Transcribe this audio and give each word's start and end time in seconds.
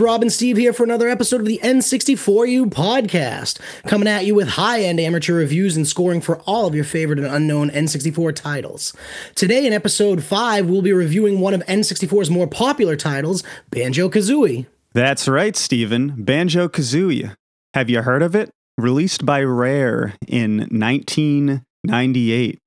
Rob 0.00 0.22
and 0.22 0.32
Steve 0.32 0.56
here 0.56 0.72
for 0.72 0.82
another 0.82 1.08
episode 1.08 1.40
of 1.40 1.46
the 1.46 1.60
N64U 1.62 2.66
podcast, 2.66 3.60
coming 3.86 4.08
at 4.08 4.24
you 4.24 4.34
with 4.34 4.48
high 4.48 4.80
end 4.82 4.98
amateur 4.98 5.34
reviews 5.34 5.76
and 5.76 5.86
scoring 5.86 6.20
for 6.20 6.38
all 6.40 6.66
of 6.66 6.74
your 6.74 6.84
favorite 6.84 7.18
and 7.18 7.28
unknown 7.28 7.70
N64 7.70 8.34
titles. 8.34 8.94
Today, 9.34 9.66
in 9.66 9.72
episode 9.72 10.24
5, 10.24 10.66
we'll 10.66 10.82
be 10.82 10.92
reviewing 10.92 11.40
one 11.40 11.54
of 11.54 11.60
N64's 11.66 12.30
more 12.30 12.46
popular 12.46 12.96
titles, 12.96 13.42
Banjo 13.70 14.08
Kazooie. 14.08 14.66
That's 14.94 15.28
right, 15.28 15.54
Steven. 15.54 16.24
Banjo 16.24 16.68
Kazooie. 16.68 17.36
Have 17.74 17.90
you 17.90 18.02
heard 18.02 18.22
of 18.22 18.34
it? 18.34 18.50
Released 18.78 19.26
by 19.26 19.42
Rare 19.42 20.14
in 20.26 20.60
1998. 20.70 22.58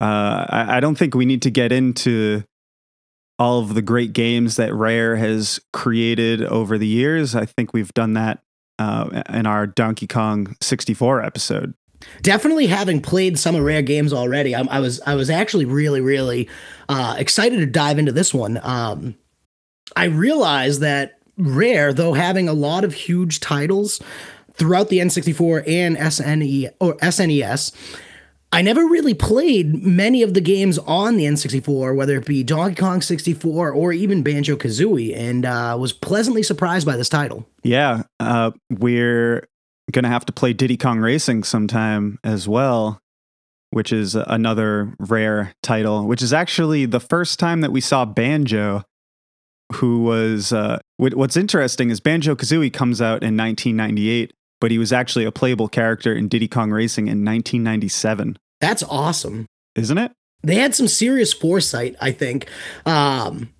Uh, 0.00 0.04
I, 0.48 0.76
I 0.76 0.80
don't 0.80 0.96
think 0.96 1.14
we 1.14 1.26
need 1.26 1.42
to 1.42 1.50
get 1.50 1.72
into 1.72 2.44
all 3.40 3.58
of 3.58 3.72
the 3.72 3.80
great 3.82 4.12
games 4.12 4.56
that 4.56 4.72
Rare 4.74 5.16
has 5.16 5.58
created 5.72 6.44
over 6.44 6.76
the 6.76 6.86
years. 6.86 7.34
I 7.34 7.46
think 7.46 7.72
we've 7.72 7.92
done 7.94 8.12
that 8.12 8.42
uh, 8.78 9.22
in 9.30 9.46
our 9.46 9.66
Donkey 9.66 10.06
Kong 10.06 10.54
64 10.60 11.24
episode. 11.24 11.72
Definitely 12.20 12.66
having 12.66 13.00
played 13.00 13.38
some 13.38 13.54
of 13.54 13.62
Rare 13.62 13.80
games 13.80 14.12
already, 14.12 14.54
I, 14.54 14.60
I 14.70 14.80
was 14.80 15.00
I 15.02 15.14
was 15.14 15.28
actually 15.28 15.64
really 15.64 16.00
really 16.00 16.48
uh, 16.88 17.16
excited 17.18 17.56
to 17.58 17.66
dive 17.66 17.98
into 17.98 18.12
this 18.12 18.32
one. 18.32 18.60
Um, 18.62 19.16
I 19.96 20.04
realized 20.04 20.80
that 20.80 21.18
Rare, 21.36 21.92
though 21.92 22.12
having 22.12 22.48
a 22.48 22.54
lot 22.54 22.84
of 22.84 22.94
huge 22.94 23.40
titles 23.40 24.00
throughout 24.52 24.88
the 24.88 24.98
N64 24.98 25.66
and 25.66 25.96
SNE 25.96 26.70
or 26.80 26.96
SNES 26.96 27.74
I 28.52 28.62
never 28.62 28.84
really 28.84 29.14
played 29.14 29.86
many 29.86 30.22
of 30.22 30.34
the 30.34 30.40
games 30.40 30.76
on 30.78 31.16
the 31.16 31.24
N64, 31.24 31.94
whether 31.94 32.16
it 32.16 32.26
be 32.26 32.42
Donkey 32.42 32.74
Kong 32.74 33.00
64 33.00 33.70
or 33.70 33.92
even 33.92 34.22
Banjo 34.22 34.56
Kazooie, 34.56 35.16
and 35.16 35.46
uh, 35.46 35.76
was 35.78 35.92
pleasantly 35.92 36.42
surprised 36.42 36.84
by 36.84 36.96
this 36.96 37.08
title. 37.08 37.46
Yeah, 37.62 38.02
uh, 38.18 38.50
we're 38.68 39.46
going 39.92 40.02
to 40.02 40.08
have 40.08 40.26
to 40.26 40.32
play 40.32 40.52
Diddy 40.52 40.76
Kong 40.76 40.98
Racing 40.98 41.44
sometime 41.44 42.18
as 42.24 42.48
well, 42.48 43.00
which 43.70 43.92
is 43.92 44.16
another 44.16 44.94
rare 44.98 45.54
title, 45.62 46.06
which 46.08 46.22
is 46.22 46.32
actually 46.32 46.86
the 46.86 47.00
first 47.00 47.38
time 47.38 47.60
that 47.60 47.72
we 47.72 47.80
saw 47.80 48.04
Banjo. 48.04 48.84
Who 49.74 50.02
was 50.02 50.52
uh, 50.52 50.80
what's 50.96 51.36
interesting 51.36 51.90
is 51.90 52.00
Banjo 52.00 52.34
Kazooie 52.34 52.72
comes 52.72 53.00
out 53.00 53.22
in 53.22 53.36
1998, 53.36 54.32
but 54.60 54.70
he 54.70 54.78
was 54.78 54.92
actually 54.92 55.24
a 55.24 55.32
playable 55.32 55.68
character 55.68 56.14
in 56.14 56.28
Diddy 56.28 56.48
Kong 56.48 56.70
Racing 56.70 57.06
in 57.06 57.24
1997. 57.24 58.38
That's 58.60 58.82
awesome. 58.84 59.46
Isn't 59.74 59.98
it? 59.98 60.12
They 60.42 60.54
had 60.56 60.74
some 60.74 60.88
serious 60.88 61.32
foresight, 61.32 61.96
I 62.00 62.12
think, 62.12 62.48
um, 62.86 63.52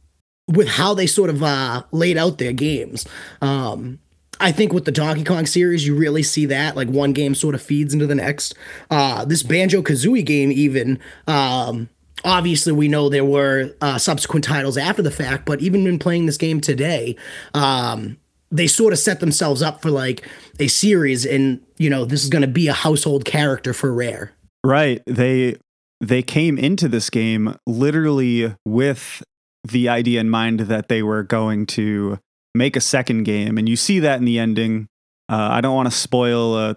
with 0.49 0.69
how 0.69 0.95
they 0.95 1.07
sort 1.07 1.31
of 1.31 1.43
uh, 1.43 1.83
laid 1.93 2.17
out 2.17 2.39
their 2.39 2.53
games. 2.53 3.07
Um, 3.41 3.99
I 4.41 4.53
think 4.53 4.73
with 4.73 4.87
the 4.87 4.93
Donkey 4.93 5.23
Kong 5.23 5.45
series, 5.45 5.87
you 5.87 5.95
really 5.95 6.23
see 6.23 6.47
that. 6.47 6.75
Like 6.75 6.89
one 6.89 7.13
game 7.13 7.35
sort 7.35 7.55
of 7.55 7.63
feeds 7.63 7.93
into 7.93 8.07
the 8.07 8.15
next. 8.15 8.55
Uh, 8.91 9.25
this 9.25 9.43
Banjo 9.43 9.83
Kazooie 9.83 10.25
game, 10.25 10.51
even. 10.51 10.99
Um, 11.27 11.91
obviously, 12.25 12.73
we 12.73 12.89
know 12.89 13.09
there 13.11 13.25
were 13.25 13.75
uh, 13.83 13.99
subsequent 13.99 14.45
titles 14.45 14.79
after 14.79 15.03
the 15.03 15.11
fact, 15.11 15.45
but 15.45 15.61
even 15.61 15.87
in 15.87 15.99
playing 15.99 16.25
this 16.25 16.39
game 16.39 16.61
today, 16.63 17.17
um, 17.53 18.17
they 18.51 18.67
sort 18.67 18.93
of 18.93 18.99
set 18.99 19.21
themselves 19.21 19.63
up 19.63 19.81
for 19.83 19.91
like 19.91 20.27
a 20.59 20.69
series 20.69 21.25
and 21.25 21.61
you 21.79 21.89
know 21.89 22.05
this 22.05 22.23
is 22.23 22.29
going 22.29 22.43
to 22.43 22.49
be 22.49 22.69
a 22.69 22.73
household 22.73 23.25
character 23.25 23.73
for 23.73 23.93
rare. 23.93 24.33
Right. 24.65 25.03
They 25.07 25.57
they 26.01 26.23
came 26.23 26.59
into 26.59 26.89
this 26.89 27.11
game 27.11 27.57
literally 27.67 28.55
with 28.65 29.23
the 29.67 29.89
idea 29.89 30.21
in 30.21 30.31
mind 30.31 30.61
that 30.61 30.89
they 30.89 31.03
were 31.03 31.23
going 31.23 31.67
to 31.67 32.19
make 32.55 32.77
a 32.77 32.81
second 32.81 33.25
game 33.25 33.59
and 33.59 33.69
you 33.69 33.77
see 33.77 34.01
that 34.01 34.19
in 34.19 34.25
the 34.25 34.39
ending. 34.39 34.89
Uh, 35.29 35.49
i 35.53 35.61
don't 35.61 35.77
want 35.77 35.87
to 35.87 35.97
spoil 35.97 36.59
a 36.59 36.77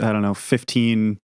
i 0.00 0.12
don't 0.12 0.22
know 0.22 0.34
15 0.34 1.18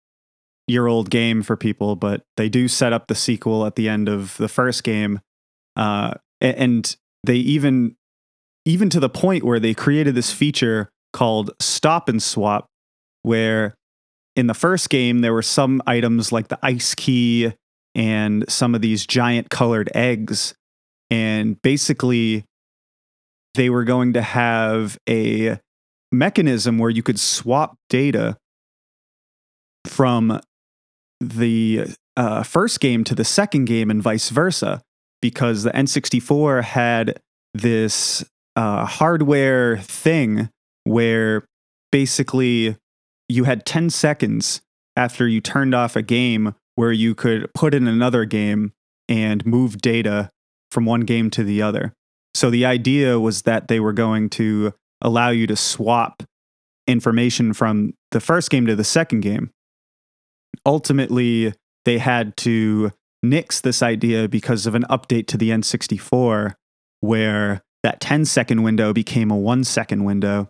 year 0.68 0.86
old 0.86 1.10
game 1.10 1.42
for 1.42 1.56
people 1.56 1.96
but 1.96 2.22
they 2.36 2.48
do 2.48 2.68
set 2.68 2.92
up 2.92 3.08
the 3.08 3.16
sequel 3.16 3.66
at 3.66 3.74
the 3.74 3.88
end 3.88 4.08
of 4.08 4.36
the 4.36 4.48
first 4.48 4.84
game. 4.84 5.20
Uh, 5.76 6.14
and 6.40 6.96
they 7.24 7.36
even 7.36 7.96
even 8.64 8.90
to 8.90 9.00
the 9.00 9.08
point 9.08 9.44
where 9.44 9.60
they 9.60 9.74
created 9.74 10.14
this 10.14 10.32
feature 10.32 10.90
called 11.12 11.50
Stop 11.60 12.08
and 12.08 12.22
Swap, 12.22 12.66
where 13.22 13.74
in 14.36 14.46
the 14.46 14.54
first 14.54 14.90
game 14.90 15.20
there 15.20 15.32
were 15.32 15.42
some 15.42 15.82
items 15.86 16.32
like 16.32 16.48
the 16.48 16.58
ice 16.62 16.94
key 16.94 17.52
and 17.94 18.44
some 18.48 18.74
of 18.74 18.80
these 18.80 19.06
giant 19.06 19.50
colored 19.50 19.90
eggs. 19.94 20.54
And 21.10 21.60
basically, 21.62 22.44
they 23.54 23.68
were 23.68 23.84
going 23.84 24.12
to 24.12 24.22
have 24.22 24.96
a 25.08 25.58
mechanism 26.12 26.78
where 26.78 26.90
you 26.90 27.02
could 27.02 27.18
swap 27.18 27.76
data 27.88 28.36
from 29.86 30.40
the 31.20 31.86
uh, 32.16 32.42
first 32.42 32.80
game 32.80 33.02
to 33.04 33.14
the 33.14 33.24
second 33.24 33.64
game 33.64 33.90
and 33.90 34.02
vice 34.02 34.30
versa, 34.30 34.82
because 35.20 35.64
the 35.64 35.70
N64 35.72 36.62
had 36.62 37.20
this 37.54 38.24
uh, 38.60 38.84
hardware 38.84 39.78
thing 39.78 40.50
where 40.84 41.46
basically 41.90 42.76
you 43.26 43.44
had 43.44 43.64
10 43.64 43.88
seconds 43.88 44.60
after 44.96 45.26
you 45.26 45.40
turned 45.40 45.74
off 45.74 45.96
a 45.96 46.02
game 46.02 46.54
where 46.74 46.92
you 46.92 47.14
could 47.14 47.48
put 47.54 47.72
in 47.72 47.88
another 47.88 48.26
game 48.26 48.74
and 49.08 49.46
move 49.46 49.80
data 49.80 50.30
from 50.70 50.84
one 50.84 51.00
game 51.00 51.30
to 51.30 51.42
the 51.42 51.62
other. 51.62 51.94
So 52.34 52.50
the 52.50 52.66
idea 52.66 53.18
was 53.18 53.42
that 53.42 53.68
they 53.68 53.80
were 53.80 53.94
going 53.94 54.28
to 54.30 54.74
allow 55.00 55.30
you 55.30 55.46
to 55.46 55.56
swap 55.56 56.22
information 56.86 57.54
from 57.54 57.94
the 58.10 58.20
first 58.20 58.50
game 58.50 58.66
to 58.66 58.76
the 58.76 58.84
second 58.84 59.20
game. 59.20 59.52
Ultimately, 60.66 61.54
they 61.86 61.96
had 61.96 62.36
to 62.38 62.92
nix 63.22 63.62
this 63.62 63.82
idea 63.82 64.28
because 64.28 64.66
of 64.66 64.74
an 64.74 64.84
update 64.90 65.28
to 65.28 65.38
the 65.38 65.48
N64 65.48 66.56
where 67.00 67.62
that 67.82 68.00
10 68.00 68.24
second 68.24 68.62
window 68.62 68.92
became 68.92 69.30
a 69.30 69.36
one 69.36 69.64
second 69.64 70.04
window 70.04 70.48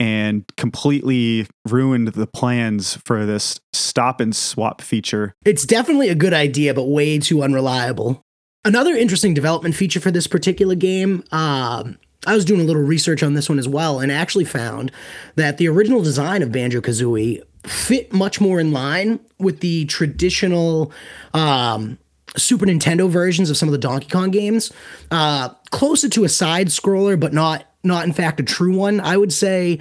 and 0.00 0.44
completely 0.56 1.46
ruined 1.68 2.08
the 2.08 2.26
plans 2.26 2.96
for 3.04 3.24
this 3.24 3.60
stop 3.72 4.20
and 4.20 4.34
swap 4.34 4.80
feature. 4.80 5.32
It's 5.44 5.64
definitely 5.64 6.08
a 6.08 6.14
good 6.14 6.34
idea, 6.34 6.74
but 6.74 6.88
way 6.88 7.18
too 7.18 7.42
unreliable. 7.42 8.20
Another 8.64 8.94
interesting 8.94 9.34
development 9.34 9.74
feature 9.74 10.00
for 10.00 10.10
this 10.10 10.26
particular 10.26 10.74
game, 10.74 11.24
um, 11.30 11.98
I 12.26 12.34
was 12.34 12.44
doing 12.44 12.60
a 12.60 12.64
little 12.64 12.82
research 12.82 13.22
on 13.22 13.34
this 13.34 13.48
one 13.48 13.58
as 13.58 13.68
well 13.68 13.98
and 13.98 14.12
actually 14.12 14.44
found 14.44 14.92
that 15.34 15.58
the 15.58 15.68
original 15.68 16.02
design 16.02 16.42
of 16.42 16.52
Banjo 16.52 16.80
Kazooie 16.80 17.42
fit 17.64 18.12
much 18.12 18.40
more 18.40 18.60
in 18.60 18.72
line 18.72 19.20
with 19.38 19.60
the 19.60 19.84
traditional 19.86 20.92
um, 21.34 21.98
Super 22.36 22.66
Nintendo 22.66 23.08
versions 23.10 23.50
of 23.50 23.56
some 23.56 23.68
of 23.68 23.72
the 23.72 23.78
Donkey 23.78 24.08
Kong 24.08 24.30
games, 24.30 24.72
uh, 25.10 25.50
closer 25.70 26.08
to 26.10 26.24
a 26.24 26.28
side 26.28 26.68
scroller, 26.68 27.18
but 27.18 27.32
not 27.32 27.64
not 27.84 28.04
in 28.04 28.12
fact 28.12 28.40
a 28.40 28.42
true 28.42 28.76
one. 28.76 29.00
I 29.00 29.16
would 29.16 29.32
say 29.32 29.80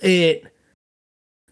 it 0.00 0.44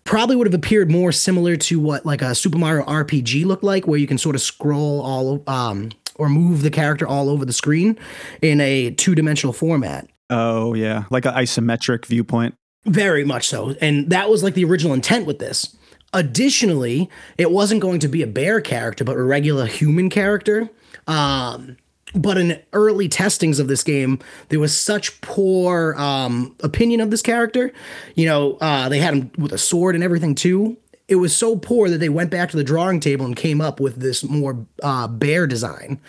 probably 0.05 0.35
would 0.35 0.47
have 0.47 0.55
appeared 0.55 0.91
more 0.91 1.13
similar 1.13 1.57
to 1.57 1.79
what 1.79 2.05
like 2.05 2.23
a 2.23 2.35
Super 2.35 2.59
Mario 2.59 2.85
RPG 2.85 3.45
looked 3.45 3.65
like, 3.65 3.87
where 3.87 3.99
you 3.99 4.07
can 4.07 4.19
sort 4.19 4.35
of 4.35 4.43
scroll 4.43 5.01
all 5.03 5.43
um, 5.47 5.91
or 6.17 6.29
move 6.29 6.63
the 6.63 6.71
character 6.71 7.07
all 7.07 7.29
over 7.29 7.45
the 7.45 7.53
screen 7.53 7.99
in 8.43 8.61
a 8.61 8.91
two 8.91 9.15
dimensional 9.15 9.53
format. 9.53 10.09
Oh 10.29 10.75
yeah, 10.75 11.05
like 11.11 11.25
an 11.25 11.35
isometric 11.35 12.07
viewpoint. 12.07 12.55
Very 12.87 13.25
much 13.25 13.47
so, 13.47 13.75
and 13.81 14.11
that 14.11 14.31
was 14.31 14.43
like 14.43 14.55
the 14.55 14.65
original 14.65 14.95
intent 14.95 15.27
with 15.27 15.39
this. 15.39 15.77
Additionally, 16.13 17.09
it 17.39 17.51
wasn't 17.51 17.81
going 17.81 18.01
to 18.01 18.09
be 18.09 18.23
a 18.23 18.27
bear 18.27 18.61
character, 18.61 19.05
but 19.05 19.17
a 19.17 19.23
regular 19.23 19.67
human 19.67 20.11
character. 20.11 20.69
Um, 21.07 21.77
but 22.15 22.37
in 22.37 22.61
early 22.73 23.09
testings 23.09 23.59
of 23.59 23.69
this 23.69 23.85
game, 23.85 24.19
there 24.49 24.59
was 24.59 24.77
such 24.77 25.21
poor 25.21 25.95
um, 25.97 26.57
opinion 26.61 27.01
of 27.01 27.11
this 27.11 27.23
character. 27.23 27.73
You 28.17 28.27
know, 28.27 28.57
uh, 28.61 28.89
they 28.89 28.99
had 28.99 29.15
him 29.15 29.31
with 29.39 29.53
a 29.53 29.59
sword 29.59 29.95
and 29.95 30.03
everything 30.03 30.35
too. 30.35 30.77
It 31.07 31.17
was 31.17 31.37
so 31.37 31.57
poor 31.57 31.89
that 31.89 31.99
they 31.99 32.09
went 32.09 32.31
back 32.31 32.51
to 32.51 32.57
the 32.57 32.65
drawing 32.65 33.01
table 33.01 33.27
and 33.27 33.37
came 33.37 33.61
up 33.61 33.81
with 33.81 33.97
this 33.97 34.25
more 34.25 34.67
uh, 34.83 35.09
bear 35.09 35.47
design. 35.47 36.01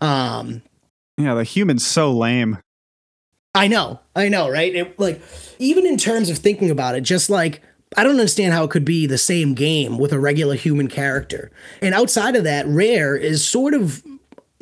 Um, 0.00 0.62
yeah, 1.16 1.34
the 1.34 1.44
human's 1.44 1.86
so 1.86 2.12
lame. 2.12 2.58
I 3.54 3.68
know, 3.68 4.00
I 4.16 4.28
know, 4.28 4.50
right? 4.50 4.74
It, 4.74 4.98
like, 4.98 5.22
even 5.60 5.86
in 5.86 5.96
terms 5.96 6.28
of 6.28 6.38
thinking 6.38 6.70
about 6.70 6.96
it, 6.96 7.02
just 7.02 7.30
like 7.30 7.62
I 7.96 8.04
don't 8.04 8.12
understand 8.12 8.52
how 8.52 8.64
it 8.64 8.70
could 8.70 8.84
be 8.84 9.06
the 9.06 9.18
same 9.18 9.54
game 9.54 9.98
with 9.98 10.12
a 10.12 10.18
regular 10.18 10.54
human 10.54 10.88
character. 10.88 11.50
And 11.80 11.94
outside 11.94 12.36
of 12.36 12.44
that, 12.44 12.66
Rare 12.66 13.16
is 13.16 13.46
sort 13.46 13.74
of 13.74 14.02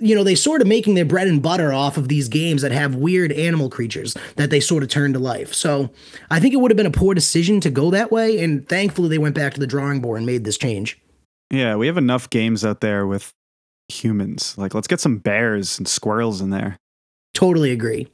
you 0.02 0.16
know, 0.16 0.24
they 0.24 0.34
sort 0.34 0.60
of 0.60 0.66
making 0.66 0.94
their 0.94 1.04
bread 1.04 1.28
and 1.28 1.40
butter 1.40 1.72
off 1.72 1.96
of 1.96 2.08
these 2.08 2.28
games 2.28 2.62
that 2.62 2.72
have 2.72 2.96
weird 2.96 3.30
animal 3.30 3.70
creatures 3.70 4.16
that 4.34 4.50
they 4.50 4.58
sort 4.58 4.82
of 4.82 4.88
turn 4.88 5.12
to 5.12 5.18
life. 5.20 5.54
So 5.54 5.90
I 6.28 6.40
think 6.40 6.52
it 6.52 6.56
would 6.56 6.72
have 6.72 6.76
been 6.76 6.86
a 6.86 6.90
poor 6.90 7.14
decision 7.14 7.60
to 7.60 7.70
go 7.70 7.90
that 7.92 8.10
way. 8.10 8.42
And 8.42 8.68
thankfully, 8.68 9.08
they 9.08 9.18
went 9.18 9.36
back 9.36 9.54
to 9.54 9.60
the 9.60 9.66
drawing 9.66 10.00
board 10.00 10.16
and 10.18 10.26
made 10.26 10.42
this 10.42 10.58
change. 10.58 11.00
Yeah, 11.50 11.76
we 11.76 11.86
have 11.86 11.98
enough 11.98 12.28
games 12.30 12.64
out 12.64 12.80
there 12.80 13.06
with 13.06 13.32
humans. 13.88 14.58
Like, 14.58 14.74
let's 14.74 14.88
get 14.88 15.00
some 15.00 15.18
bears 15.18 15.78
and 15.78 15.86
squirrels 15.86 16.40
in 16.40 16.50
there. 16.50 16.78
Totally 17.32 17.70
agree. 17.70 18.08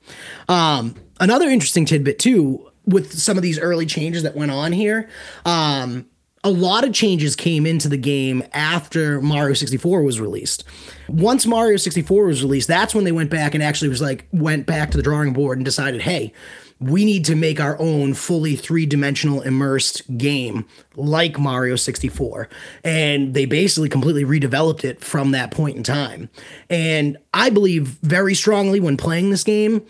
Um, 0.49 0.95
another 1.21 1.49
interesting 1.49 1.87
tidbit 1.87 2.19
too, 2.19 2.71
with 2.89 3.19
some 3.19 3.37
of 3.37 3.43
these 3.43 3.59
early 3.59 3.87
changes 3.87 4.23
that 4.23 4.35
went 4.35 4.51
on 4.51 4.73
here. 4.73 5.09
Um, 5.45 6.07
a 6.45 6.51
lot 6.51 6.85
of 6.85 6.93
changes 6.93 7.35
came 7.35 7.67
into 7.67 7.89
the 7.89 7.97
game 7.97 8.45
after 8.53 9.21
Mario 9.21 9.55
64 9.55 10.03
was 10.03 10.21
released. 10.21 10.65
Once 11.09 11.47
Mario 11.47 11.77
64 11.77 12.27
was 12.27 12.43
released, 12.43 12.69
that's 12.69 12.95
when 12.95 13.05
they 13.05 13.13
went 13.13 13.31
back 13.31 13.55
and 13.55 13.63
actually 13.63 13.89
was 13.89 14.01
like 14.01 14.27
went 14.33 14.67
back 14.67 14.91
to 14.91 14.97
the 14.97 15.03
drawing 15.03 15.33
board 15.33 15.59
and 15.59 15.65
decided, 15.65 16.03
hey, 16.03 16.33
we 16.81 17.05
need 17.05 17.25
to 17.25 17.35
make 17.35 17.61
our 17.61 17.79
own 17.81 18.15
fully 18.15 18.55
three 18.55 18.87
dimensional 18.87 19.43
immersed 19.43 20.17
game 20.17 20.65
like 20.95 21.39
Mario 21.39 21.75
64. 21.75 22.49
And 22.85 23.35
they 23.35 23.47
basically 23.47 23.89
completely 23.89 24.25
redeveloped 24.25 24.85
it 24.85 25.03
from 25.03 25.33
that 25.33 25.51
point 25.51 25.77
in 25.77 25.83
time. 25.83 26.31
And 26.71 27.19
I 27.35 27.51
believe 27.51 27.99
very 28.03 28.35
strongly 28.35 28.79
when 28.79 28.97
playing 28.97 29.31
this 29.31 29.43
game, 29.43 29.85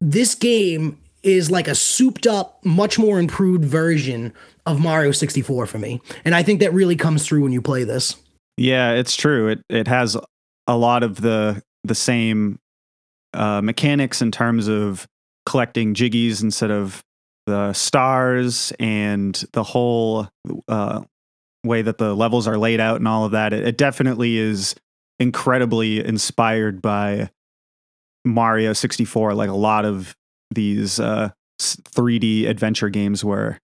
this 0.00 0.34
game 0.34 0.98
is 1.22 1.50
like 1.50 1.68
a 1.68 1.74
souped 1.74 2.26
up, 2.26 2.64
much 2.64 2.98
more 2.98 3.18
improved 3.18 3.64
version 3.64 4.32
of 4.66 4.80
Mario 4.80 5.12
64 5.12 5.66
for 5.66 5.78
me. 5.78 6.00
And 6.24 6.34
I 6.34 6.42
think 6.42 6.60
that 6.60 6.72
really 6.72 6.96
comes 6.96 7.26
through 7.26 7.42
when 7.42 7.52
you 7.52 7.62
play 7.62 7.84
this. 7.84 8.16
Yeah, 8.56 8.92
it's 8.92 9.16
true. 9.16 9.48
It 9.48 9.64
it 9.68 9.88
has 9.88 10.16
a 10.66 10.76
lot 10.76 11.02
of 11.02 11.20
the 11.20 11.62
the 11.84 11.94
same 11.94 12.58
uh, 13.32 13.60
mechanics 13.62 14.20
in 14.20 14.30
terms 14.30 14.68
of 14.68 15.06
collecting 15.46 15.94
jiggies 15.94 16.42
instead 16.42 16.70
of 16.70 17.02
the 17.46 17.72
stars 17.72 18.72
and 18.78 19.42
the 19.52 19.62
whole 19.62 20.28
uh, 20.68 21.02
way 21.64 21.82
that 21.82 21.98
the 21.98 22.14
levels 22.14 22.46
are 22.46 22.58
laid 22.58 22.80
out 22.80 22.96
and 22.96 23.08
all 23.08 23.24
of 23.24 23.32
that. 23.32 23.52
It, 23.52 23.66
it 23.66 23.78
definitely 23.78 24.36
is 24.36 24.74
incredibly 25.18 26.04
inspired 26.04 26.82
by 26.82 27.30
Mario 28.24 28.72
64, 28.72 29.34
like 29.34 29.50
a 29.50 29.54
lot 29.54 29.84
of 29.84 30.14
these 30.50 31.00
uh, 31.00 31.30
3D 31.60 32.48
adventure 32.48 32.88
games 32.88 33.24
were 33.24 33.58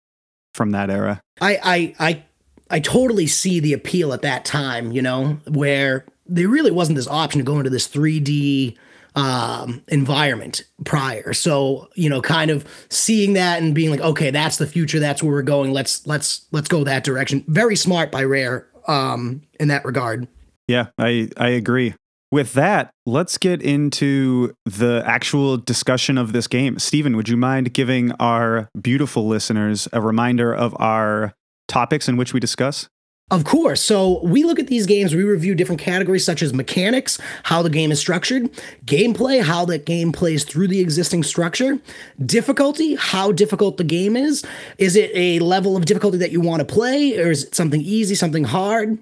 from 0.54 0.70
that 0.70 0.90
era. 0.90 1.20
I, 1.40 1.58
I, 1.62 1.94
I, 1.98 2.24
I 2.70 2.80
totally 2.80 3.26
see 3.26 3.60
the 3.60 3.72
appeal 3.72 4.12
at 4.12 4.22
that 4.22 4.44
time, 4.44 4.92
you 4.92 5.02
know, 5.02 5.38
where 5.48 6.06
there 6.26 6.48
really 6.48 6.70
wasn't 6.70 6.96
this 6.96 7.08
option 7.08 7.38
to 7.38 7.44
go 7.44 7.58
into 7.58 7.70
this 7.70 7.88
3D 7.88 8.76
um, 9.16 9.82
environment 9.88 10.62
prior. 10.84 11.32
So 11.32 11.88
you 11.94 12.08
know, 12.08 12.20
kind 12.20 12.50
of 12.50 12.66
seeing 12.90 13.32
that 13.32 13.62
and 13.62 13.74
being 13.74 13.90
like, 13.90 14.00
okay, 14.00 14.30
that's 14.30 14.58
the 14.58 14.66
future. 14.66 15.00
That's 15.00 15.22
where 15.22 15.32
we're 15.32 15.42
going. 15.42 15.72
Let's 15.72 16.06
let's 16.06 16.46
let's 16.52 16.68
go 16.68 16.84
that 16.84 17.02
direction. 17.02 17.42
Very 17.48 17.76
smart 17.76 18.12
by 18.12 18.24
Rare 18.24 18.68
um, 18.86 19.42
in 19.58 19.68
that 19.68 19.84
regard. 19.84 20.28
Yeah, 20.68 20.88
I 20.98 21.30
I 21.36 21.48
agree. 21.48 21.94
With 22.32 22.54
that, 22.54 22.90
let's 23.06 23.38
get 23.38 23.62
into 23.62 24.52
the 24.64 25.02
actual 25.06 25.56
discussion 25.56 26.18
of 26.18 26.32
this 26.32 26.48
game. 26.48 26.78
Stephen, 26.78 27.16
would 27.16 27.28
you 27.28 27.36
mind 27.36 27.72
giving 27.72 28.12
our 28.12 28.68
beautiful 28.80 29.28
listeners 29.28 29.88
a 29.92 30.00
reminder 30.00 30.52
of 30.52 30.74
our 30.80 31.34
topics 31.68 32.08
in 32.08 32.16
which 32.16 32.34
we 32.34 32.40
discuss? 32.40 32.88
Of 33.32 33.42
course. 33.44 33.82
So 33.82 34.24
we 34.24 34.44
look 34.44 34.60
at 34.60 34.68
these 34.68 34.86
games, 34.86 35.12
we 35.12 35.24
review 35.24 35.56
different 35.56 35.80
categories 35.80 36.24
such 36.24 36.42
as 36.42 36.54
mechanics, 36.54 37.18
how 37.42 37.60
the 37.60 37.70
game 37.70 37.90
is 37.90 37.98
structured, 37.98 38.52
gameplay, 38.84 39.42
how 39.42 39.64
that 39.64 39.84
game 39.84 40.12
plays 40.12 40.44
through 40.44 40.68
the 40.68 40.78
existing 40.78 41.24
structure, 41.24 41.80
difficulty, 42.24 42.94
how 42.94 43.32
difficult 43.32 43.78
the 43.78 43.84
game 43.84 44.16
is. 44.16 44.44
Is 44.78 44.94
it 44.94 45.10
a 45.12 45.40
level 45.40 45.76
of 45.76 45.86
difficulty 45.86 46.18
that 46.18 46.30
you 46.30 46.40
want 46.40 46.60
to 46.60 46.64
play, 46.64 47.18
or 47.18 47.32
is 47.32 47.44
it 47.44 47.54
something 47.56 47.80
easy, 47.80 48.14
something 48.14 48.44
hard? 48.44 48.96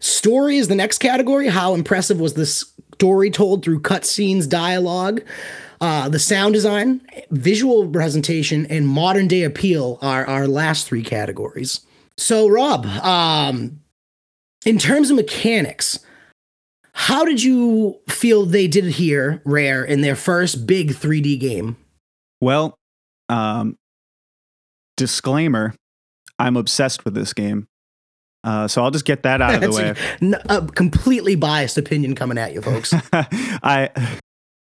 Story 0.00 0.58
is 0.58 0.68
the 0.68 0.74
next 0.74 0.98
category. 0.98 1.48
How 1.48 1.74
impressive 1.74 2.20
was 2.20 2.34
the 2.34 2.46
story 2.46 3.30
told 3.30 3.64
through 3.64 3.80
cutscenes, 3.80 4.48
dialogue? 4.48 5.22
Uh, 5.80 6.08
the 6.08 6.18
sound 6.18 6.54
design, 6.54 7.00
visual 7.30 7.88
presentation, 7.88 8.66
and 8.66 8.88
modern 8.88 9.28
day 9.28 9.44
appeal 9.44 9.98
are 10.02 10.26
our 10.26 10.48
last 10.48 10.86
three 10.88 11.02
categories. 11.02 11.80
So, 12.16 12.48
Rob, 12.48 12.84
um, 12.86 13.80
in 14.66 14.78
terms 14.78 15.10
of 15.10 15.16
mechanics, 15.16 16.00
how 16.92 17.24
did 17.24 17.42
you 17.42 18.00
feel 18.08 18.44
they 18.44 18.66
did 18.66 18.86
it 18.86 18.92
here, 18.92 19.40
Rare, 19.44 19.84
in 19.84 20.00
their 20.00 20.16
first 20.16 20.66
big 20.66 20.90
3D 20.90 21.38
game? 21.38 21.76
Well, 22.40 22.76
um, 23.28 23.76
disclaimer 24.96 25.74
I'm 26.38 26.56
obsessed 26.56 27.04
with 27.04 27.14
this 27.14 27.32
game. 27.32 27.68
Uh, 28.44 28.68
so 28.68 28.82
I'll 28.82 28.90
just 28.90 29.04
get 29.04 29.24
that 29.24 29.40
out 29.40 29.56
of 29.56 29.60
the 29.60 29.70
way. 29.70 30.38
A, 30.48 30.58
a 30.58 30.66
completely 30.66 31.34
biased 31.34 31.76
opinion 31.76 32.14
coming 32.14 32.38
at 32.38 32.54
you, 32.54 32.62
folks. 32.62 32.94
I 33.12 33.90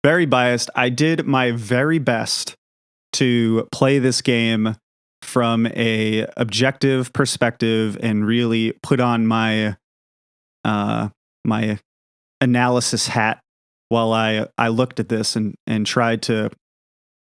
very 0.03 0.25
biased. 0.25 0.69
I 0.75 0.89
did 0.89 1.25
my 1.25 1.51
very 1.51 1.99
best 1.99 2.55
to 3.13 3.67
play 3.71 3.99
this 3.99 4.21
game 4.21 4.75
from 5.21 5.67
a 5.67 6.25
objective 6.37 7.11
perspective 7.13 7.97
and 8.01 8.25
really 8.25 8.73
put 8.83 8.99
on 8.99 9.27
my 9.27 9.75
uh 10.63 11.09
my 11.43 11.79
analysis 12.39 13.07
hat 13.07 13.39
while 13.89 14.13
I 14.13 14.47
I 14.57 14.69
looked 14.69 14.99
at 14.99 15.09
this 15.09 15.35
and 15.35 15.55
and 15.65 15.85
tried 15.85 16.21
to 16.23 16.51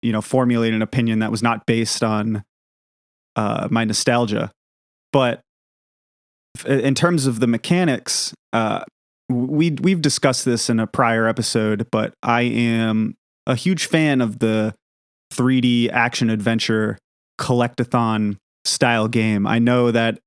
you 0.02 0.12
know 0.12 0.22
formulate 0.22 0.74
an 0.74 0.82
opinion 0.82 1.20
that 1.20 1.32
was 1.32 1.44
not 1.44 1.66
based 1.66 2.04
on 2.04 2.44
uh 3.36 3.68
my 3.72 3.84
nostalgia 3.84 4.52
but 5.12 5.42
in 6.66 6.96
terms 6.96 7.26
of 7.26 7.40
the 7.40 7.48
mechanics 7.48 8.34
uh 8.54 8.84
we 9.30 9.72
we've 9.82 10.02
discussed 10.02 10.46
this 10.46 10.70
in 10.70 10.80
a 10.80 10.88
prior 10.88 11.28
episode 11.28 11.88
but 11.92 12.14
I 12.24 12.42
am 12.42 13.16
a 13.46 13.56
huge 13.56 13.86
fan 13.88 14.22
of 14.22 14.40
the 14.40 14.74
3D 15.34 15.90
action 15.92 16.30
adventure 16.30 16.98
collectathon 17.40 18.38
style 18.66 19.08
game. 19.08 19.48
I 19.48 19.60
know 19.60 19.92
that 19.92 20.20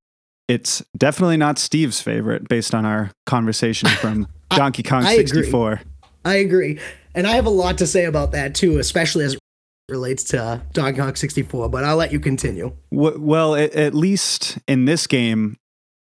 it's 0.48 0.82
definitely 0.96 1.36
not 1.36 1.58
Steve's 1.58 2.00
favorite 2.00 2.48
based 2.48 2.74
on 2.74 2.84
our 2.84 3.10
conversation 3.26 3.88
from 4.00 4.26
Donkey 4.50 4.82
Kong 4.82 5.04
I 5.04 5.16
64. 5.16 5.72
Agree. 5.72 5.84
I 6.24 6.34
agree. 6.36 6.80
And 7.14 7.26
I 7.26 7.32
have 7.32 7.46
a 7.46 7.50
lot 7.50 7.78
to 7.78 7.86
say 7.86 8.04
about 8.04 8.32
that 8.32 8.54
too, 8.54 8.78
especially 8.78 9.24
as 9.24 9.34
it 9.34 9.40
relates 9.88 10.24
to 10.24 10.62
Donkey 10.72 10.98
Kong 10.98 11.14
64, 11.14 11.68
but 11.68 11.84
I'll 11.84 11.96
let 11.96 12.12
you 12.12 12.20
continue. 12.20 12.74
Well, 12.90 13.54
at 13.54 13.94
least 13.94 14.58
in 14.66 14.84
this 14.84 15.06
game, 15.06 15.56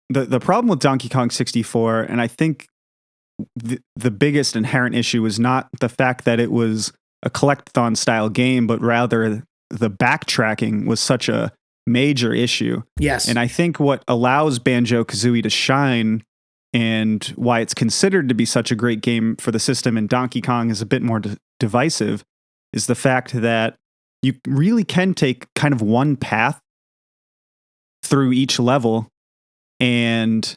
the, 0.09 0.25
the 0.25 0.41
problem 0.41 0.69
with 0.69 0.81
Donkey 0.81 1.09
Kong 1.09 1.31
64, 1.31 2.03
and 2.03 2.21
I 2.21 2.27
think 2.27 2.67
the, 3.57 3.81
the 3.97 4.11
biggest 4.11 4.57
inherent 4.57 4.95
issue 4.95 5.23
was 5.23 5.39
not 5.39 5.69
the 5.81 5.89
fact 5.89 6.25
that 6.25 6.41
it 6.41 6.51
was 6.51 6.93
a 7.23 7.31
collectathon 7.31 7.97
style 7.97 8.29
game, 8.29 8.67
but 8.67 8.81
rather 8.81 9.45
the 9.71 9.91
backtracking 9.91 10.87
was 10.87 11.01
such 11.01 11.29
a 11.29 11.53
major 11.87 12.33
issue. 12.33 12.83
Yes. 12.99 13.29
And 13.29 13.39
I 13.39 13.47
think 13.47 13.81
what 13.81 14.03
allows 14.09 14.59
Banjo 14.59 15.05
Kazooie 15.05 15.43
to 15.43 15.51
shine 15.51 16.23
and 16.73 17.25
why 17.37 17.61
it's 17.61 17.75
considered 17.75 18.29
to 18.29 18.35
be 18.35 18.45
such 18.45 18.71
a 18.71 18.75
great 18.75 19.01
game 19.01 19.37
for 19.37 19.51
the 19.51 19.59
system 19.59 19.97
and 19.97 20.09
Donkey 20.09 20.41
Kong 20.41 20.71
is 20.71 20.83
a 20.83 20.87
bit 20.87 21.03
more 21.03 21.19
de- 21.19 21.37
divisive 21.59 22.25
is 22.73 22.87
the 22.87 22.95
fact 22.95 23.33
that 23.33 23.77
you 24.23 24.35
really 24.47 24.85
can 24.85 25.15
take 25.15 25.47
kind 25.55 25.73
of 25.73 25.81
one 25.81 26.17
path 26.17 26.61
through 28.03 28.33
each 28.33 28.59
level 28.59 29.09
and 29.81 30.57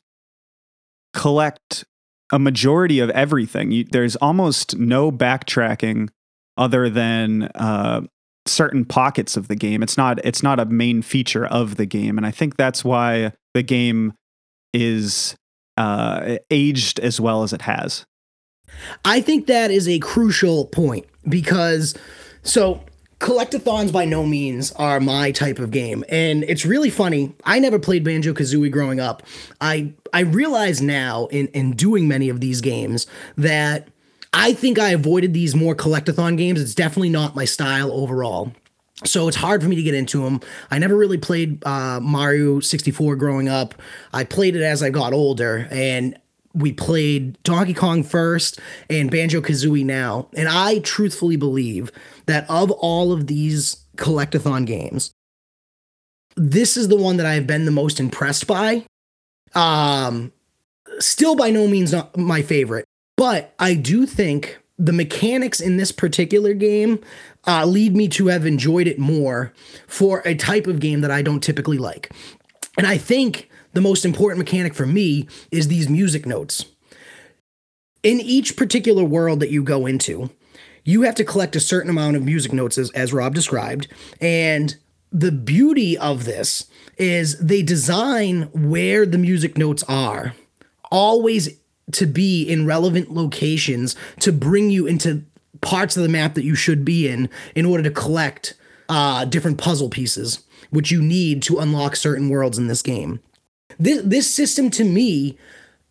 collect 1.14 1.86
a 2.32 2.40
majority 2.40 3.00
of 3.00 3.10
everything. 3.12 3.72
You, 3.72 3.84
there's 3.84 4.16
almost 4.18 4.78
no 4.78 5.12
backtracking 5.12 6.10
other 6.58 6.90
than 6.90 7.44
uh, 7.56 8.02
certain 8.46 8.86
pockets 8.86 9.38
of 9.38 9.48
the 9.48 9.56
game. 9.56 9.84
It's 9.84 9.98
not 9.98 10.24
it's 10.26 10.44
not 10.44 10.60
a 10.60 10.66
main 10.66 11.02
feature 11.02 11.46
of 11.46 11.76
the 11.76 11.86
game, 11.86 12.18
and 12.18 12.26
I 12.26 12.32
think 12.32 12.58
that's 12.58 12.84
why 12.84 13.34
the 13.54 13.64
game 13.64 14.14
is 14.74 15.36
uh, 15.78 16.38
aged 16.50 17.00
as 17.00 17.20
well 17.20 17.44
as 17.44 17.54
it 17.54 17.64
has. 17.64 18.06
I 19.04 19.22
think 19.22 19.48
that 19.48 19.70
is 19.70 19.88
a 19.88 20.00
crucial 20.00 20.66
point 20.66 21.06
because 21.28 21.94
so 22.44 22.84
collectathons 23.22 23.92
by 23.92 24.04
no 24.04 24.26
means 24.26 24.72
are 24.74 25.00
my 25.00 25.32
type 25.32 25.60
of 25.60 25.70
game 25.70 26.04
and 26.10 26.44
it's 26.46 26.66
really 26.66 26.90
funny 26.90 27.32
i 27.44 27.60
never 27.60 27.78
played 27.78 28.04
banjo 28.04 28.34
kazooie 28.34 28.72
growing 28.72 29.00
up 29.00 29.22
i 29.62 29.94
i 30.12 30.22
realize 30.22 30.82
now 30.82 31.28
in 31.28 31.48
in 31.50 31.72
doing 31.72 32.08
many 32.08 32.30
of 32.30 32.40
these 32.40 32.62
games 32.62 33.06
that 33.38 33.88
I 34.34 34.54
think 34.54 34.80
I 34.80 34.92
avoided 34.92 35.34
these 35.34 35.56
more 35.56 35.76
collectathon 35.76 36.38
games. 36.38 36.62
It's 36.62 36.74
definitely 36.74 37.10
not 37.10 37.36
my 37.36 37.46
style 37.46 37.92
overall. 37.92 38.54
So 39.04 39.28
it's 39.28 39.38
hard 39.38 39.62
for 39.64 39.68
me 39.68 39.76
to 39.76 39.84
get 39.84 39.94
into 39.94 40.24
them. 40.24 40.40
I 40.70 40.80
never 40.80 40.96
really 40.96 41.18
played 41.18 41.66
uh, 41.66 42.00
Mario 42.00 42.60
64 42.60 43.16
growing 43.16 43.50
up. 43.50 43.74
I 44.14 44.24
played 44.24 44.56
it 44.56 44.62
as 44.62 44.84
I 44.84 44.90
got 44.90 45.12
older, 45.12 45.68
and 45.72 46.18
we 46.54 46.72
played 46.72 47.42
Donkey 47.44 47.74
Kong 47.74 48.04
first 48.04 48.60
and 48.90 49.10
Banjo 49.10 49.42
Kazooie 49.42 49.86
now. 49.86 50.28
And 50.36 50.48
I 50.48 50.80
truthfully 50.80 51.36
believe 51.36 51.92
that 52.32 52.50
of 52.50 52.72
all 52.72 53.12
of 53.12 53.28
these 53.28 53.86
collectathon 53.98 54.66
games, 54.66 55.12
this 56.36 56.78
is 56.78 56.88
the 56.88 56.96
one 56.96 57.18
that 57.18 57.26
I've 57.26 57.48
been 57.48 57.66
the 57.66 57.72
most 57.72 58.00
impressed 58.00 58.48
by. 58.48 58.86
Um, 59.54 60.32
still 61.00 61.36
by 61.36 61.50
no 61.50 61.68
means 61.68 61.92
not 61.92 62.18
my 62.18 62.42
favorite. 62.42 62.86
But 63.18 63.54
I 63.60 63.76
do 63.76 64.06
think 64.06 64.60
the 64.78 64.94
mechanics 64.94 65.60
in 65.60 65.78
this 65.78 65.92
particular 65.92 66.54
game 66.54 67.00
uh, 67.46 67.66
lead 67.66 67.96
me 67.96 68.08
to 68.10 68.28
have 68.28 68.46
enjoyed 68.46 68.88
it 68.88 68.98
more 68.98 69.54
for 69.88 70.22
a 70.26 70.36
type 70.36 70.68
of 70.68 70.80
game 70.80 71.02
that 71.02 71.12
I 71.12 71.22
don't 71.22 71.44
typically 71.44 71.78
like. 71.78 72.12
And 72.78 72.88
I 72.88 72.98
think 72.98 73.50
the 73.74 73.82
most 73.82 74.06
important 74.06 74.40
mechanic 74.40 74.74
for 74.74 74.86
me 74.86 75.28
is 75.52 75.68
these 75.68 75.90
music 75.90 76.26
notes. 76.26 76.66
In 78.04 78.20
each 78.20 78.58
particular 78.58 79.04
world 79.04 79.40
that 79.42 79.52
you 79.52 79.62
go 79.62 79.86
into, 79.86 80.32
you 80.84 81.04
have 81.04 81.16
to 81.16 81.24
collect 81.24 81.56
a 81.56 81.60
certain 81.60 81.90
amount 81.90 82.16
of 82.16 82.24
music 82.24 82.54
notes, 82.54 82.78
as, 82.78 82.92
as 82.92 83.14
Rob 83.14 83.36
described. 83.36 83.88
And 84.20 84.76
the 85.12 85.32
beauty 85.32 85.98
of 85.98 86.26
this 86.26 86.68
is 86.98 87.38
they 87.40 87.62
design 87.62 88.44
where 88.54 89.06
the 89.06 89.18
music 89.18 89.58
notes 89.58 89.84
are 89.88 90.34
always 90.92 91.58
to 91.92 92.06
be 92.06 92.44
in 92.44 92.66
relevant 92.66 93.12
locations 93.12 93.96
to 94.20 94.32
bring 94.32 94.70
you 94.70 94.88
into 94.88 95.24
parts 95.62 95.98
of 95.98 96.04
the 96.04 96.10
map 96.10 96.34
that 96.36 96.44
you 96.44 96.56
should 96.56 96.86
be 96.86 97.08
in 97.08 97.30
in 97.56 97.66
order 97.66 97.84
to 97.84 97.92
collect 97.92 98.56
uh, 98.90 99.26
different 99.26 99.58
puzzle 99.58 99.90
pieces, 99.90 100.44
which 100.70 100.92
you 100.92 101.02
need 101.02 101.42
to 101.44 101.60
unlock 101.60 101.96
certain 101.96 102.30
worlds 102.30 102.58
in 102.58 102.68
this 102.68 102.82
game. 102.82 103.20
This, 103.80 104.02
this 104.04 104.34
system 104.34 104.70
to 104.72 104.84
me 104.84 105.38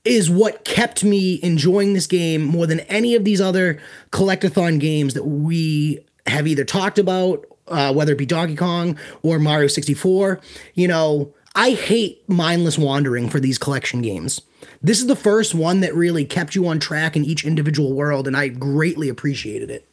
is 0.04 0.30
what 0.30 0.64
kept 0.64 1.04
me 1.04 1.40
enjoying 1.42 1.92
this 1.92 2.06
game 2.06 2.42
more 2.42 2.66
than 2.66 2.80
any 2.80 3.14
of 3.14 3.24
these 3.24 3.40
other 3.40 3.80
collectathon 4.12 4.80
games 4.80 5.14
that 5.14 5.24
we 5.24 6.04
have 6.26 6.46
either 6.46 6.64
talked 6.64 6.98
about, 6.98 7.44
uh, 7.68 7.92
whether 7.92 8.12
it 8.12 8.18
be 8.18 8.26
Donkey 8.26 8.56
Kong 8.56 8.98
or 9.22 9.38
Mario 9.38 9.68
64. 9.68 10.40
You 10.74 10.88
know, 10.88 11.34
I 11.54 11.70
hate 11.70 12.26
mindless 12.28 12.78
wandering 12.78 13.28
for 13.28 13.40
these 13.40 13.58
collection 13.58 14.02
games. 14.02 14.40
This 14.82 15.00
is 15.00 15.06
the 15.06 15.16
first 15.16 15.54
one 15.54 15.80
that 15.80 15.94
really 15.94 16.24
kept 16.24 16.54
you 16.54 16.66
on 16.66 16.78
track 16.78 17.16
in 17.16 17.24
each 17.24 17.44
individual 17.44 17.92
world, 17.94 18.26
and 18.26 18.36
I 18.36 18.48
greatly 18.48 19.08
appreciated 19.08 19.70
it. 19.70 19.92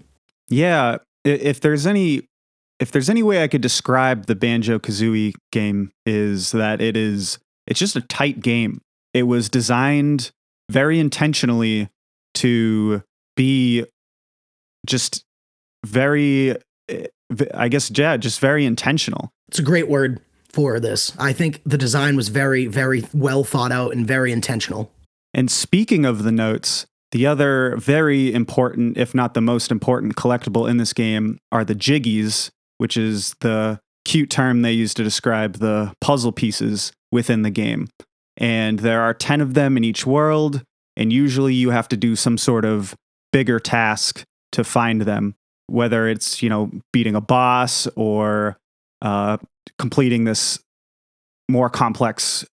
Yeah, 0.50 0.98
if 1.26 1.60
there's 1.60 1.86
any 1.86 2.28
if 2.80 2.92
there's 2.92 3.10
any 3.10 3.24
way 3.24 3.44
I 3.44 3.48
could 3.48 3.62
describe 3.62 4.28
the 4.28 4.36
Banjo 4.36 4.78
Kazooie 4.78 5.34
game 5.52 5.92
is 6.06 6.52
that 6.52 6.80
it 6.80 6.96
is 6.96 7.40
it's 7.66 7.80
just 7.80 7.96
a 7.96 8.02
tight 8.02 8.40
game. 8.40 8.80
It 9.14 9.24
was 9.24 9.50
designed 9.50 10.32
very 10.70 11.00
intentionally 11.00 11.90
to 12.36 13.04
be 13.36 13.86
just 14.86 15.24
very 15.86 16.56
eh, 16.90 17.08
I 17.54 17.68
guess 17.68 17.92
yeah, 17.94 18.18
just 18.18 18.40
very 18.40 18.66
intentional. 18.66 19.32
It's 19.50 19.60
a 19.60 19.64
great 19.64 19.88
word 19.88 20.22
for 20.50 20.80
this. 20.80 21.14
I 21.20 21.34
think 21.34 21.62
the 21.66 21.78
design 21.78 22.16
was 22.16 22.30
very, 22.30 22.68
very 22.68 23.04
well 23.14 23.44
thought 23.44 23.72
out 23.72 23.94
and 23.94 24.08
very 24.08 24.32
intentional. 24.32 24.92
And 25.34 25.52
speaking 25.52 26.06
of 26.06 26.24
the 26.24 26.32
notes, 26.32 26.86
the 27.12 27.26
other 27.26 27.76
very 27.78 28.34
important, 28.34 28.98
if 28.98 29.14
not 29.14 29.34
the 29.34 29.42
most 29.42 29.72
important 29.72 30.16
collectible 30.16 30.70
in 30.70 30.78
this 30.78 30.94
game 30.94 31.38
are 31.52 31.64
the 31.64 31.76
jiggies, 31.76 32.50
which 32.78 32.98
is 32.98 33.36
the 33.42 33.80
cute 34.06 34.30
term 34.30 34.62
they 34.62 34.72
use 34.72 34.94
to 34.96 35.04
describe 35.04 35.58
the 35.58 35.94
puzzle 36.02 36.32
pieces 36.32 36.92
within 37.12 37.42
the 37.42 37.50
game. 37.50 37.90
And 38.38 38.80
there 38.80 39.02
are 39.02 39.14
10 39.14 39.42
of 39.42 39.54
them 39.56 39.78
in 39.78 39.84
each 39.84 40.06
world, 40.06 40.64
and 40.96 41.12
usually 41.12 41.54
you 41.54 41.72
have 41.72 41.88
to 41.90 41.98
do 41.98 42.16
some 42.16 42.38
sort 42.38 42.66
of 42.66 42.96
bigger 43.34 43.60
task 43.60 44.24
to 44.52 44.64
find 44.64 45.02
them, 45.02 45.36
whether 45.68 46.08
it's, 46.08 46.42
you 46.42 46.50
know, 46.50 46.72
beating 46.94 47.16
a 47.16 47.22
boss 47.22 47.88
or 47.96 48.58
uh, 49.02 49.38
completing 49.80 50.24
this 50.24 50.60
more 51.50 51.70
complex 51.70 52.46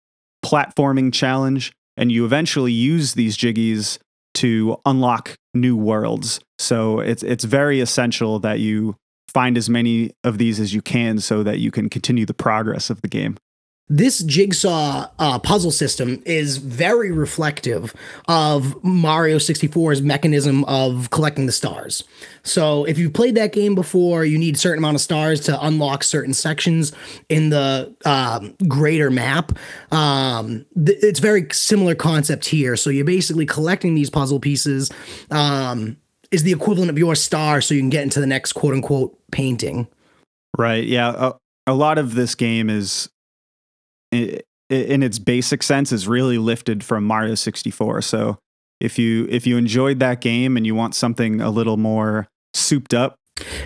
platforming 0.44 1.14
challenge. 1.14 1.74
And 1.98 2.12
you 2.12 2.26
eventually 2.26 2.72
use 2.72 3.14
these 3.14 3.38
jiggies 3.38 4.00
to 4.36 4.78
unlock 4.86 5.36
new 5.54 5.78
worlds. 5.78 6.40
So 6.58 7.00
it's 7.00 7.22
it's 7.24 7.44
very 7.44 7.82
essential 7.82 8.40
that 8.40 8.60
you 8.60 8.96
find 9.32 9.58
as 9.58 9.70
many 9.70 10.12
of 10.24 10.38
these 10.38 10.60
as 10.60 10.74
you 10.74 10.82
can 10.82 11.20
so 11.20 11.44
that 11.44 11.60
you 11.60 11.72
can 11.72 11.90
continue 11.90 12.26
the 12.26 12.34
progress 12.34 12.90
of 12.90 13.02
the 13.02 13.08
game 13.08 13.38
this 13.90 14.24
jigsaw 14.24 15.08
uh, 15.20 15.40
puzzle 15.40 15.72
system 15.72 16.24
is 16.26 16.58
very 16.58 17.12
reflective 17.12 17.94
of 18.30 18.82
Mario 18.84 19.38
64's 19.38 20.02
mechanism 20.02 20.64
of 20.66 21.10
collecting 21.10 21.48
the 21.48 21.52
stars. 21.52 22.04
So, 22.44 22.86
if 22.86 22.98
you've 22.98 23.14
played 23.14 23.36
that 23.36 23.52
game 23.52 23.76
before, 23.76 24.24
you 24.24 24.38
need 24.38 24.56
a 24.56 24.58
certain 24.58 24.80
amount 24.80 24.96
of 24.96 25.02
stars 25.02 25.42
to 25.42 25.66
unlock 25.66 26.04
certain 26.04 26.34
sections 26.34 26.94
in 27.28 27.50
the 27.50 27.94
um, 28.06 28.56
greater 28.70 29.12
map. 29.12 29.52
Um, 29.92 30.66
th- 30.76 31.00
it's 31.02 31.20
very 31.20 31.48
similar 31.52 31.94
concept 31.94 32.46
here. 32.46 32.78
So, 32.78 32.90
you're 32.90 33.06
basically 33.06 33.46
collecting 33.46 33.96
these 33.96 34.10
puzzle 34.10 34.40
pieces. 34.40 34.92
Um, 35.30 35.98
is 36.32 36.42
the 36.42 36.52
equivalent 36.52 36.90
of 36.90 36.98
your 36.98 37.14
star, 37.14 37.62
so 37.62 37.76
you 37.76 37.82
can 37.82 37.92
get 37.92 38.02
into 38.02 38.20
the 38.20 38.26
next 38.26 38.54
quote 38.54 38.74
unquote 38.74 39.16
painting. 39.32 39.88
Right. 40.58 40.84
Yeah. 40.84 41.14
A, 41.16 41.34
a 41.68 41.74
lot 41.76 42.00
of 42.00 42.16
this 42.16 42.34
game 42.34 42.72
is 42.72 43.08
in 44.70 45.04
its 45.04 45.20
basic 45.20 45.64
sense 45.64 45.92
is 45.92 46.08
really 46.08 46.38
lifted 46.38 46.84
from 46.84 47.04
Mario 47.04 47.36
64. 47.36 48.02
So 48.02 48.38
if 48.80 48.98
you 48.98 49.28
if 49.30 49.46
you 49.46 49.58
enjoyed 49.58 50.00
that 50.00 50.22
game 50.22 50.58
and 50.58 50.66
you 50.66 50.76
want 50.76 50.96
something 50.96 51.42
a 51.42 51.50
little 51.50 51.78
more 51.78 52.28
souped 52.54 52.94
up, 52.94 53.16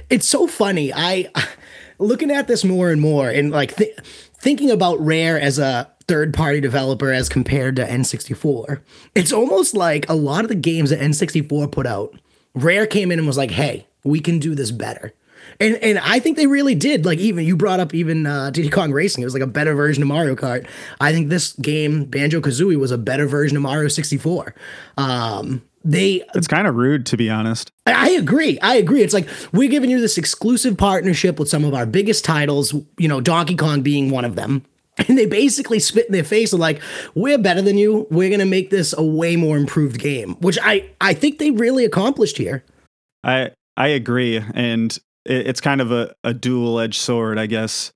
it's 0.09 0.27
so 0.27 0.47
funny. 0.47 0.93
I 0.93 1.31
looking 1.99 2.31
at 2.31 2.47
this 2.47 2.63
more 2.63 2.91
and 2.91 3.01
more 3.01 3.29
and 3.29 3.51
like 3.51 3.75
th- 3.75 3.97
thinking 4.39 4.69
about 4.69 4.99
Rare 4.99 5.39
as 5.39 5.59
a 5.59 5.91
third 6.07 6.33
party 6.33 6.61
developer 6.61 7.11
as 7.11 7.27
compared 7.27 7.75
to 7.75 7.85
N64. 7.85 8.81
It's 9.13 9.33
almost 9.33 9.75
like 9.75 10.07
a 10.07 10.13
lot 10.13 10.43
of 10.43 10.49
the 10.49 10.55
games 10.55 10.89
that 10.89 10.99
N64 10.99 11.71
put 11.71 11.85
out, 11.85 12.15
Rare 12.55 12.87
came 12.87 13.11
in 13.11 13.19
and 13.19 13.27
was 13.27 13.37
like, 13.37 13.51
"Hey, 13.51 13.87
we 14.03 14.19
can 14.19 14.39
do 14.39 14.55
this 14.55 14.71
better." 14.71 15.13
And 15.59 15.75
and 15.77 15.99
I 15.99 16.19
think 16.19 16.37
they 16.37 16.47
really 16.47 16.75
did. 16.75 17.05
Like 17.05 17.19
even 17.19 17.45
you 17.45 17.55
brought 17.55 17.79
up 17.79 17.93
even 17.93 18.25
uh, 18.25 18.51
Diddy 18.51 18.69
Kong 18.69 18.91
Racing. 18.91 19.23
It 19.23 19.25
was 19.25 19.33
like 19.33 19.43
a 19.43 19.47
better 19.47 19.73
version 19.73 20.03
of 20.03 20.07
Mario 20.07 20.35
Kart. 20.35 20.67
I 20.99 21.11
think 21.11 21.29
this 21.29 21.53
game 21.53 22.05
Banjo 22.05 22.41
Kazooie 22.41 22.79
was 22.79 22.91
a 22.91 22.97
better 22.97 23.27
version 23.27 23.57
of 23.57 23.63
Mario 23.63 23.87
64. 23.87 24.53
Um, 24.97 25.61
they 25.87 26.21
it's 26.35 26.47
kind 26.47 26.67
of 26.67 26.75
rude 26.75 27.05
to 27.05 27.15
be 27.15 27.29
honest 27.29 27.71
i 27.85 28.09
agree 28.09 28.59
i 28.59 28.75
agree 28.75 29.01
it's 29.01 29.13
like 29.13 29.27
we're 29.53 29.69
giving 29.69 29.89
you 29.89 30.01
this 30.01 30.17
exclusive 30.17 30.77
partnership 30.77 31.39
with 31.39 31.47
some 31.47 31.63
of 31.63 31.73
our 31.73 31.85
biggest 31.85 32.25
titles 32.25 32.73
you 32.97 33.07
know 33.07 33.21
donkey 33.21 33.55
kong 33.55 33.81
being 33.81 34.09
one 34.09 34.25
of 34.25 34.35
them 34.35 34.65
and 35.07 35.17
they 35.17 35.25
basically 35.25 35.79
spit 35.79 36.07
in 36.07 36.11
their 36.11 36.23
face 36.23 36.51
and 36.51 36.59
like 36.59 36.81
we're 37.15 37.37
better 37.37 37.61
than 37.61 37.77
you 37.77 38.05
we're 38.09 38.29
going 38.29 38.39
to 38.39 38.45
make 38.45 38.69
this 38.69 38.93
a 38.97 39.03
way 39.03 39.37
more 39.37 39.55
improved 39.55 39.99
game 39.99 40.35
which 40.39 40.57
i 40.61 40.89
i 40.99 41.13
think 41.13 41.37
they 41.37 41.51
really 41.51 41.85
accomplished 41.85 42.37
here 42.37 42.65
i 43.23 43.49
i 43.77 43.87
agree 43.87 44.43
and 44.53 44.99
it's 45.29 45.61
kind 45.61 45.81
of 45.81 45.91
a, 45.91 46.13
a 46.23 46.33
dual 46.33 46.79
edged 46.79 46.99
sword, 46.99 47.37
I 47.37 47.45
guess. 47.45 47.91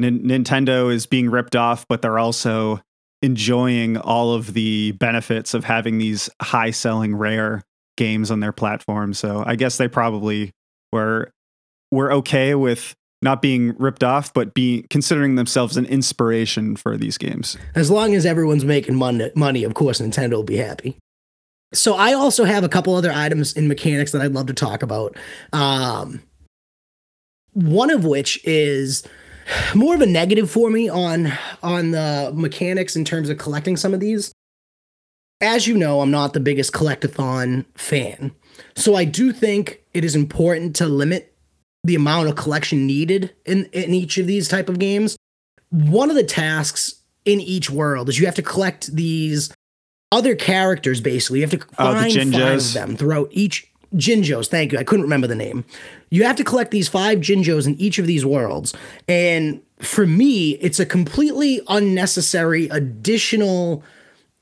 N- 0.00 0.20
Nintendo 0.20 0.92
is 0.92 1.06
being 1.06 1.30
ripped 1.30 1.56
off, 1.56 1.86
but 1.88 2.02
they're 2.02 2.18
also 2.18 2.80
enjoying 3.22 3.96
all 3.96 4.34
of 4.34 4.52
the 4.52 4.92
benefits 4.92 5.54
of 5.54 5.64
having 5.64 5.98
these 5.98 6.28
high 6.40 6.70
selling 6.70 7.14
rare 7.14 7.62
games 7.96 8.30
on 8.30 8.40
their 8.40 8.52
platform. 8.52 9.14
So 9.14 9.44
I 9.46 9.54
guess 9.54 9.76
they 9.76 9.88
probably 9.88 10.50
were 10.92 11.30
were 11.90 12.12
okay 12.12 12.54
with 12.54 12.94
not 13.20 13.40
being 13.40 13.76
ripped 13.78 14.02
off, 14.02 14.34
but 14.34 14.52
be 14.52 14.84
considering 14.90 15.36
themselves 15.36 15.76
an 15.76 15.86
inspiration 15.86 16.74
for 16.74 16.96
these 16.96 17.16
games. 17.16 17.56
As 17.74 17.90
long 17.90 18.14
as 18.14 18.26
everyone's 18.26 18.64
making 18.64 18.96
money, 18.96 19.30
money, 19.36 19.62
of 19.62 19.74
course, 19.74 20.00
Nintendo 20.00 20.32
will 20.32 20.42
be 20.42 20.56
happy. 20.56 20.98
So 21.72 21.94
I 21.94 22.12
also 22.12 22.44
have 22.44 22.64
a 22.64 22.68
couple 22.68 22.94
other 22.94 23.12
items 23.12 23.52
in 23.52 23.68
mechanics 23.68 24.12
that 24.12 24.20
I'd 24.20 24.32
love 24.32 24.46
to 24.46 24.54
talk 24.54 24.82
about. 24.82 25.16
Um, 25.52 26.20
one 27.52 27.90
of 27.90 28.04
which 28.04 28.40
is 28.44 29.06
more 29.74 29.94
of 29.94 30.00
a 30.00 30.06
negative 30.06 30.50
for 30.50 30.70
me 30.70 30.88
on 30.88 31.32
on 31.62 31.90
the 31.90 32.32
mechanics 32.34 32.96
in 32.96 33.04
terms 33.04 33.28
of 33.28 33.38
collecting 33.38 33.76
some 33.76 33.94
of 33.94 34.00
these. 34.00 34.32
As 35.40 35.66
you 35.66 35.76
know, 35.76 36.00
I'm 36.00 36.10
not 36.10 36.34
the 36.34 36.40
biggest 36.40 36.72
collectathon 36.72 37.64
fan. 37.74 38.32
So 38.76 38.94
I 38.94 39.04
do 39.04 39.32
think 39.32 39.82
it 39.92 40.04
is 40.04 40.14
important 40.14 40.76
to 40.76 40.86
limit 40.86 41.34
the 41.84 41.96
amount 41.96 42.28
of 42.28 42.36
collection 42.36 42.86
needed 42.86 43.34
in, 43.44 43.64
in 43.72 43.92
each 43.92 44.18
of 44.18 44.28
these 44.28 44.48
type 44.48 44.68
of 44.68 44.78
games. 44.78 45.16
One 45.70 46.10
of 46.10 46.16
the 46.16 46.22
tasks 46.22 46.94
in 47.24 47.40
each 47.40 47.70
world 47.70 48.08
is 48.08 48.20
you 48.20 48.26
have 48.26 48.36
to 48.36 48.42
collect 48.42 48.94
these 48.94 49.52
other 50.12 50.36
characters 50.36 51.00
basically. 51.00 51.40
You 51.40 51.48
have 51.48 51.58
to 51.58 51.66
oh, 51.78 51.92
find 51.92 52.34
oh, 52.34 52.38
five 52.38 52.58
of 52.58 52.72
them 52.72 52.96
throughout 52.96 53.28
each 53.32 53.71
Jinjos, 53.94 54.48
thank 54.48 54.72
you. 54.72 54.78
I 54.78 54.84
couldn't 54.84 55.04
remember 55.04 55.26
the 55.26 55.34
name. 55.34 55.64
You 56.10 56.24
have 56.24 56.36
to 56.36 56.44
collect 56.44 56.70
these 56.70 56.88
five 56.88 57.18
Jinjos 57.18 57.66
in 57.66 57.78
each 57.80 57.98
of 57.98 58.06
these 58.06 58.24
worlds. 58.24 58.74
And 59.08 59.62
for 59.80 60.06
me, 60.06 60.52
it's 60.52 60.80
a 60.80 60.86
completely 60.86 61.60
unnecessary 61.68 62.68
additional 62.68 63.82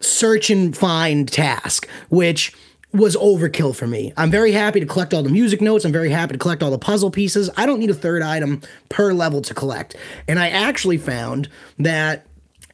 search 0.00 0.50
and 0.50 0.76
find 0.76 1.30
task, 1.30 1.88
which 2.08 2.54
was 2.92 3.16
overkill 3.16 3.74
for 3.74 3.86
me. 3.86 4.12
I'm 4.16 4.30
very 4.30 4.52
happy 4.52 4.80
to 4.80 4.86
collect 4.86 5.14
all 5.14 5.22
the 5.22 5.30
music 5.30 5.60
notes. 5.60 5.84
I'm 5.84 5.92
very 5.92 6.10
happy 6.10 6.32
to 6.32 6.38
collect 6.38 6.62
all 6.62 6.70
the 6.70 6.78
puzzle 6.78 7.10
pieces. 7.10 7.48
I 7.56 7.66
don't 7.66 7.78
need 7.78 7.90
a 7.90 7.94
third 7.94 8.22
item 8.22 8.62
per 8.88 9.12
level 9.12 9.42
to 9.42 9.54
collect. 9.54 9.96
And 10.26 10.38
I 10.38 10.48
actually 10.48 10.98
found 10.98 11.48
that 11.78 12.26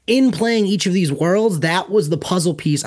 in 0.06 0.30
playing 0.30 0.66
each 0.66 0.86
of 0.86 0.94
these 0.94 1.12
worlds, 1.12 1.60
that 1.60 1.90
was 1.90 2.08
the 2.08 2.16
puzzle 2.16 2.54
piece 2.54 2.84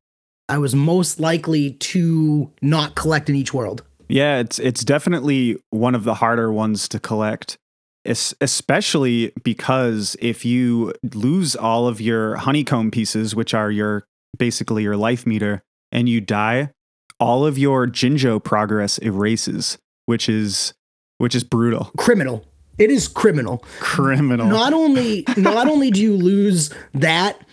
I 0.50 0.58
was 0.58 0.76
most 0.76 1.20
likely 1.20 1.72
to 1.74 2.52
not 2.62 2.96
collect 2.96 3.30
in 3.30 3.36
each 3.36 3.54
world. 3.54 3.84
Yeah, 4.10 4.40
it's 4.40 4.58
it's 4.60 4.84
definitely 4.84 5.58
one 5.70 5.94
of 5.94 6.04
the 6.04 6.16
harder 6.16 6.52
ones 6.52 6.90
to 6.90 7.00
collect. 7.00 7.58
Es- 8.06 8.34
especially 8.42 9.32
because 9.44 10.18
if 10.20 10.44
you 10.44 10.94
lose 11.14 11.56
all 11.56 11.88
of 11.88 12.02
your 12.02 12.38
honeycomb 12.38 12.90
pieces, 12.90 13.36
which 13.36 13.54
are 13.54 13.70
your 13.70 14.06
basically 14.38 14.84
your 14.84 14.98
life 14.98 15.28
meter, 15.28 15.62
and 15.92 16.10
you 16.10 16.20
die, 16.20 16.72
all 17.20 17.46
of 17.46 17.58
your 17.58 17.86
Jinjo 17.86 18.44
progress 18.44 18.98
erases, 18.98 19.78
which 20.08 20.28
is 20.28 20.74
which 21.20 21.36
is 21.36 21.44
brutal. 21.44 21.92
Criminal. 21.98 22.44
It 22.80 22.90
is 22.90 23.08
criminal. 23.08 23.64
Criminal. 23.80 24.48
Not 24.48 24.74
only 24.74 25.26
not 25.38 25.68
only 25.68 25.92
do 25.92 26.02
you 26.02 26.16
lose 26.16 26.72
that, 26.96 27.46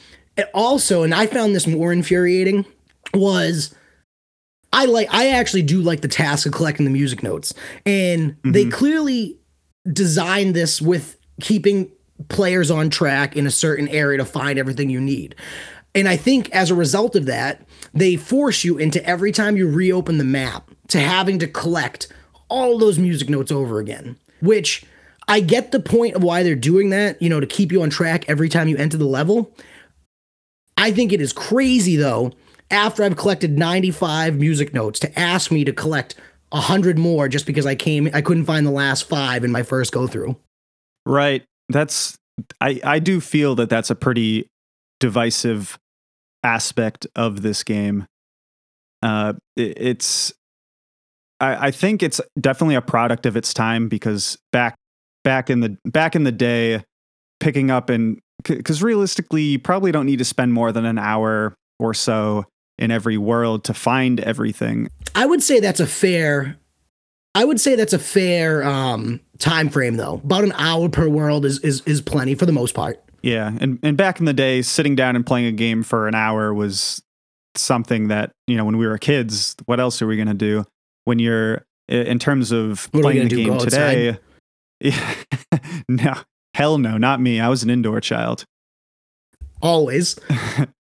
also, 0.55 1.03
and 1.03 1.13
I 1.13 1.27
found 1.27 1.55
this 1.55 1.67
more 1.67 1.93
infuriating, 1.93 2.65
was 3.17 3.75
I 4.73 4.85
like 4.85 5.09
I 5.11 5.31
actually 5.31 5.63
do 5.63 5.81
like 5.81 6.03
the 6.03 6.09
task 6.09 6.47
of 6.47 6.53
collecting 6.53 6.85
the 6.85 6.91
music 6.91 7.23
notes. 7.23 7.55
And 7.85 8.37
they 8.45 8.63
mm-hmm. 8.63 8.71
clearly 8.71 9.39
designed 9.91 10.55
this 10.55 10.83
with 10.83 11.17
keeping 11.41 11.91
players 12.29 12.71
on 12.71 12.91
track 12.91 13.37
in 13.37 13.47
a 13.47 13.51
certain 13.51 13.89
area 13.89 14.19
to 14.19 14.25
find 14.25 14.59
everything 14.59 14.91
you 14.91 15.01
need. 15.01 15.35
And 15.95 16.09
I 16.09 16.17
think 16.17 16.51
as 16.51 16.71
a 16.71 16.75
result 16.75 17.17
of 17.17 17.27
that, 17.27 17.67
they 17.95 18.17
force 18.17 18.65
you 18.65 18.77
into 18.77 19.05
every 19.07 19.33
time 19.33 19.57
you 19.57 19.69
reopen 19.69 20.19
the 20.19 20.25
map 20.25 20.71
to 20.89 21.01
having 21.01 21.39
to 21.39 21.47
collect 21.47 22.13
all 22.49 22.79
those 22.79 22.99
music 22.99 23.29
notes 23.29 23.51
over 23.51 23.79
again, 23.79 24.19
which 24.41 24.85
I 25.29 25.41
get 25.41 25.73
the 25.73 25.81
point 25.81 26.15
of 26.15 26.23
why 26.23 26.43
they're 26.43 26.55
doing 26.55 26.91
that, 26.91 27.21
you 27.21 27.29
know, 27.29 27.41
to 27.41 27.47
keep 27.47 27.73
you 27.73 27.83
on 27.83 27.91
track 27.91 28.29
every 28.29 28.49
time 28.49 28.69
you 28.69 28.77
enter 28.77 28.97
the 28.97 29.07
level. 29.07 29.55
I 30.77 30.93
think 30.93 31.13
it 31.13 31.21
is 31.21 31.33
crazy 31.33 31.97
though, 31.97 32.33
after 32.71 33.05
I've 33.05 33.17
collected 33.17 33.59
95 33.59 34.37
music 34.37 34.75
notes 34.75 34.99
to 35.01 35.19
ask 35.19 35.51
me 35.51 35.65
to 35.65 35.73
collect 35.73 36.15
100 36.51 36.99
more 36.99 37.29
just 37.29 37.47
because 37.47 37.67
I 37.67 37.75
came 37.75 38.09
I 38.13 38.23
couldn't 38.23 38.45
find 38.45 38.67
the 38.67 38.71
last 38.71 39.09
5 39.09 39.45
in 39.45 39.53
my 39.53 39.63
first 39.63 39.93
go 39.93 40.07
through. 40.07 40.37
Right. 41.05 41.45
That's 41.69 42.17
I 42.61 42.81
I 42.85 42.99
do 42.99 43.21
feel 43.21 43.55
that 43.57 43.69
that's 43.69 43.91
a 43.91 43.95
pretty 43.95 44.49
divisive 45.01 45.79
aspect 46.43 47.07
of 47.17 47.43
this 47.43 47.63
game. 47.63 48.07
Uh 49.03 49.35
it, 49.57 49.77
it's 49.77 50.33
I 51.41 51.69
I 51.69 51.71
think 51.71 52.03
it's 52.03 52.21
definitely 52.41 52.77
a 52.77 52.83
product 52.83 53.27
of 53.27 53.37
its 53.37 53.53
time 53.53 53.89
because 53.89 54.39
back 54.53 54.77
back 55.25 55.51
in 55.51 55.61
the 55.61 55.77
back 55.85 56.15
in 56.15 56.25
the 56.25 56.33
day 56.33 56.83
picking 57.41 57.71
up 57.71 57.91
and 57.91 58.21
cuz 58.45 58.83
realistically 58.83 59.43
you 59.43 59.59
probably 59.59 59.93
don't 59.93 60.07
need 60.07 60.19
to 60.19 60.25
spend 60.25 60.53
more 60.53 60.73
than 60.73 60.85
an 60.85 60.99
hour 60.99 61.55
or 61.79 61.93
so 61.93 62.45
in 62.79 62.91
every 62.91 63.17
world 63.17 63.65
to 63.65 63.75
find 63.75 64.21
everything. 64.21 64.89
I 65.15 65.27
would 65.27 65.43
say 65.43 65.61
that's 65.61 65.81
a 65.81 65.87
fair 65.87 66.57
I 67.37 67.45
would 67.45 67.61
say 67.61 67.77
that's 67.77 67.93
a 67.93 67.99
fair 67.99 68.65
um 68.65 69.21
time 69.39 69.69
frame 69.69 69.97
though. 69.97 70.15
About 70.25 70.43
an 70.43 70.53
hour 70.53 70.89
per 70.89 71.07
world 71.07 71.45
is 71.45 71.59
is 71.61 71.83
is 71.83 72.01
plenty 72.01 72.35
for 72.35 72.47
the 72.47 72.53
most 72.53 72.75
part. 72.75 73.03
Yeah, 73.21 73.53
and 73.61 73.79
and 73.83 73.95
back 73.95 74.21
in 74.21 74.25
the 74.25 74.33
day, 74.33 74.63
sitting 74.63 74.97
down 74.97 75.17
and 75.17 75.27
playing 75.27 75.47
a 75.47 75.53
game 75.53 75.83
for 75.83 76.09
an 76.09 76.15
hour 76.15 76.55
was 76.55 77.03
something 77.55 78.09
that 78.09 78.33
you 78.47 78.57
know 78.57 78.65
when 78.65 78.79
we 78.79 78.87
were 78.87 78.97
kids. 78.97 79.55
What 79.67 79.81
else 79.81 80.01
are 80.01 80.07
we 80.07 80.17
gonna 80.17 80.33
do 80.33 80.65
when 81.05 81.19
you're 81.19 81.67
in 81.89 82.19
terms 82.19 82.53
of 82.53 82.89
What 82.93 83.03
playing 83.03 83.29
the 83.29 83.45
game 83.45 83.59
today? 83.59 84.19
Yeah, 84.79 85.15
no, 85.89 86.13
hell 86.53 86.77
no, 86.77 86.99
not 86.99 87.19
me. 87.19 87.41
I 87.41 87.49
was 87.49 87.63
an 87.63 87.71
indoor 87.71 87.99
child. 88.03 88.45
Always. 89.63 90.21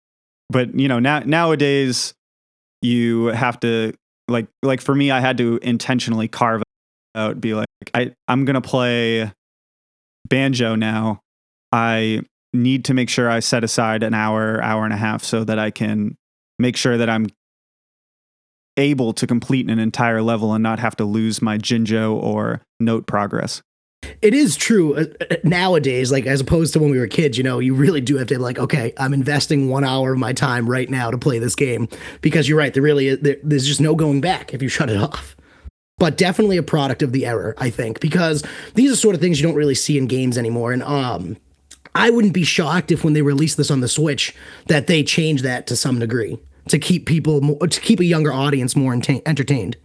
But 0.52 0.78
you 0.78 0.86
know 0.86 0.98
now 0.98 1.20
nowadays 1.20 2.12
you 2.82 3.26
have 3.26 3.58
to 3.60 3.94
like 4.28 4.46
like 4.62 4.80
for 4.80 4.94
me, 4.94 5.10
I 5.10 5.20
had 5.20 5.38
to 5.38 5.58
intentionally 5.62 6.28
carve 6.28 6.62
out, 7.14 7.40
be 7.40 7.54
like 7.54 7.66
I 7.94 8.12
I'm 8.28 8.44
gonna 8.44 8.60
play 8.60 9.32
banjo 10.28 10.74
now. 10.74 11.20
I 11.72 12.20
need 12.52 12.84
to 12.84 12.94
make 12.94 13.08
sure 13.08 13.30
I 13.30 13.40
set 13.40 13.64
aside 13.64 14.02
an 14.02 14.12
hour, 14.12 14.62
hour 14.62 14.84
and 14.84 14.92
a 14.92 14.96
half 14.96 15.24
so 15.24 15.42
that 15.44 15.58
I 15.58 15.70
can 15.70 16.16
make 16.58 16.76
sure 16.76 16.98
that 16.98 17.08
I'm 17.08 17.28
able 18.76 19.14
to 19.14 19.26
complete 19.26 19.70
an 19.70 19.78
entire 19.78 20.20
level 20.20 20.52
and 20.52 20.62
not 20.62 20.78
have 20.78 20.96
to 20.96 21.04
lose 21.04 21.40
my 21.40 21.56
Jinjo 21.56 22.14
or 22.14 22.60
note 22.78 23.06
progress. 23.06 23.62
It 24.20 24.34
is 24.34 24.56
true 24.56 24.94
uh, 24.96 25.04
uh, 25.30 25.36
nowadays, 25.44 26.12
like 26.12 26.26
as 26.26 26.40
opposed 26.40 26.72
to 26.72 26.80
when 26.80 26.90
we 26.90 26.98
were 26.98 27.06
kids, 27.06 27.36
you 27.36 27.44
know, 27.44 27.58
you 27.58 27.74
really 27.74 28.00
do 28.00 28.16
have 28.16 28.28
to 28.28 28.38
like, 28.38 28.58
okay, 28.58 28.92
I'm 28.96 29.12
investing 29.12 29.68
one 29.68 29.84
hour 29.84 30.12
of 30.12 30.18
my 30.18 30.32
time 30.32 30.68
right 30.68 30.88
now 30.88 31.10
to 31.10 31.18
play 31.18 31.38
this 31.38 31.54
game 31.54 31.88
because 32.20 32.48
you're 32.48 32.58
right. 32.58 32.72
There 32.72 32.82
really 32.82 33.08
is, 33.08 33.20
there, 33.20 33.36
there's 33.42 33.66
just 33.66 33.80
no 33.80 33.94
going 33.94 34.20
back 34.20 34.54
if 34.54 34.62
you 34.62 34.68
shut 34.68 34.90
it 34.90 34.96
off. 35.02 35.36
But 35.98 36.16
definitely 36.16 36.56
a 36.56 36.62
product 36.62 37.02
of 37.02 37.12
the 37.12 37.26
era, 37.26 37.54
I 37.58 37.70
think, 37.70 38.00
because 38.00 38.42
these 38.74 38.92
are 38.92 38.96
sort 38.96 39.14
of 39.14 39.20
things 39.20 39.40
you 39.40 39.46
don't 39.46 39.56
really 39.56 39.74
see 39.74 39.98
in 39.98 40.06
games 40.06 40.36
anymore. 40.36 40.72
And 40.72 40.82
um, 40.82 41.36
I 41.94 42.10
wouldn't 42.10 42.32
be 42.32 42.44
shocked 42.44 42.90
if 42.90 43.04
when 43.04 43.12
they 43.12 43.22
release 43.22 43.54
this 43.54 43.70
on 43.70 43.80
the 43.80 43.88
Switch 43.88 44.34
that 44.66 44.86
they 44.86 45.04
change 45.04 45.42
that 45.42 45.66
to 45.68 45.76
some 45.76 45.98
degree 45.98 46.38
to 46.68 46.78
keep 46.78 47.06
people 47.06 47.40
more, 47.40 47.66
to 47.66 47.80
keep 47.80 48.00
a 48.00 48.04
younger 48.04 48.32
audience 48.32 48.74
more 48.74 48.92
entertained. 48.92 49.76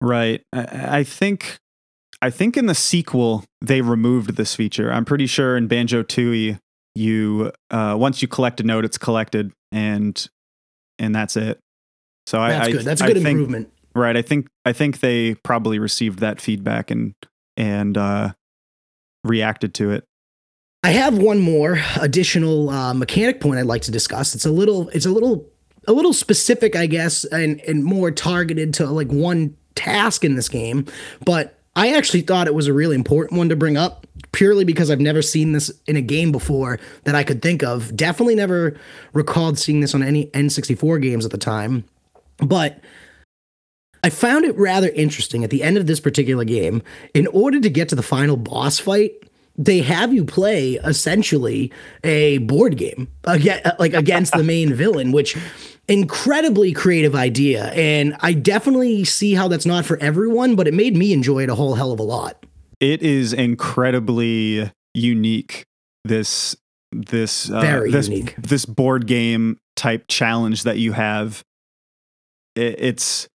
Right. 0.00 0.42
I 0.52 1.04
think 1.04 1.56
I 2.24 2.30
think 2.30 2.56
in 2.56 2.64
the 2.64 2.74
sequel 2.74 3.44
they 3.60 3.82
removed 3.82 4.36
this 4.36 4.54
feature. 4.54 4.90
I'm 4.90 5.04
pretty 5.04 5.26
sure 5.26 5.58
in 5.58 5.66
Banjo 5.66 6.02
Tooie 6.02 6.58
you 6.94 7.52
uh, 7.70 7.96
once 7.98 8.22
you 8.22 8.28
collect 8.28 8.60
a 8.60 8.62
note, 8.62 8.86
it's 8.86 8.96
collected 8.96 9.52
and 9.70 10.26
and 10.98 11.14
that's 11.14 11.36
it. 11.36 11.58
So 12.26 12.40
I, 12.40 12.48
That's 12.48 12.68
I 12.68 12.72
good. 12.72 12.84
That's 12.84 13.00
a 13.02 13.04
I 13.04 13.08
good 13.08 13.22
think, 13.22 13.38
improvement. 13.38 13.72
Right. 13.94 14.16
I 14.16 14.22
think 14.22 14.46
I 14.64 14.72
think 14.72 15.00
they 15.00 15.34
probably 15.34 15.78
received 15.78 16.20
that 16.20 16.40
feedback 16.40 16.90
and 16.90 17.12
and 17.58 17.98
uh, 17.98 18.32
reacted 19.22 19.74
to 19.74 19.90
it. 19.90 20.04
I 20.82 20.92
have 20.92 21.18
one 21.18 21.40
more 21.40 21.78
additional 22.00 22.70
uh, 22.70 22.94
mechanic 22.94 23.42
point 23.42 23.58
I'd 23.58 23.66
like 23.66 23.82
to 23.82 23.90
discuss. 23.90 24.34
It's 24.34 24.46
a 24.46 24.50
little, 24.50 24.88
it's 24.90 25.06
a 25.06 25.10
little, 25.10 25.46
a 25.86 25.92
little 25.92 26.14
specific, 26.14 26.74
I 26.74 26.86
guess, 26.86 27.26
and 27.26 27.60
and 27.68 27.84
more 27.84 28.10
targeted 28.10 28.72
to 28.74 28.86
like 28.86 29.08
one 29.08 29.58
task 29.74 30.24
in 30.24 30.36
this 30.36 30.48
game. 30.48 30.86
But 31.24 31.58
I 31.76 31.92
actually 31.94 32.20
thought 32.20 32.46
it 32.46 32.54
was 32.54 32.66
a 32.66 32.72
really 32.72 32.94
important 32.94 33.38
one 33.38 33.48
to 33.48 33.56
bring 33.56 33.76
up, 33.76 34.06
purely 34.32 34.64
because 34.64 34.90
I've 34.90 35.00
never 35.00 35.22
seen 35.22 35.52
this 35.52 35.70
in 35.86 35.96
a 35.96 36.00
game 36.00 36.30
before 36.30 36.78
that 37.04 37.14
I 37.14 37.24
could 37.24 37.42
think 37.42 37.62
of. 37.62 37.94
Definitely 37.96 38.36
never 38.36 38.78
recalled 39.12 39.58
seeing 39.58 39.80
this 39.80 39.94
on 39.94 40.02
any 40.02 40.26
N64 40.26 41.02
games 41.02 41.24
at 41.24 41.30
the 41.30 41.38
time, 41.38 41.84
but. 42.38 42.80
I 44.02 44.10
found 44.10 44.44
it 44.44 44.54
rather 44.58 44.90
interesting 44.90 45.44
at 45.44 45.50
the 45.50 45.62
end 45.62 45.78
of 45.78 45.86
this 45.86 45.98
particular 45.98 46.44
game. 46.44 46.82
In 47.14 47.26
order 47.28 47.58
to 47.58 47.70
get 47.70 47.88
to 47.88 47.94
the 47.94 48.02
final 48.02 48.36
boss 48.36 48.78
fight, 48.78 49.12
they 49.56 49.80
have 49.80 50.12
you 50.12 50.24
play 50.24 50.74
essentially 50.84 51.72
a 52.02 52.38
board 52.38 52.76
game 52.76 53.08
again, 53.24 53.62
like 53.78 53.94
against 53.94 54.34
the 54.34 54.42
main 54.42 54.74
villain, 54.74 55.12
which 55.12 55.36
incredibly 55.88 56.72
creative 56.72 57.14
idea. 57.14 57.66
And 57.72 58.16
I 58.20 58.32
definitely 58.32 59.04
see 59.04 59.34
how 59.34 59.48
that's 59.48 59.66
not 59.66 59.84
for 59.84 59.98
everyone, 59.98 60.56
but 60.56 60.66
it 60.66 60.74
made 60.74 60.96
me 60.96 61.12
enjoy 61.12 61.42
it 61.42 61.50
a 61.50 61.54
whole 61.54 61.74
hell 61.74 61.92
of 61.92 62.00
a 62.00 62.02
lot. 62.02 62.44
It 62.80 63.02
is 63.02 63.32
incredibly 63.32 64.70
unique. 64.94 65.64
This 66.04 66.56
this 66.92 67.50
uh, 67.50 67.60
Very 67.60 67.90
this, 67.90 68.08
unique. 68.08 68.36
This 68.36 68.64
board 68.64 69.06
game 69.06 69.58
type 69.76 70.04
challenge 70.08 70.62
that 70.62 70.78
you 70.78 70.92
have. 70.92 71.42
It, 72.54 72.76
it's 72.78 73.28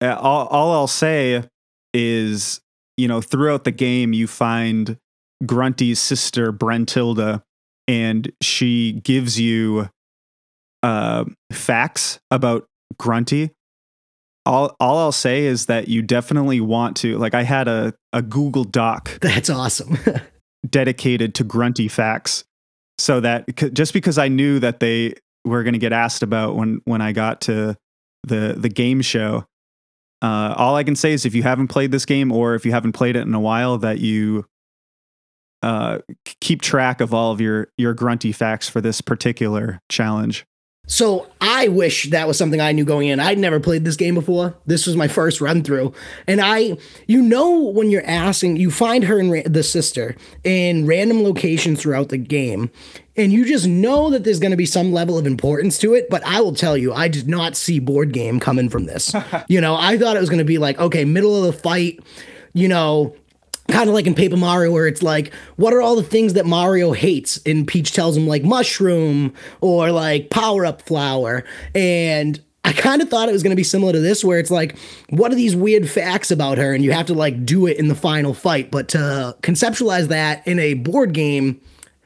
uh, 0.00 0.16
all, 0.20 0.46
all 0.48 0.72
I'll 0.72 0.86
say 0.86 1.44
is 1.92 2.60
you 2.96 3.08
know 3.08 3.20
throughout 3.20 3.64
the 3.64 3.70
game 3.70 4.12
you 4.12 4.26
find 4.26 4.98
Grunty's 5.46 6.00
sister 6.00 6.52
Brentilda, 6.52 7.42
and 7.86 8.32
she 8.42 8.92
gives 8.92 9.38
you 9.40 9.88
uh, 10.84 11.24
facts 11.50 12.20
about 12.30 12.68
Grunty. 12.98 13.50
All 14.46 14.76
all 14.78 14.98
I'll 14.98 15.12
say 15.12 15.46
is 15.46 15.66
that 15.66 15.88
you 15.88 16.02
definitely 16.02 16.60
want 16.60 16.98
to 16.98 17.16
like 17.16 17.32
I 17.32 17.42
had 17.42 17.66
a, 17.66 17.94
a 18.12 18.20
Google 18.20 18.64
Doc 18.64 19.10
That's 19.22 19.48
awesome. 19.48 19.98
dedicated 20.68 21.34
to 21.36 21.44
grunty 21.44 21.88
facts 21.88 22.44
so 22.98 23.20
that 23.20 23.46
just 23.74 23.92
because 23.92 24.18
I 24.18 24.28
knew 24.28 24.58
that 24.60 24.80
they 24.80 25.14
were 25.44 25.62
going 25.62 25.74
to 25.74 25.78
get 25.78 25.92
asked 25.92 26.22
about 26.22 26.56
when 26.56 26.80
when 26.84 27.00
I 27.00 27.12
got 27.12 27.40
to 27.42 27.76
the 28.22 28.54
the 28.56 28.68
game 28.68 29.00
show 29.00 29.46
uh, 30.22 30.54
all 30.56 30.76
I 30.76 30.84
can 30.84 30.96
say 30.96 31.12
is 31.12 31.26
if 31.26 31.34
you 31.34 31.42
haven't 31.42 31.68
played 31.68 31.90
this 31.90 32.06
game 32.06 32.32
or 32.32 32.54
if 32.54 32.64
you 32.64 32.72
haven't 32.72 32.92
played 32.92 33.16
it 33.16 33.26
in 33.26 33.34
a 33.34 33.40
while 33.40 33.76
that 33.78 33.98
you 33.98 34.46
uh, 35.62 35.98
keep 36.40 36.62
track 36.62 37.00
of 37.00 37.12
all 37.12 37.32
of 37.32 37.40
your 37.40 37.68
your 37.78 37.94
grunty 37.94 38.32
facts 38.32 38.68
for 38.68 38.82
this 38.82 39.00
particular 39.00 39.80
challenge 39.90 40.44
So 40.86 41.28
I 41.40 41.68
wish 41.68 42.10
that 42.10 42.28
was 42.28 42.36
something 42.36 42.60
I 42.60 42.72
knew 42.72 42.84
going 42.84 43.08
in. 43.08 43.18
I'd 43.18 43.38
never 43.38 43.58
played 43.58 43.84
this 43.84 43.96
game 43.96 44.14
before. 44.14 44.54
This 44.66 44.86
was 44.86 44.96
my 44.96 45.08
first 45.08 45.40
run 45.40 45.62
through, 45.62 45.94
and 46.26 46.40
I, 46.42 46.76
you 47.06 47.22
know, 47.22 47.58
when 47.58 47.90
you're 47.90 48.06
asking, 48.06 48.56
you 48.56 48.70
find 48.70 49.04
her 49.04 49.18
and 49.18 49.32
ra- 49.32 49.40
the 49.46 49.62
sister 49.62 50.14
in 50.42 50.86
random 50.86 51.22
locations 51.22 51.80
throughout 51.80 52.10
the 52.10 52.18
game, 52.18 52.70
and 53.16 53.32
you 53.32 53.46
just 53.46 53.66
know 53.66 54.10
that 54.10 54.24
there's 54.24 54.38
going 54.40 54.50
to 54.50 54.56
be 54.58 54.66
some 54.66 54.92
level 54.92 55.16
of 55.16 55.26
importance 55.26 55.78
to 55.78 55.94
it. 55.94 56.10
But 56.10 56.22
I 56.26 56.40
will 56.40 56.54
tell 56.54 56.76
you, 56.76 56.92
I 56.92 57.08
did 57.08 57.28
not 57.28 57.56
see 57.56 57.78
board 57.78 58.12
game 58.12 58.38
coming 58.38 58.68
from 58.68 58.84
this. 58.84 59.14
you 59.48 59.60
know, 59.60 59.76
I 59.76 59.96
thought 59.96 60.16
it 60.16 60.20
was 60.20 60.30
going 60.30 60.38
to 60.38 60.44
be 60.44 60.58
like, 60.58 60.78
okay, 60.78 61.04
middle 61.06 61.36
of 61.36 61.44
the 61.44 61.58
fight, 61.58 62.00
you 62.52 62.68
know, 62.68 63.16
kind 63.74 63.88
of 63.88 63.94
like 63.94 64.06
in 64.06 64.14
Paper 64.14 64.36
Mario, 64.36 64.70
where 64.70 64.86
it's 64.86 65.02
like, 65.02 65.34
what 65.56 65.74
are 65.74 65.82
all 65.82 65.96
the 65.96 66.02
things 66.04 66.34
that 66.34 66.46
Mario 66.46 66.92
hates? 66.92 67.40
And 67.44 67.66
Peach 67.66 67.92
tells 67.92 68.16
him, 68.16 68.28
like, 68.28 68.44
mushroom 68.44 69.34
or 69.60 69.90
like 69.90 70.30
power 70.30 70.64
up 70.64 70.80
flower. 70.82 71.42
And 71.74 72.40
I 72.64 72.72
kind 72.72 73.02
of 73.02 73.08
thought 73.08 73.28
it 73.28 73.32
was 73.32 73.42
going 73.42 73.50
to 73.50 73.56
be 73.56 73.64
similar 73.64 73.92
to 73.92 73.98
this, 73.98 74.24
where 74.24 74.38
it's 74.38 74.50
like, 74.50 74.78
what 75.10 75.32
are 75.32 75.34
these 75.34 75.56
weird 75.56 75.90
facts 75.90 76.30
about 76.30 76.56
her? 76.56 76.72
And 76.72 76.84
you 76.84 76.92
have 76.92 77.06
to 77.06 77.14
like 77.14 77.44
do 77.44 77.66
it 77.66 77.76
in 77.76 77.88
the 77.88 77.96
final 77.96 78.32
fight. 78.32 78.70
But 78.70 78.88
to 78.90 79.36
conceptualize 79.42 80.06
that 80.06 80.46
in 80.46 80.60
a 80.60 80.74
board 80.74 81.12
game, 81.12 81.60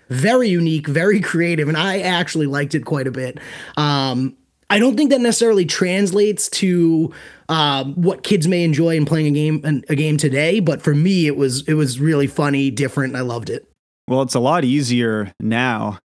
very 0.08 0.48
unique, 0.48 0.86
very 0.88 1.20
creative, 1.20 1.68
and 1.68 1.76
I 1.76 2.00
actually 2.00 2.46
liked 2.46 2.74
it 2.74 2.86
quite 2.86 3.06
a 3.06 3.12
bit. 3.12 3.38
Um, 3.76 4.38
I 4.70 4.78
don't 4.78 4.96
think 4.96 5.10
that 5.10 5.20
necessarily 5.20 5.64
translates 5.64 6.48
to 6.50 7.12
um, 7.48 7.94
what 7.94 8.22
kids 8.22 8.46
may 8.46 8.64
enjoy 8.64 8.96
in 8.96 9.06
playing 9.06 9.26
a 9.26 9.30
game 9.30 9.84
a 9.88 9.94
game 9.94 10.18
today, 10.18 10.60
but 10.60 10.82
for 10.82 10.94
me, 10.94 11.26
it 11.26 11.36
was 11.36 11.66
it 11.66 11.74
was 11.74 11.98
really 11.98 12.26
funny, 12.26 12.70
different. 12.70 13.14
And 13.14 13.16
I 13.16 13.22
loved 13.22 13.48
it. 13.48 13.66
Well, 14.06 14.22
it's 14.22 14.34
a 14.34 14.40
lot 14.40 14.64
easier 14.64 15.32
now. 15.40 15.98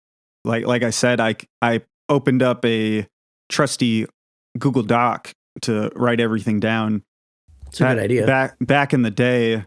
Like 0.44 0.64
like 0.66 0.82
I 0.82 0.90
said, 0.90 1.20
I 1.20 1.36
I 1.60 1.82
opened 2.08 2.42
up 2.42 2.64
a 2.64 3.06
trusty 3.48 4.06
Google 4.58 4.82
Doc 4.82 5.32
to 5.62 5.90
write 5.96 6.20
everything 6.20 6.60
down. 6.60 7.02
It's 7.66 7.80
a 7.80 7.84
back, 7.84 7.96
good 7.96 8.04
idea. 8.04 8.26
Back 8.26 8.56
back 8.60 8.94
in 8.94 9.02
the 9.02 9.10
day, 9.10 9.64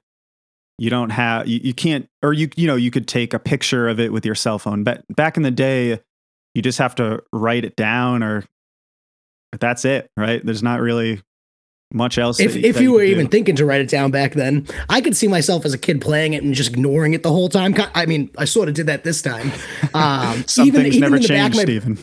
you 0.77 0.89
don't 0.89 1.09
have 1.09 1.47
you, 1.47 1.59
you 1.61 1.73
can't 1.73 2.07
or 2.23 2.31
you 2.31 2.49
you 2.55 2.67
know 2.67 2.75
you 2.75 2.91
could 2.91 3.09
take 3.09 3.33
a 3.33 3.39
picture 3.39 3.89
of 3.89 3.99
it 3.99 4.13
with 4.13 4.25
your 4.25 4.35
cell 4.35 4.57
phone. 4.57 4.83
But 4.85 5.03
back 5.13 5.35
in 5.35 5.43
the 5.43 5.51
day, 5.51 5.99
you 6.53 6.61
just 6.61 6.79
have 6.79 6.95
to 6.95 7.21
write 7.33 7.65
it 7.65 7.75
down 7.75 8.23
or 8.23 8.45
that's 9.59 9.85
it, 9.85 10.09
right? 10.17 10.43
There's 10.45 10.63
not 10.63 10.79
really 10.81 11.21
much 11.93 12.17
else. 12.17 12.39
If, 12.39 12.53
that, 12.53 12.65
if 12.65 12.81
you 12.81 12.93
were 12.93 13.03
even 13.03 13.25
do. 13.25 13.31
thinking 13.31 13.55
to 13.57 13.65
write 13.65 13.81
it 13.81 13.89
down 13.89 14.11
back 14.11 14.33
then, 14.33 14.67
I 14.89 15.01
could 15.01 15.15
see 15.15 15.27
myself 15.27 15.65
as 15.65 15.73
a 15.73 15.77
kid 15.77 16.01
playing 16.01 16.33
it 16.33 16.43
and 16.43 16.53
just 16.53 16.71
ignoring 16.71 17.13
it 17.13 17.23
the 17.23 17.31
whole 17.31 17.47
time. 17.47 17.75
I 17.93 18.05
mean, 18.05 18.29
I 18.37 18.45
sort 18.45 18.67
of 18.69 18.75
did 18.75 18.87
that 18.87 19.03
this 19.03 19.21
time. 19.21 19.51
Um, 19.93 20.43
Some 20.47 20.67
even 20.67 20.81
things 20.83 20.95
even 20.97 20.99
never 21.11 21.15
in 21.15 21.21
the 21.21 21.27
back 21.29 21.53
change, 21.53 21.55
of 21.55 21.61
Stephen. 21.61 21.97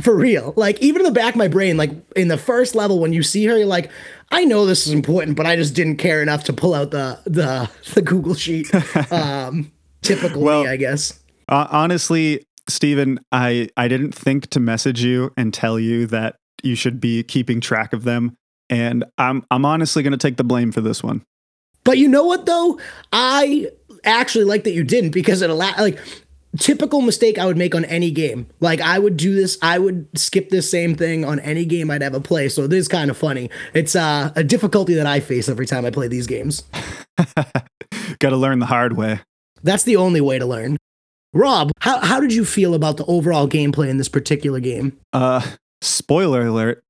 for 0.00 0.16
real. 0.16 0.54
Like 0.56 0.80
even 0.80 1.02
in 1.02 1.04
the 1.04 1.10
back 1.10 1.34
of 1.34 1.38
my 1.38 1.48
brain, 1.48 1.76
like 1.76 1.90
in 2.14 2.28
the 2.28 2.38
first 2.38 2.74
level 2.74 2.98
when 2.98 3.12
you 3.12 3.22
see 3.22 3.44
her, 3.44 3.58
you're 3.58 3.66
like, 3.66 3.90
I 4.30 4.44
know 4.46 4.64
this 4.64 4.86
is 4.86 4.94
important, 4.94 5.36
but 5.36 5.44
I 5.44 5.54
just 5.54 5.74
didn't 5.74 5.96
care 5.98 6.22
enough 6.22 6.44
to 6.44 6.54
pull 6.54 6.72
out 6.72 6.92
the 6.92 7.18
the 7.26 7.70
the 7.94 8.00
Google 8.00 8.34
sheet. 8.34 8.70
Um, 9.10 9.70
typical 10.00 10.40
Well- 10.40 10.66
I 10.66 10.76
guess. 10.76 11.20
Uh, 11.48 11.66
honestly, 11.70 12.46
Stephen, 12.70 13.20
I 13.32 13.68
I 13.76 13.86
didn't 13.88 14.12
think 14.14 14.46
to 14.50 14.60
message 14.60 15.02
you 15.04 15.32
and 15.36 15.52
tell 15.52 15.78
you 15.78 16.06
that 16.06 16.36
you 16.62 16.74
should 16.74 17.00
be 17.00 17.22
keeping 17.22 17.60
track 17.60 17.92
of 17.92 18.04
them, 18.04 18.36
and 18.70 19.04
I'm 19.18 19.44
I'm 19.50 19.64
honestly 19.64 20.02
going 20.02 20.12
to 20.12 20.18
take 20.18 20.36
the 20.36 20.44
blame 20.44 20.72
for 20.72 20.80
this 20.80 21.02
one. 21.02 21.22
But 21.84 21.98
you 21.98 22.08
know 22.08 22.24
what 22.24 22.46
though? 22.46 22.80
I 23.12 23.68
actually 24.04 24.44
like 24.44 24.64
that 24.64 24.72
you 24.72 24.84
didn't 24.84 25.10
because 25.10 25.42
it 25.42 25.50
allowed 25.50 25.78
like 25.78 25.98
typical 26.58 27.00
mistake 27.00 27.38
I 27.38 27.46
would 27.46 27.56
make 27.56 27.74
on 27.74 27.84
any 27.84 28.10
game. 28.10 28.46
Like 28.60 28.80
I 28.80 28.98
would 28.98 29.16
do 29.16 29.34
this, 29.34 29.58
I 29.62 29.78
would 29.78 30.08
skip 30.18 30.50
this 30.50 30.70
same 30.70 30.94
thing 30.94 31.24
on 31.24 31.38
any 31.40 31.64
game 31.64 31.90
I'd 31.90 32.02
ever 32.02 32.20
play. 32.20 32.48
So 32.48 32.66
this 32.66 32.80
is 32.80 32.88
kind 32.88 33.10
of 33.10 33.16
funny. 33.16 33.50
It's 33.74 33.94
uh, 33.94 34.32
a 34.36 34.44
difficulty 34.44 34.94
that 34.94 35.06
I 35.06 35.20
face 35.20 35.48
every 35.48 35.66
time 35.66 35.84
I 35.84 35.90
play 35.90 36.08
these 36.08 36.26
games. 36.26 36.64
Got 38.18 38.30
to 38.30 38.36
learn 38.36 38.58
the 38.58 38.66
hard 38.66 38.96
way. 38.96 39.20
That's 39.62 39.84
the 39.84 39.96
only 39.96 40.20
way 40.20 40.38
to 40.38 40.46
learn. 40.46 40.76
Rob, 41.32 41.70
how, 41.80 42.00
how 42.00 42.20
did 42.20 42.32
you 42.32 42.44
feel 42.44 42.74
about 42.74 42.96
the 42.96 43.04
overall 43.04 43.48
gameplay 43.48 43.88
in 43.88 43.98
this 43.98 44.08
particular 44.08 44.60
game? 44.60 44.98
Uh, 45.12 45.44
spoiler 45.82 46.46
alert. 46.46 46.84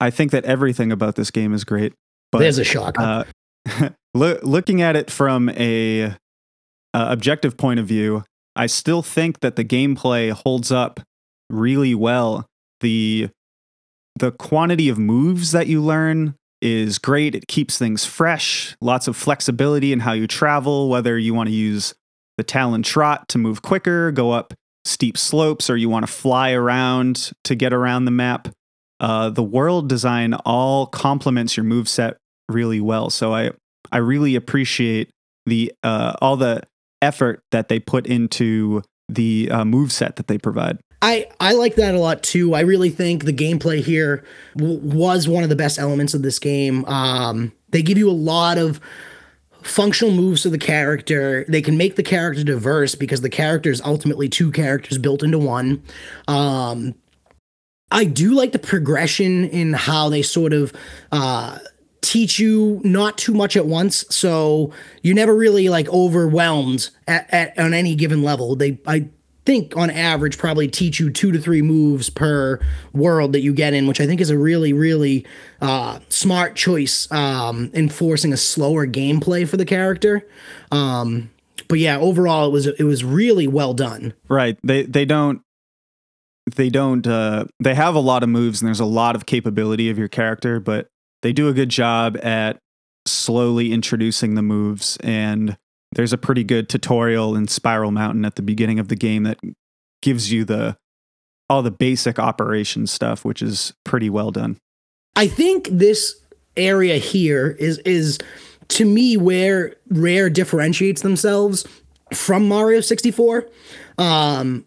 I 0.00 0.10
think 0.10 0.32
that 0.32 0.44
everything 0.44 0.90
about 0.90 1.14
this 1.16 1.30
game 1.30 1.52
is 1.54 1.64
great. 1.64 1.92
But 2.30 2.38
There's 2.38 2.58
a 2.58 2.64
shock. 2.64 2.98
uh, 2.98 3.24
loo- 4.14 4.40
looking 4.42 4.82
at 4.82 4.96
it 4.96 5.10
from 5.10 5.48
a 5.50 6.04
uh, 6.04 6.14
objective 6.94 7.56
point 7.56 7.78
of 7.80 7.86
view, 7.86 8.24
I 8.56 8.66
still 8.66 9.02
think 9.02 9.40
that 9.40 9.56
the 9.56 9.64
gameplay 9.64 10.32
holds 10.32 10.72
up 10.72 11.00
really 11.50 11.94
well. 11.94 12.46
the 12.80 13.28
The 14.16 14.32
quantity 14.32 14.88
of 14.88 14.98
moves 14.98 15.52
that 15.52 15.66
you 15.68 15.80
learn 15.82 16.34
is 16.60 16.98
great. 16.98 17.34
It 17.34 17.46
keeps 17.48 17.76
things 17.78 18.04
fresh. 18.04 18.76
Lots 18.80 19.08
of 19.08 19.16
flexibility 19.16 19.92
in 19.92 20.00
how 20.00 20.12
you 20.12 20.26
travel, 20.26 20.88
whether 20.88 21.18
you 21.18 21.34
want 21.34 21.48
to 21.48 21.54
use 21.54 21.94
the 22.38 22.44
Talon 22.44 22.82
Trot 22.82 23.28
to 23.28 23.38
move 23.38 23.62
quicker, 23.62 24.10
go 24.12 24.30
up 24.30 24.54
steep 24.84 25.16
slopes, 25.16 25.70
or 25.70 25.76
you 25.76 25.88
want 25.88 26.06
to 26.06 26.12
fly 26.12 26.52
around 26.52 27.32
to 27.44 27.54
get 27.54 27.72
around 27.72 28.04
the 28.04 28.10
map. 28.10 28.48
Uh, 29.00 29.30
the 29.30 29.42
world 29.42 29.88
design 29.88 30.34
all 30.44 30.86
complements 30.86 31.56
your 31.56 31.64
move 31.64 31.88
set 31.88 32.16
really 32.48 32.80
well. 32.80 33.10
So 33.10 33.34
I 33.34 33.50
I 33.90 33.98
really 33.98 34.36
appreciate 34.36 35.10
the 35.46 35.72
uh, 35.82 36.14
all 36.20 36.36
the 36.36 36.62
effort 37.00 37.42
that 37.50 37.68
they 37.68 37.80
put 37.80 38.06
into 38.06 38.82
the 39.08 39.48
uh, 39.50 39.64
move 39.64 39.92
set 39.92 40.16
that 40.16 40.28
they 40.28 40.38
provide. 40.38 40.78
I, 41.02 41.28
I 41.40 41.54
like 41.54 41.74
that 41.74 41.96
a 41.96 41.98
lot 41.98 42.22
too. 42.22 42.54
I 42.54 42.60
really 42.60 42.90
think 42.90 43.24
the 43.24 43.32
gameplay 43.32 43.80
here 43.80 44.24
w- 44.56 44.78
was 44.78 45.26
one 45.26 45.42
of 45.42 45.48
the 45.48 45.56
best 45.56 45.80
elements 45.80 46.14
of 46.14 46.22
this 46.22 46.38
game. 46.38 46.84
Um, 46.84 47.52
they 47.70 47.82
give 47.82 47.98
you 47.98 48.08
a 48.08 48.12
lot 48.12 48.56
of 48.56 48.80
functional 49.62 50.12
moves 50.14 50.42
to 50.42 50.50
the 50.50 50.58
character. 50.58 51.44
They 51.48 51.62
can 51.62 51.76
make 51.76 51.96
the 51.96 52.02
character 52.02 52.44
diverse 52.44 52.94
because 52.94 53.20
the 53.20 53.30
character 53.30 53.70
is 53.70 53.80
ultimately 53.82 54.28
two 54.28 54.50
characters 54.50 54.98
built 54.98 55.22
into 55.22 55.38
one. 55.38 55.82
Um, 56.28 56.94
I 57.90 58.04
do 58.04 58.34
like 58.34 58.52
the 58.52 58.58
progression 58.58 59.48
in 59.48 59.74
how 59.74 60.08
they 60.08 60.22
sort 60.22 60.52
of 60.52 60.72
uh, 61.12 61.58
teach 62.00 62.38
you 62.38 62.80
not 62.84 63.18
too 63.18 63.34
much 63.34 63.56
at 63.56 63.66
once, 63.66 64.04
so 64.10 64.72
you're 65.02 65.14
never 65.14 65.34
really 65.34 65.68
like 65.68 65.88
overwhelmed 65.88 66.90
at, 67.06 67.32
at 67.32 67.58
on 67.58 67.74
any 67.74 67.94
given 67.94 68.22
level. 68.22 68.56
They 68.56 68.78
I 68.86 69.08
think 69.44 69.76
on 69.76 69.90
average 69.90 70.38
probably 70.38 70.68
teach 70.68 71.00
you 71.00 71.10
two 71.10 71.32
to 71.32 71.38
three 71.38 71.62
moves 71.62 72.10
per 72.10 72.60
world 72.92 73.32
that 73.32 73.40
you 73.40 73.52
get 73.52 73.74
in, 73.74 73.86
which 73.86 74.00
I 74.00 74.06
think 74.06 74.20
is 74.20 74.30
a 74.30 74.38
really 74.38 74.72
really 74.72 75.26
uh, 75.60 75.98
smart 76.08 76.56
choice 76.56 77.10
um, 77.10 77.70
enforcing 77.74 78.32
a 78.32 78.36
slower 78.36 78.86
gameplay 78.86 79.48
for 79.48 79.56
the 79.56 79.64
character. 79.64 80.26
Um, 80.70 81.30
but 81.68 81.78
yeah, 81.78 81.98
overall 81.98 82.46
it 82.46 82.52
was 82.52 82.66
it 82.66 82.84
was 82.84 83.04
really 83.04 83.46
well 83.46 83.74
done. 83.74 84.14
Right. 84.28 84.58
They 84.62 84.82
they 84.84 85.04
don't 85.04 85.42
they 86.56 86.70
don't 86.70 87.06
uh 87.06 87.44
they 87.60 87.74
have 87.74 87.94
a 87.94 88.00
lot 88.00 88.22
of 88.22 88.28
moves 88.28 88.60
and 88.60 88.66
there's 88.66 88.80
a 88.80 88.84
lot 88.84 89.14
of 89.14 89.26
capability 89.26 89.88
of 89.88 89.98
your 89.98 90.08
character, 90.08 90.60
but 90.60 90.88
they 91.22 91.32
do 91.32 91.48
a 91.48 91.52
good 91.52 91.68
job 91.68 92.18
at 92.22 92.58
slowly 93.06 93.72
introducing 93.72 94.34
the 94.34 94.42
moves 94.42 94.96
and 95.02 95.56
there's 95.94 96.12
a 96.12 96.18
pretty 96.18 96.44
good 96.44 96.68
tutorial 96.68 97.36
in 97.36 97.48
Spiral 97.48 97.90
Mountain 97.90 98.24
at 98.24 98.36
the 98.36 98.42
beginning 98.42 98.78
of 98.78 98.88
the 98.88 98.96
game 98.96 99.24
that 99.24 99.38
gives 100.00 100.32
you 100.32 100.44
the 100.44 100.76
all 101.48 101.62
the 101.62 101.70
basic 101.70 102.18
operation 102.18 102.86
stuff, 102.86 103.24
which 103.24 103.42
is 103.42 103.74
pretty 103.84 104.08
well 104.08 104.30
done. 104.30 104.56
I 105.16 105.26
think 105.26 105.68
this 105.70 106.18
area 106.56 106.96
here 106.96 107.50
is 107.58 107.78
is 107.78 108.18
to 108.68 108.84
me 108.84 109.16
where 109.16 109.76
Rare 109.88 110.30
differentiates 110.30 111.02
themselves 111.02 111.66
from 112.14 112.48
Mario 112.48 112.80
64. 112.80 113.46
Um 113.98 114.64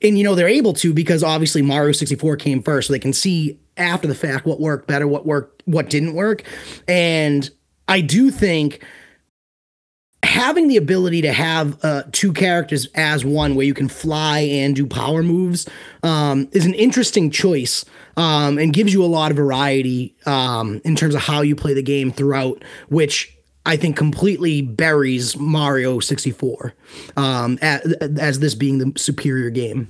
and 0.00 0.16
you 0.16 0.24
know 0.24 0.34
they're 0.34 0.48
able 0.48 0.72
to 0.74 0.92
because 0.92 1.22
obviously 1.22 1.62
Mario 1.62 1.92
64 1.92 2.36
came 2.36 2.62
first 2.62 2.88
so 2.88 2.92
they 2.92 2.98
can 2.98 3.12
see 3.12 3.58
after 3.76 4.08
the 4.08 4.14
fact 4.14 4.46
what 4.46 4.60
worked 4.60 4.88
better, 4.88 5.06
what 5.06 5.24
worked, 5.26 5.62
what 5.66 5.88
didn't 5.88 6.14
work. 6.14 6.42
And 6.88 7.48
I 7.86 8.00
do 8.00 8.30
think 8.30 8.84
having 10.22 10.68
the 10.68 10.76
ability 10.76 11.22
to 11.22 11.32
have 11.32 11.82
uh, 11.84 12.02
two 12.12 12.32
characters 12.32 12.86
as 12.94 13.24
one 13.24 13.54
where 13.54 13.66
you 13.66 13.74
can 13.74 13.88
fly 13.88 14.40
and 14.40 14.74
do 14.74 14.86
power 14.86 15.22
moves 15.22 15.68
um, 16.02 16.48
is 16.52 16.66
an 16.66 16.74
interesting 16.74 17.30
choice 17.30 17.84
um, 18.16 18.58
and 18.58 18.72
gives 18.72 18.92
you 18.92 19.04
a 19.04 19.06
lot 19.06 19.30
of 19.30 19.36
variety 19.36 20.16
um, 20.26 20.80
in 20.84 20.96
terms 20.96 21.14
of 21.14 21.22
how 21.22 21.40
you 21.40 21.54
play 21.54 21.72
the 21.72 21.82
game 21.82 22.10
throughout 22.10 22.62
which 22.88 23.36
i 23.64 23.76
think 23.76 23.96
completely 23.96 24.60
buries 24.60 25.36
mario 25.36 26.00
64 26.00 26.74
um, 27.16 27.58
as, 27.62 27.80
as 28.18 28.40
this 28.40 28.54
being 28.54 28.78
the 28.78 28.92
superior 28.96 29.50
game. 29.50 29.88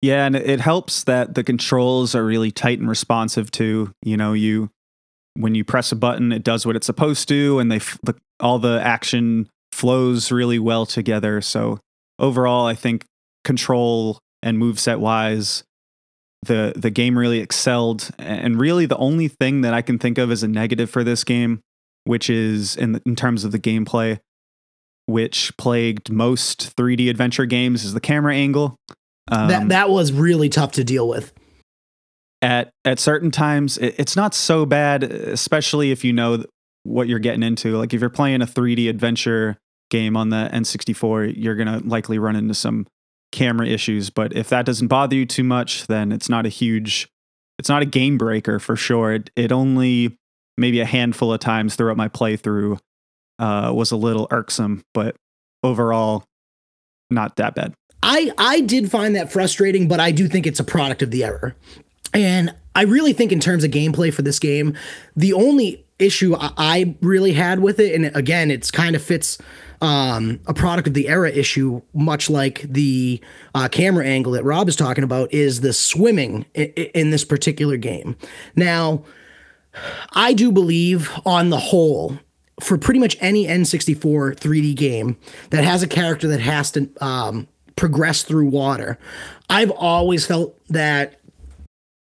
Yeah, 0.00 0.26
and 0.26 0.34
it 0.34 0.60
helps 0.60 1.04
that 1.04 1.36
the 1.36 1.44
controls 1.44 2.16
are 2.16 2.24
really 2.24 2.50
tight 2.50 2.80
and 2.80 2.88
responsive 2.88 3.52
to, 3.52 3.94
you 4.02 4.16
know, 4.16 4.32
you 4.32 4.68
when 5.34 5.54
you 5.54 5.64
press 5.64 5.92
a 5.92 5.96
button, 5.96 6.32
it 6.32 6.42
does 6.42 6.66
what 6.66 6.76
it's 6.76 6.86
supposed 6.86 7.28
to 7.28 7.58
and 7.58 7.70
they 7.70 7.78
the, 8.02 8.14
all 8.40 8.58
the 8.58 8.80
action 8.82 9.48
flows 9.82 10.30
really 10.30 10.60
well 10.60 10.86
together. 10.86 11.40
So 11.40 11.80
overall, 12.20 12.66
I 12.66 12.74
think 12.76 13.04
control 13.42 14.20
and 14.40 14.56
move 14.56 14.78
set 14.78 15.00
wise, 15.00 15.64
the 16.46 16.72
the 16.76 16.88
game 16.88 17.18
really 17.18 17.40
excelled, 17.40 18.10
and 18.16 18.60
really 18.60 18.86
the 18.86 18.96
only 18.98 19.26
thing 19.26 19.62
that 19.62 19.74
I 19.74 19.82
can 19.82 19.98
think 19.98 20.18
of 20.18 20.30
as 20.30 20.44
a 20.44 20.48
negative 20.48 20.88
for 20.88 21.02
this 21.02 21.24
game, 21.24 21.62
which 22.04 22.30
is 22.30 22.76
in 22.76 23.00
in 23.04 23.16
terms 23.16 23.42
of 23.42 23.50
the 23.50 23.58
gameplay, 23.58 24.20
which 25.06 25.52
plagued 25.56 26.12
most 26.12 26.76
3D 26.76 27.10
adventure 27.10 27.44
games, 27.44 27.82
is 27.82 27.92
the 27.92 28.00
camera 28.00 28.36
angle. 28.36 28.76
Um, 29.32 29.48
that 29.48 29.68
that 29.70 29.90
was 29.90 30.12
really 30.12 30.48
tough 30.48 30.70
to 30.72 30.84
deal 30.84 31.08
with. 31.08 31.32
At 32.40 32.70
at 32.84 33.00
certain 33.00 33.32
times, 33.32 33.78
it, 33.78 33.96
it's 33.98 34.14
not 34.14 34.32
so 34.32 34.64
bad, 34.64 35.02
especially 35.02 35.90
if 35.90 36.04
you 36.04 36.12
know 36.12 36.44
what 36.84 37.08
you're 37.08 37.18
getting 37.18 37.42
into. 37.42 37.76
Like 37.78 37.92
if 37.92 38.00
you're 38.00 38.10
playing 38.10 38.42
a 38.42 38.46
3D 38.46 38.88
adventure 38.88 39.58
game 39.92 40.16
on 40.16 40.30
the 40.30 40.48
N64, 40.52 41.34
you're 41.36 41.54
gonna 41.54 41.80
likely 41.84 42.18
run 42.18 42.34
into 42.34 42.54
some 42.54 42.86
camera 43.30 43.66
issues. 43.68 44.10
But 44.10 44.34
if 44.34 44.48
that 44.48 44.66
doesn't 44.66 44.88
bother 44.88 45.14
you 45.14 45.26
too 45.26 45.44
much, 45.44 45.86
then 45.86 46.10
it's 46.10 46.28
not 46.28 46.46
a 46.46 46.48
huge, 46.48 47.08
it's 47.58 47.68
not 47.68 47.82
a 47.82 47.86
game 47.86 48.18
breaker 48.18 48.58
for 48.58 48.74
sure. 48.74 49.12
It, 49.12 49.30
it 49.36 49.52
only 49.52 50.18
maybe 50.56 50.80
a 50.80 50.86
handful 50.86 51.32
of 51.32 51.40
times 51.40 51.76
throughout 51.76 51.96
my 51.96 52.08
playthrough 52.08 52.78
uh, 53.38 53.72
was 53.74 53.92
a 53.92 53.96
little 53.96 54.26
irksome, 54.30 54.82
but 54.94 55.14
overall, 55.62 56.24
not 57.10 57.36
that 57.36 57.54
bad. 57.54 57.74
I 58.02 58.32
I 58.38 58.60
did 58.60 58.90
find 58.90 59.14
that 59.14 59.30
frustrating, 59.30 59.88
but 59.88 60.00
I 60.00 60.10
do 60.10 60.26
think 60.26 60.46
it's 60.46 60.60
a 60.60 60.64
product 60.64 61.02
of 61.02 61.10
the 61.10 61.24
error. 61.24 61.54
And 62.14 62.54
I 62.74 62.82
really 62.82 63.12
think 63.12 63.32
in 63.32 63.40
terms 63.40 63.64
of 63.64 63.70
gameplay 63.70 64.12
for 64.12 64.22
this 64.22 64.38
game, 64.38 64.74
the 65.14 65.32
only 65.32 65.81
issue 65.98 66.34
I 66.38 66.96
really 67.00 67.32
had 67.32 67.60
with 67.60 67.78
it, 67.78 67.94
and 67.94 68.14
again, 68.16 68.50
it's 68.50 68.70
kind 68.70 68.96
of 68.96 69.02
fits 69.02 69.38
um, 69.80 70.40
a 70.46 70.54
product 70.54 70.88
of 70.88 70.94
the 70.94 71.08
era 71.08 71.30
issue, 71.30 71.82
much 71.92 72.30
like 72.30 72.62
the 72.62 73.20
uh, 73.54 73.68
camera 73.68 74.06
angle 74.06 74.32
that 74.32 74.44
Rob 74.44 74.68
is 74.68 74.76
talking 74.76 75.04
about, 75.04 75.32
is 75.32 75.60
the 75.60 75.72
swimming 75.72 76.46
in, 76.54 76.66
in 76.70 77.10
this 77.10 77.24
particular 77.24 77.76
game. 77.76 78.16
Now, 78.54 79.04
I 80.12 80.34
do 80.34 80.52
believe, 80.52 81.10
on 81.26 81.50
the 81.50 81.58
whole, 81.58 82.18
for 82.60 82.78
pretty 82.78 83.00
much 83.00 83.16
any 83.20 83.46
N64 83.46 84.36
3D 84.36 84.76
game 84.76 85.16
that 85.50 85.64
has 85.64 85.82
a 85.82 85.88
character 85.88 86.28
that 86.28 86.40
has 86.40 86.70
to 86.72 86.88
um, 87.00 87.48
progress 87.74 88.22
through 88.22 88.46
water, 88.46 88.98
I've 89.50 89.70
always 89.72 90.24
felt 90.24 90.56
that 90.68 91.18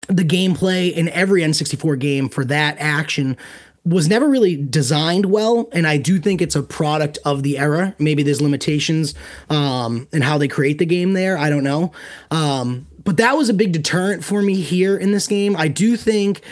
the 0.08 0.24
gameplay 0.24 0.90
in 0.92 1.10
every 1.10 1.42
N64 1.42 1.98
game 1.98 2.28
for 2.30 2.44
that 2.46 2.76
action 2.78 3.36
was 3.88 4.08
never 4.08 4.28
really 4.28 4.56
designed 4.56 5.26
well 5.26 5.68
and 5.72 5.86
i 5.86 5.96
do 5.96 6.18
think 6.18 6.42
it's 6.42 6.56
a 6.56 6.62
product 6.62 7.18
of 7.24 7.42
the 7.42 7.58
era. 7.58 7.94
Maybe 7.98 8.22
there's 8.22 8.40
limitations 8.40 9.14
um 9.50 10.08
in 10.12 10.22
how 10.22 10.38
they 10.38 10.48
create 10.48 10.78
the 10.78 10.86
game 10.86 11.12
there. 11.12 11.38
I 11.38 11.50
don't 11.50 11.64
know. 11.64 11.92
Um 12.30 12.86
but 13.04 13.16
that 13.16 13.36
was 13.36 13.48
a 13.48 13.54
big 13.54 13.72
deterrent 13.72 14.22
for 14.22 14.42
me 14.42 14.60
here 14.60 14.96
in 14.96 15.12
this 15.12 15.26
game. 15.26 15.56
I 15.56 15.68
do 15.68 15.96
think 15.96 16.42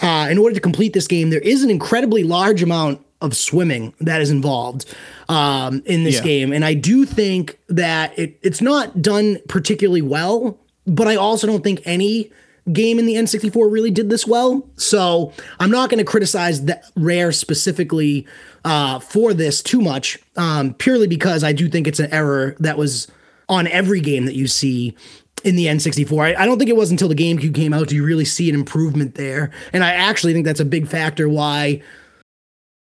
uh 0.00 0.28
in 0.30 0.38
order 0.38 0.54
to 0.54 0.60
complete 0.60 0.92
this 0.92 1.06
game 1.06 1.30
there 1.30 1.40
is 1.40 1.62
an 1.62 1.70
incredibly 1.70 2.24
large 2.24 2.62
amount 2.62 3.04
of 3.20 3.36
swimming 3.36 3.94
that 4.00 4.20
is 4.20 4.30
involved 4.30 4.84
um 5.28 5.82
in 5.86 6.04
this 6.04 6.16
yeah. 6.16 6.22
game. 6.22 6.52
And 6.52 6.64
i 6.64 6.74
do 6.74 7.04
think 7.04 7.58
that 7.68 8.18
it, 8.18 8.38
it's 8.42 8.60
not 8.60 9.00
done 9.00 9.38
particularly 9.48 10.02
well 10.02 10.58
but 10.86 11.06
i 11.06 11.16
also 11.16 11.46
don't 11.46 11.62
think 11.62 11.80
any 11.84 12.30
game 12.70 12.98
in 12.98 13.06
the 13.06 13.14
N64 13.14 13.70
really 13.72 13.90
did 13.90 14.10
this 14.10 14.26
well. 14.26 14.68
So 14.76 15.32
I'm 15.58 15.70
not 15.70 15.90
going 15.90 15.98
to 15.98 16.04
criticize 16.04 16.64
that 16.66 16.84
Rare 16.96 17.32
specifically 17.32 18.26
uh, 18.64 19.00
for 19.00 19.34
this 19.34 19.62
too 19.62 19.80
much, 19.80 20.18
um, 20.36 20.74
purely 20.74 21.06
because 21.06 21.42
I 21.42 21.52
do 21.52 21.68
think 21.68 21.86
it's 21.86 21.98
an 21.98 22.12
error 22.12 22.54
that 22.60 22.78
was 22.78 23.10
on 23.48 23.66
every 23.66 24.00
game 24.00 24.26
that 24.26 24.36
you 24.36 24.46
see 24.46 24.96
in 25.44 25.56
the 25.56 25.66
N64. 25.66 26.36
I, 26.36 26.42
I, 26.42 26.46
don't 26.46 26.58
think 26.58 26.70
it 26.70 26.76
was 26.76 26.92
until 26.92 27.08
the 27.08 27.16
GameCube 27.16 27.54
came 27.54 27.72
out 27.72 27.88
do 27.88 27.96
you 27.96 28.04
really 28.04 28.24
see 28.24 28.48
an 28.48 28.54
improvement 28.54 29.16
there. 29.16 29.50
And 29.72 29.82
I 29.82 29.92
actually 29.92 30.32
think 30.32 30.46
that's 30.46 30.60
a 30.60 30.64
big 30.64 30.86
factor 30.86 31.28
why 31.28 31.82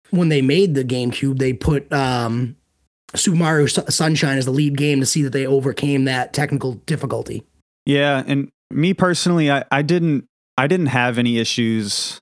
when 0.09 0.27
they 0.27 0.41
made 0.41 0.75
the 0.75 0.83
GameCube, 0.83 1.39
they 1.39 1.53
put 1.53 1.91
um, 1.93 2.57
Super 3.15 3.37
Mario 3.37 3.65
Sunshine 3.67 4.37
as 4.37 4.45
the 4.45 4.51
lead 4.51 4.77
game 4.77 4.99
to 4.99 5.05
see 5.05 5.21
that 5.23 5.31
they 5.31 5.45
overcame 5.45 6.05
that 6.05 6.33
technical 6.33 6.73
difficulty. 6.73 7.43
Yeah, 7.85 8.23
and 8.27 8.51
me 8.71 8.93
personally, 8.93 9.51
I, 9.51 9.63
I 9.71 9.81
didn't 9.81 10.25
I 10.57 10.67
didn't 10.67 10.87
have 10.87 11.17
any 11.17 11.37
issues 11.37 12.19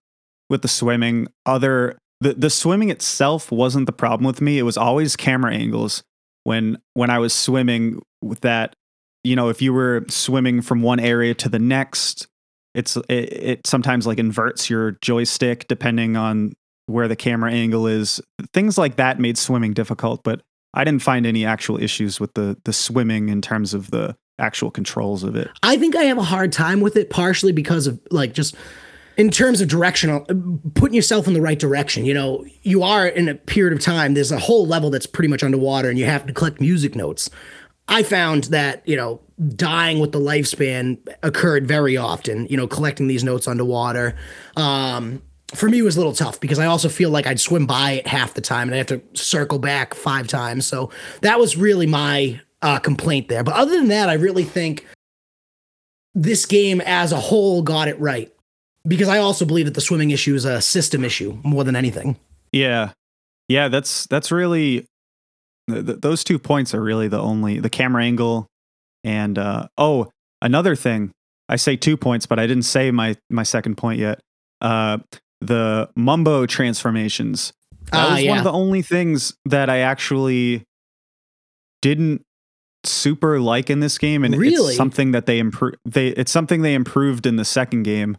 with 0.50 0.62
the 0.62 0.68
swimming. 0.68 1.28
Other 1.46 1.98
the, 2.22 2.34
the 2.34 2.50
swimming 2.50 2.90
itself 2.90 3.52
wasn't 3.52 3.86
the 3.86 3.94
problem 3.94 4.26
with 4.26 4.42
me. 4.42 4.58
It 4.58 4.64
was 4.64 4.78
always 4.78 5.16
camera 5.16 5.54
angles 5.54 6.04
when 6.44 6.78
when 6.94 7.10
I 7.10 7.20
was 7.20 7.34
swimming 7.34 8.02
with 8.22 8.42
that, 8.42 8.74
you 9.24 9.36
know, 9.36 9.50
if 9.50 9.62
you 9.62 9.74
were 9.74 10.06
swimming 10.10 10.62
from 10.62 10.82
one 10.82 11.00
area 11.00 11.34
to 11.36 11.50
the 11.50 11.60
next, 11.60 12.28
it's 12.74 12.98
it, 12.98 13.34
it 13.34 13.68
sometimes 13.68 14.06
like 14.06 14.20
inverts 14.20 14.70
your 14.70 14.98
joystick 15.02 15.68
depending 15.68 16.18
on 16.18 16.54
where 16.88 17.08
the 17.08 17.16
camera 17.16 17.52
angle 17.52 17.88
is. 17.88 18.22
Things 18.54 18.78
like 18.78 18.96
that 18.98 19.20
made 19.20 19.38
swimming 19.38 19.74
difficult, 19.74 20.24
but 20.24 20.42
I 20.74 20.84
didn't 20.84 21.02
find 21.02 21.26
any 21.26 21.46
actual 21.46 21.82
issues 21.82 22.20
with 22.20 22.34
the 22.34 22.58
the 22.66 22.74
swimming 22.74 23.30
in 23.30 23.42
terms 23.42 23.74
of 23.74 23.92
the 23.92 24.16
actual 24.40 24.72
controls 24.72 25.24
of 25.24 25.36
it. 25.36 25.50
I 25.64 25.78
think 25.78 25.96
I 25.96 26.04
have 26.04 26.18
a 26.18 26.24
hard 26.24 26.52
time 26.52 26.82
with 26.82 26.96
it, 26.96 27.10
partially 27.10 27.52
because 27.52 27.88
of 27.88 28.00
like 28.12 28.34
just 28.34 28.56
in 29.18 29.30
terms 29.30 29.60
of 29.60 29.68
directional, 29.68 30.26
putting 30.76 30.96
yourself 30.96 31.28
in 31.28 31.34
the 31.34 31.42
right 31.42 31.60
direction. 31.60 32.06
You 32.06 32.14
know, 32.14 32.46
you 32.64 32.84
are 32.84 33.06
in 33.06 33.28
a 33.28 33.36
period 33.36 33.78
of 33.78 33.84
time. 33.84 34.14
There's 34.14 34.32
a 34.32 34.40
whole 34.40 34.66
level 34.66 34.90
that's 34.90 35.06
pretty 35.06 35.28
much 35.28 35.44
underwater, 35.44 35.90
and 35.90 36.00
you 36.00 36.06
have 36.06 36.26
to 36.26 36.34
collect 36.34 36.62
music 36.62 36.96
notes. 36.96 37.30
I 37.88 38.04
found 38.04 38.46
that 38.46 38.88
you 38.88 38.96
know 38.96 39.20
dying 39.56 40.00
with 40.00 40.12
the 40.12 40.20
lifespan 40.20 40.98
occurred 41.22 41.68
very 41.68 41.98
often. 41.98 42.48
You 42.48 42.58
know, 42.58 42.68
collecting 42.68 43.08
these 43.08 43.24
notes 43.24 43.48
underwater. 43.48 44.16
Um, 44.56 45.22
for 45.54 45.68
me, 45.68 45.82
was 45.82 45.96
a 45.96 46.00
little 46.00 46.14
tough 46.14 46.40
because 46.40 46.60
I 46.60 46.68
also 46.68 46.90
feel 46.90 47.10
like 47.10 47.26
I'd 47.26 47.40
swim 47.40 47.66
by 47.66 47.94
it 47.94 48.08
half 48.08 48.36
the 48.36 48.42
time 48.42 48.68
and 48.68 48.76
I 48.76 48.78
have 48.78 48.88
to 48.88 49.02
circle 49.16 49.58
back 49.58 49.96
five 49.96 50.28
times. 50.28 50.68
So 50.68 50.92
that 51.22 51.40
was 51.40 51.58
really 51.58 51.88
my 51.88 52.40
uh, 52.62 52.80
complaint 52.80 53.28
there. 53.28 53.44
But 53.44 53.56
other 53.56 53.78
than 53.78 53.88
that, 53.90 54.10
I 54.10 54.14
really 54.14 54.44
think 54.44 54.86
this 56.16 56.46
game 56.46 56.82
as 56.82 57.12
a 57.12 57.20
whole 57.20 57.62
got 57.62 57.88
it 57.88 58.00
right 58.00 58.34
because 58.88 59.08
I 59.08 59.20
also 59.20 59.46
believe 59.46 59.66
that 59.66 59.76
the 59.76 59.82
swimming 59.82 60.12
issue 60.12 60.36
is 60.36 60.46
a 60.46 60.62
system 60.62 61.04
issue 61.04 61.38
more 61.44 61.64
than 61.64 61.76
anything. 61.76 62.18
Yeah, 62.52 62.92
yeah, 63.48 63.68
that's 63.68 64.08
that's 64.08 64.32
really 64.32 64.88
th- 65.70 65.86
th- 65.86 66.00
those 66.00 66.24
two 66.24 66.40
points 66.40 66.74
are 66.74 66.82
really 66.82 67.08
the 67.08 67.20
only 67.20 67.60
the 67.60 67.70
camera 67.70 68.04
angle 68.04 68.48
and 69.04 69.38
uh, 69.38 69.68
oh 69.78 70.10
another 70.42 70.76
thing 70.76 71.12
I 71.50 71.56
say 71.56 71.76
two 71.76 71.98
points, 71.98 72.28
but 72.28 72.40
I 72.40 72.48
didn't 72.48 72.64
say 72.64 72.92
my 72.92 73.18
my 73.30 73.44
second 73.44 73.76
point 73.76 74.00
yet. 74.00 74.22
Uh, 74.62 75.00
the 75.42 75.90
Mumbo 75.96 76.46
transformations. 76.46 77.52
That 77.92 78.06
uh, 78.06 78.12
was 78.12 78.24
yeah. 78.24 78.30
one 78.30 78.38
of 78.38 78.44
the 78.44 78.52
only 78.52 78.84
things 78.84 79.34
that 79.46 79.70
I 79.70 79.80
actually 79.80 80.64
didn't 81.82 82.22
super 82.84 83.40
like 83.40 83.70
in 83.70 83.80
this 83.80 83.98
game, 83.98 84.24
and 84.24 84.36
really? 84.36 84.70
it's 84.70 84.78
something 84.78 85.12
that 85.12 85.26
they 85.26 85.40
improve. 85.40 85.76
They 85.86 86.10
it's 86.10 86.32
something 86.32 86.62
they 86.62 86.74
improved 86.74 87.26
in 87.26 87.36
the 87.36 87.46
second 87.46 87.84
game. 87.84 88.18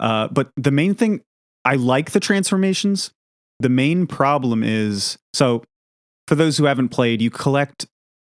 Uh, 0.00 0.28
but 0.28 0.50
the 0.56 0.70
main 0.70 0.94
thing 0.94 1.22
I 1.64 1.74
like 1.74 2.12
the 2.12 2.20
transformations. 2.20 3.12
The 3.60 3.68
main 3.68 4.06
problem 4.06 4.62
is 4.62 5.18
so 5.34 5.64
for 6.26 6.34
those 6.34 6.56
who 6.58 6.64
haven't 6.64 6.90
played, 6.90 7.20
you 7.20 7.30
collect 7.30 7.86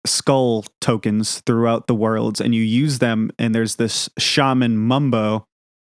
skull 0.05 0.65
tokens 0.79 1.41
throughout 1.41 1.87
the 1.87 1.95
worlds 1.95 2.39
and 2.39 2.55
you 2.55 2.61
use 2.61 2.99
them 2.99 3.29
and 3.37 3.53
there's 3.53 3.75
this 3.75 4.09
shaman 4.17 4.77
mumbo 4.77 5.45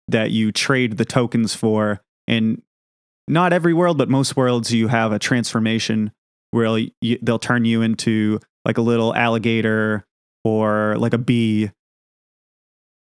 that 0.09 0.31
you 0.31 0.53
trade 0.53 0.99
the 0.99 1.05
tokens 1.05 1.55
for 1.55 2.03
and 2.29 2.61
not 3.27 3.55
every 3.55 3.73
world 3.73 3.97
but 3.97 4.11
most 4.11 4.37
worlds 4.37 4.73
you 4.73 4.89
have 4.89 5.13
a 5.13 5.19
transformation 5.19 6.13
where 6.51 6.77
you, 7.01 7.19
they'll 7.23 7.39
turn 7.39 7.65
you 7.65 7.81
into 7.81 8.39
like 8.65 8.79
a 8.79 8.83
little 8.83 9.15
alligator 9.15 10.05
or 10.45 10.97
like 10.99 11.13
a 11.13 11.19
bee. 11.19 11.71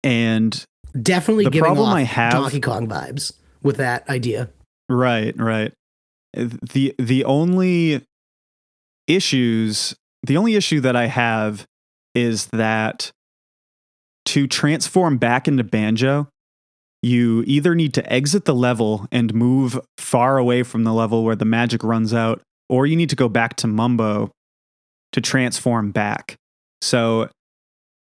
And 0.04 0.63
definitely 1.02 1.46
the 1.46 1.52
giving 1.52 1.65
problem 1.65 1.89
off 1.89 1.96
I 1.96 2.02
have, 2.04 2.34
Donkey 2.34 2.62
Kong 2.62 2.88
vibes 2.88 3.34
with 3.62 3.78
that 3.78 4.08
idea. 4.10 4.50
Right, 4.89 5.36
right. 5.38 5.74
The 6.34 6.94
the 7.00 7.24
only 7.26 8.06
issues, 9.08 9.96
the 10.24 10.38
only 10.38 10.56
issue 10.56 10.80
that 10.82 10.96
I 10.96 11.08
have 11.08 11.65
is 12.13 12.48
that 12.48 13.12
to 14.26 14.48
transform 14.48 15.18
back 15.18 15.48
into 15.48 15.63
Banjo, 15.63 16.28
you 17.02 17.44
either 17.46 17.76
need 17.76 17.94
to 17.94 18.12
exit 18.12 18.46
the 18.46 18.56
level 18.56 19.08
and 19.12 19.34
move 19.34 19.80
far 19.98 20.38
away 20.38 20.63
from 20.63 20.84
the 20.84 20.94
level 20.94 21.24
where 21.24 21.36
the 21.36 21.46
magic 21.46 21.84
runs 21.84 22.13
out, 22.13 22.41
or 22.70 22.86
you 22.86 22.96
need 22.96 23.10
to 23.10 23.15
go 23.15 23.30
back 23.30 23.56
to 23.58 23.68
Mumbo 23.68 24.32
to 25.12 25.22
transform 25.22 25.91
back. 25.91 26.38
So 26.82 27.30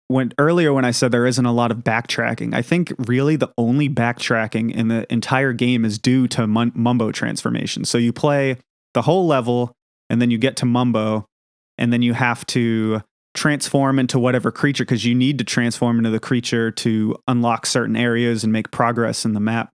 when 0.07 0.33
earlier 0.37 0.71
when 0.73 0.85
I 0.85 0.91
said 0.91 1.11
there 1.11 1.25
isn't 1.25 1.45
a 1.45 1.51
lot 1.51 1.71
of 1.71 1.79
backtracking, 1.79 2.53
I 2.53 2.61
think 2.61 2.93
really 3.07 3.35
the 3.35 3.51
only 3.57 3.89
backtracking 3.89 4.73
in 4.73 4.87
the 4.87 5.11
entire 5.11 5.53
game 5.53 5.83
is 5.83 5.97
due 5.97 6.27
to 6.29 6.45
Mumbo 6.45 7.11
transformation. 7.11 7.85
So 7.85 7.97
you 7.97 8.13
play 8.13 8.57
the 8.93 9.01
whole 9.01 9.25
level 9.25 9.73
and 10.09 10.21
then 10.21 10.29
you 10.29 10.37
get 10.37 10.57
to 10.57 10.65
Mumbo 10.65 11.25
and 11.77 11.91
then 11.91 12.01
you 12.01 12.13
have 12.13 12.45
to 12.47 13.01
transform 13.33 13.99
into 13.99 14.17
whatever 14.17 14.51
creature 14.51 14.85
because 14.85 15.03
you 15.03 15.13
need 15.13 15.37
to 15.39 15.43
transform 15.43 15.97
into 15.97 16.09
the 16.09 16.19
creature 16.19 16.71
to 16.71 17.15
unlock 17.27 17.65
certain 17.65 17.95
areas 17.95 18.43
and 18.43 18.53
make 18.53 18.71
progress 18.71 19.25
in 19.25 19.33
the 19.33 19.39
map. 19.39 19.71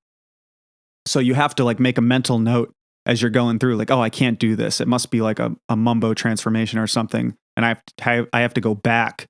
So 1.05 1.19
you 1.19 1.33
have 1.33 1.55
to 1.55 1.63
like 1.63 1.79
make 1.79 1.97
a 1.97 2.01
mental 2.01 2.39
note 2.39 2.73
as 3.05 3.21
you're 3.21 3.31
going 3.31 3.59
through, 3.59 3.77
like, 3.77 3.91
oh, 3.91 4.01
I 4.01 4.09
can't 4.09 4.39
do 4.39 4.55
this. 4.55 4.79
It 4.79 4.87
must 4.87 5.11
be 5.11 5.21
like 5.21 5.39
a, 5.39 5.55
a 5.69 5.75
mumbo 5.75 6.13
transformation 6.13 6.79
or 6.79 6.87
something. 6.87 7.35
And 7.57 7.65
I 7.65 7.69
have 7.69 7.83
to, 7.97 8.27
I 8.33 8.41
have 8.41 8.53
to 8.55 8.61
go 8.61 8.75
back. 8.75 9.25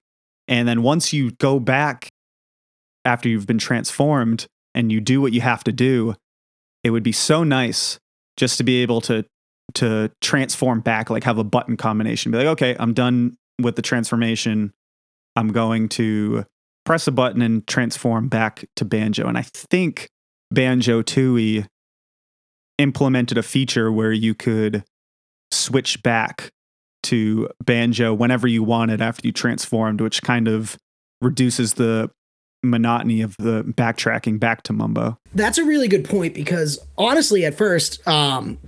And 0.48 0.68
then 0.68 0.84
once 0.84 1.14
you 1.14 1.32
go 1.32 1.60
back 1.60 2.10
after 3.06 3.30
you've 3.30 3.48
been 3.48 3.58
transformed 3.58 4.48
and 4.76 4.92
you 4.92 5.02
do 5.02 5.22
what 5.22 5.34
you 5.34 5.42
have 5.42 5.64
to 5.64 5.72
do, 5.72 6.16
it 6.84 6.90
would 6.90 7.04
be 7.04 7.12
so 7.12 7.44
nice 7.44 8.00
just 8.38 8.58
to 8.58 8.64
be 8.64 8.82
able 8.82 9.02
to 9.02 9.26
to 9.76 10.12
transform 10.20 10.82
back, 10.82 11.10
like 11.10 11.24
have 11.24 11.38
a 11.38 11.44
button 11.44 11.78
combination. 11.78 12.32
Be 12.32 12.40
like, 12.40 12.48
okay, 12.48 12.76
I'm 12.78 12.94
done 12.94 13.38
with 13.62 13.76
the 13.76 13.82
transformation. 13.82 14.74
I'm 15.36 15.50
going 15.50 15.88
to 15.90 16.46
press 16.86 17.08
a 17.08 17.12
button 17.12 17.42
and 17.42 17.66
transform 17.68 18.28
back 18.28 18.66
to 18.76 18.86
Banjo. 18.86 19.28
And 19.28 19.38
I 19.38 19.44
think 19.44 20.10
Banjo 20.52 21.02
Tooie 21.02 21.68
implemented 22.82 23.38
a 23.38 23.44
feature 23.44 23.91
where 23.91 24.12
you 24.12 24.34
could 24.34 24.84
switch 25.52 26.02
back 26.04 26.52
to 27.04 27.50
banjo 27.63 28.13
whenever 28.13 28.48
you 28.48 28.63
wanted 28.63 29.02
after 29.02 29.28
you 29.28 29.32
transformed, 29.32 30.02
which 30.02 30.22
kind 30.22 30.48
of 30.48 30.78
reduces 31.22 31.76
the 31.76 32.10
monotony 32.63 33.22
of 33.22 33.36
the 33.38 33.63
backtracking 33.63 34.39
back 34.39 34.63
to 34.63 34.74
Mumbo. 34.74 35.17
That's 35.34 35.58
a 35.58 35.65
really 35.65 35.88
good 35.88 36.08
point 36.08 36.34
because 36.34 36.80
honestly, 36.98 37.44
at 37.46 37.56
first, 37.56 38.06
um, 38.08 38.60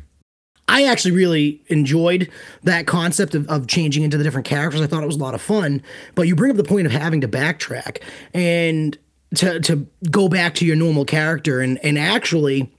I 0.68 0.86
actually 0.86 1.12
really 1.12 1.62
enjoyed 1.68 2.30
that 2.64 2.88
concept 2.88 3.36
of, 3.36 3.48
of 3.50 3.68
changing 3.68 4.04
into 4.04 4.18
the 4.18 4.24
different 4.24 4.48
characters. 4.48 4.82
I 4.82 4.88
thought 4.88 5.04
it 5.04 5.08
was 5.08 5.18
a 5.18 5.20
lot 5.20 5.36
of 5.36 5.42
fun. 5.42 5.84
But 6.16 6.24
you 6.24 6.36
bring 6.36 6.52
up 6.52 6.58
the 6.58 6.64
point 6.64 6.86
of 6.88 6.92
having 6.92 7.22
to 7.22 7.28
backtrack 7.28 8.02
and 8.34 8.98
to 9.36 9.60
to 9.62 9.88
go 10.10 10.30
back 10.30 10.56
to 10.56 10.66
your 10.66 10.76
normal 10.76 11.06
character 11.06 11.60
and 11.60 11.84
and 11.84 11.98
actually 11.98 12.72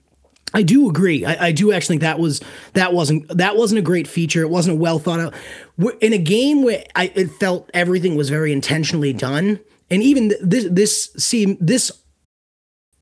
I 0.55 0.63
do 0.63 0.89
agree. 0.89 1.25
I, 1.25 1.49
I, 1.49 1.53
do 1.53 1.73
actually 1.73 1.95
think 1.95 2.03
that 2.03 2.21
was 2.21 2.41
that 2.75 2.95
wasn't 2.95 3.27
that 3.37 3.57
wasn't 3.57 3.81
a 3.81 3.83
great 3.83 4.07
feature. 4.07 4.43
It 4.43 4.51
wasn't 4.51 4.79
well 4.79 5.01
thought 5.01 5.19
out. 5.19 5.35
In 6.01 6.13
a 6.13 6.19
game 6.19 6.63
where 6.63 6.85
I 6.95 7.13
it 7.15 7.31
felt 7.33 7.69
everything 7.75 8.15
was 8.15 8.31
very 8.31 8.53
intentionally 8.53 9.13
done, 9.13 9.59
and 9.91 10.03
even 10.03 10.33
this 10.41 10.69
this 10.71 11.11
seem 11.19 11.59
this 11.61 11.91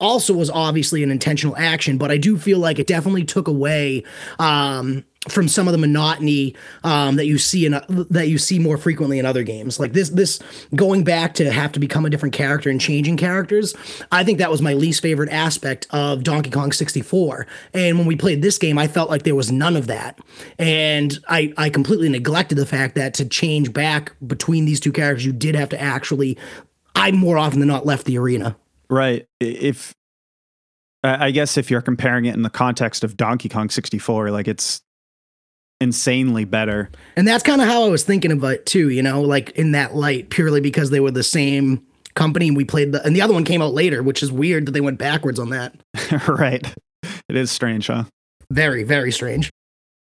also 0.01 0.35
was 0.35 0.51
obviously 0.51 1.03
an 1.03 1.11
intentional 1.11 1.55
action, 1.57 1.99
but 1.99 2.11
I 2.11 2.17
do 2.17 2.37
feel 2.37 2.59
like 2.59 2.79
it 2.79 2.87
definitely 2.87 3.25
took 3.25 3.47
away 3.47 4.03
um, 4.38 5.05
from 5.29 5.47
some 5.47 5.69
of 5.69 5.73
the 5.73 5.79
monotony 5.79 6.55
um, 6.83 7.17
that 7.17 7.27
you 7.27 7.39
see 7.39 7.65
in 7.65 7.73
that 8.11 8.29
you 8.29 8.39
see 8.39 8.59
more 8.59 8.77
frequently 8.77 9.19
in 9.19 9.27
other 9.27 9.45
games. 9.45 9.79
Like 9.79 9.93
this, 9.93 10.09
this 10.11 10.41
going 10.75 11.05
back 11.05 11.35
to 11.35 11.53
have 11.53 11.71
to 11.73 11.81
become 11.81 12.05
a 12.05 12.11
different 12.11 12.35
character 12.35 12.69
and 12.69 12.81
changing 12.81 13.17
characters. 13.17 13.75
I 14.11 14.25
think 14.25 14.39
that 14.39 14.51
was 14.51 14.61
my 14.61 14.75
least 14.75 15.01
favorite 15.01 15.31
aspect 15.31 15.87
of 15.91 16.25
Donkey 16.25 16.51
Kong 16.51 16.73
64. 16.73 17.47
And 17.73 17.99
when 17.99 18.07
we 18.07 18.17
played 18.17 18.43
this 18.43 18.59
game, 18.59 18.79
I 18.79 18.89
felt 18.89 19.11
like 19.11 19.23
there 19.23 19.37
was 19.37 19.53
none 19.53 19.77
of 19.77 19.87
that, 19.87 20.19
and 20.59 21.17
I 21.29 21.53
I 21.57 21.71
completely 21.71 22.09
neglected 22.09 22.57
the 22.57 22.67
fact 22.67 22.97
that 22.97 23.15
to 23.15 23.25
change 23.25 23.73
back 23.73 24.13
between 24.27 24.65
these 24.65 24.81
two 24.81 24.93
characters, 24.93 25.25
you 25.25 25.33
did 25.33 25.55
have 25.55 25.69
to 25.71 25.81
actually. 25.81 26.37
I 26.95 27.11
more 27.11 27.39
often 27.39 27.59
than 27.59 27.69
not 27.69 27.87
left 27.87 28.05
the 28.05 28.19
arena. 28.19 28.55
Right. 28.91 29.27
If 29.41 29.95
I 31.03 31.31
guess 31.31 31.57
if 31.57 31.71
you're 31.71 31.81
comparing 31.81 32.27
it 32.27 32.35
in 32.35 32.43
the 32.43 32.51
context 32.51 33.03
of 33.03 33.17
Donkey 33.17 33.49
Kong 33.49 33.71
64, 33.71 34.31
like 34.31 34.47
it's 34.47 34.83
insanely 35.83 36.45
better. 36.45 36.90
And 37.16 37.29
that's 37.29 37.42
kind 37.42 37.61
of 37.61 37.68
how 37.68 37.85
I 37.85 37.88
was 37.88 38.05
thinking 38.05 38.33
about 38.33 38.55
it 38.55 38.66
too, 38.66 38.88
you 38.88 39.03
know, 39.03 39.21
like 39.21 39.51
in 39.51 39.73
that 39.73 39.95
light, 39.95 40.31
purely 40.31 40.61
because 40.61 40.90
they 40.90 41.01
were 41.01 41.11
the 41.11 41.23
same 41.23 41.85
company 42.14 42.49
and 42.49 42.57
we 42.57 42.64
played 42.64 42.92
the 42.92 43.05
and 43.05 43.16
the 43.16 43.23
other 43.23 43.35
one 43.35 43.45
came 43.45 43.61
out 43.61 43.75
later, 43.75 44.03
which 44.03 44.23
is 44.23 44.31
weird 44.33 44.66
that 44.66 44.73
they 44.73 44.81
went 44.81 44.99
backwards 44.99 45.38
on 45.38 45.51
that. 45.51 45.75
right. 46.29 46.75
It 47.29 47.37
is 47.37 47.51
strange, 47.51 47.88
huh? 47.88 48.05
Very, 48.51 48.85
very 48.85 49.12
strange. 49.12 49.51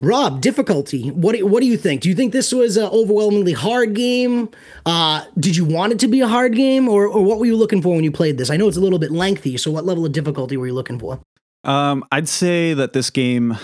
Rob, 0.01 0.41
difficulty. 0.41 1.09
What 1.09 1.35
do, 1.35 1.45
what 1.47 1.61
do 1.61 1.67
you 1.67 1.77
think? 1.77 2.01
Do 2.01 2.09
you 2.09 2.15
think 2.15 2.33
this 2.33 2.51
was 2.51 2.77
an 2.77 2.85
overwhelmingly 2.85 3.53
hard 3.53 3.93
game? 3.93 4.49
Uh, 4.85 5.23
did 5.39 5.55
you 5.55 5.65
want 5.65 5.93
it 5.93 5.99
to 5.99 6.07
be 6.07 6.19
a 6.19 6.27
hard 6.27 6.53
game, 6.53 6.89
or, 6.89 7.07
or 7.07 7.23
what 7.23 7.39
were 7.39 7.45
you 7.45 7.55
looking 7.55 7.81
for 7.81 7.95
when 7.95 8.03
you 8.03 8.11
played 8.11 8.37
this? 8.37 8.49
I 8.49 8.57
know 8.57 8.67
it's 8.67 8.77
a 8.77 8.81
little 8.81 8.99
bit 8.99 9.11
lengthy, 9.11 9.57
so 9.57 9.71
what 9.71 9.85
level 9.85 10.05
of 10.05 10.11
difficulty 10.11 10.57
were 10.57 10.67
you 10.67 10.73
looking 10.73 10.99
for? 10.99 11.21
Um, 11.63 12.03
I'd 12.11 12.29
say 12.29 12.73
that 12.73 12.93
this 12.93 13.09
game 13.09 13.57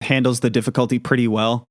handles 0.00 0.40
the 0.40 0.50
difficulty 0.50 0.98
pretty 0.98 1.28
well. 1.28 1.64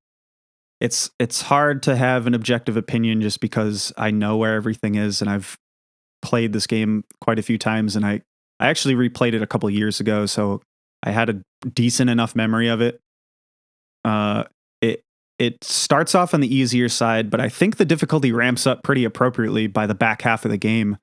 It's 0.79 1.09
it's 1.19 1.41
hard 1.41 1.81
to 1.83 1.95
have 1.95 2.27
an 2.27 2.33
objective 2.33 2.77
opinion 2.77 3.21
just 3.21 3.39
because 3.39 3.91
I 3.97 4.11
know 4.11 4.37
where 4.37 4.55
everything 4.55 4.95
is 4.95 5.21
and 5.21 5.29
I've 5.29 5.57
played 6.21 6.53
this 6.53 6.67
game 6.67 7.03
quite 7.21 7.39
a 7.39 7.41
few 7.41 7.57
times 7.57 7.95
and 7.95 8.05
I 8.05 8.21
I 8.59 8.67
actually 8.67 8.95
replayed 8.95 9.33
it 9.33 9.41
a 9.41 9.47
couple 9.47 9.69
years 9.69 9.99
ago 9.99 10.25
so 10.25 10.61
I 11.03 11.11
had 11.11 11.29
a 11.29 11.69
decent 11.69 12.09
enough 12.09 12.35
memory 12.35 12.67
of 12.67 12.81
it. 12.81 12.99
Uh 14.05 14.43
it 14.81 15.01
it 15.39 15.63
starts 15.63 16.13
off 16.13 16.33
on 16.33 16.41
the 16.41 16.53
easier 16.53 16.89
side, 16.89 17.31
but 17.31 17.39
I 17.39 17.49
think 17.49 17.77
the 17.77 17.85
difficulty 17.85 18.31
ramps 18.31 18.67
up 18.67 18.83
pretty 18.83 19.03
appropriately 19.03 19.65
by 19.67 19.87
the 19.87 19.95
back 19.95 20.21
half 20.21 20.45
of 20.45 20.51
the 20.51 20.57
game. 20.57 20.97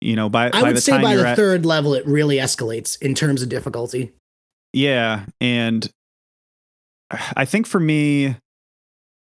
You 0.00 0.16
know, 0.16 0.28
by 0.28 0.46
I 0.46 0.50
by 0.50 0.62
would 0.62 0.76
the 0.76 0.80
say 0.80 1.02
by 1.02 1.16
the 1.16 1.28
at, 1.28 1.36
third 1.36 1.66
level, 1.66 1.92
it 1.92 2.06
really 2.06 2.36
escalates 2.36 3.00
in 3.02 3.14
terms 3.14 3.42
of 3.42 3.48
difficulty. 3.48 4.12
Yeah, 4.72 5.26
and 5.40 5.90
I 7.10 7.44
think 7.44 7.66
for 7.66 7.80
me, 7.80 8.36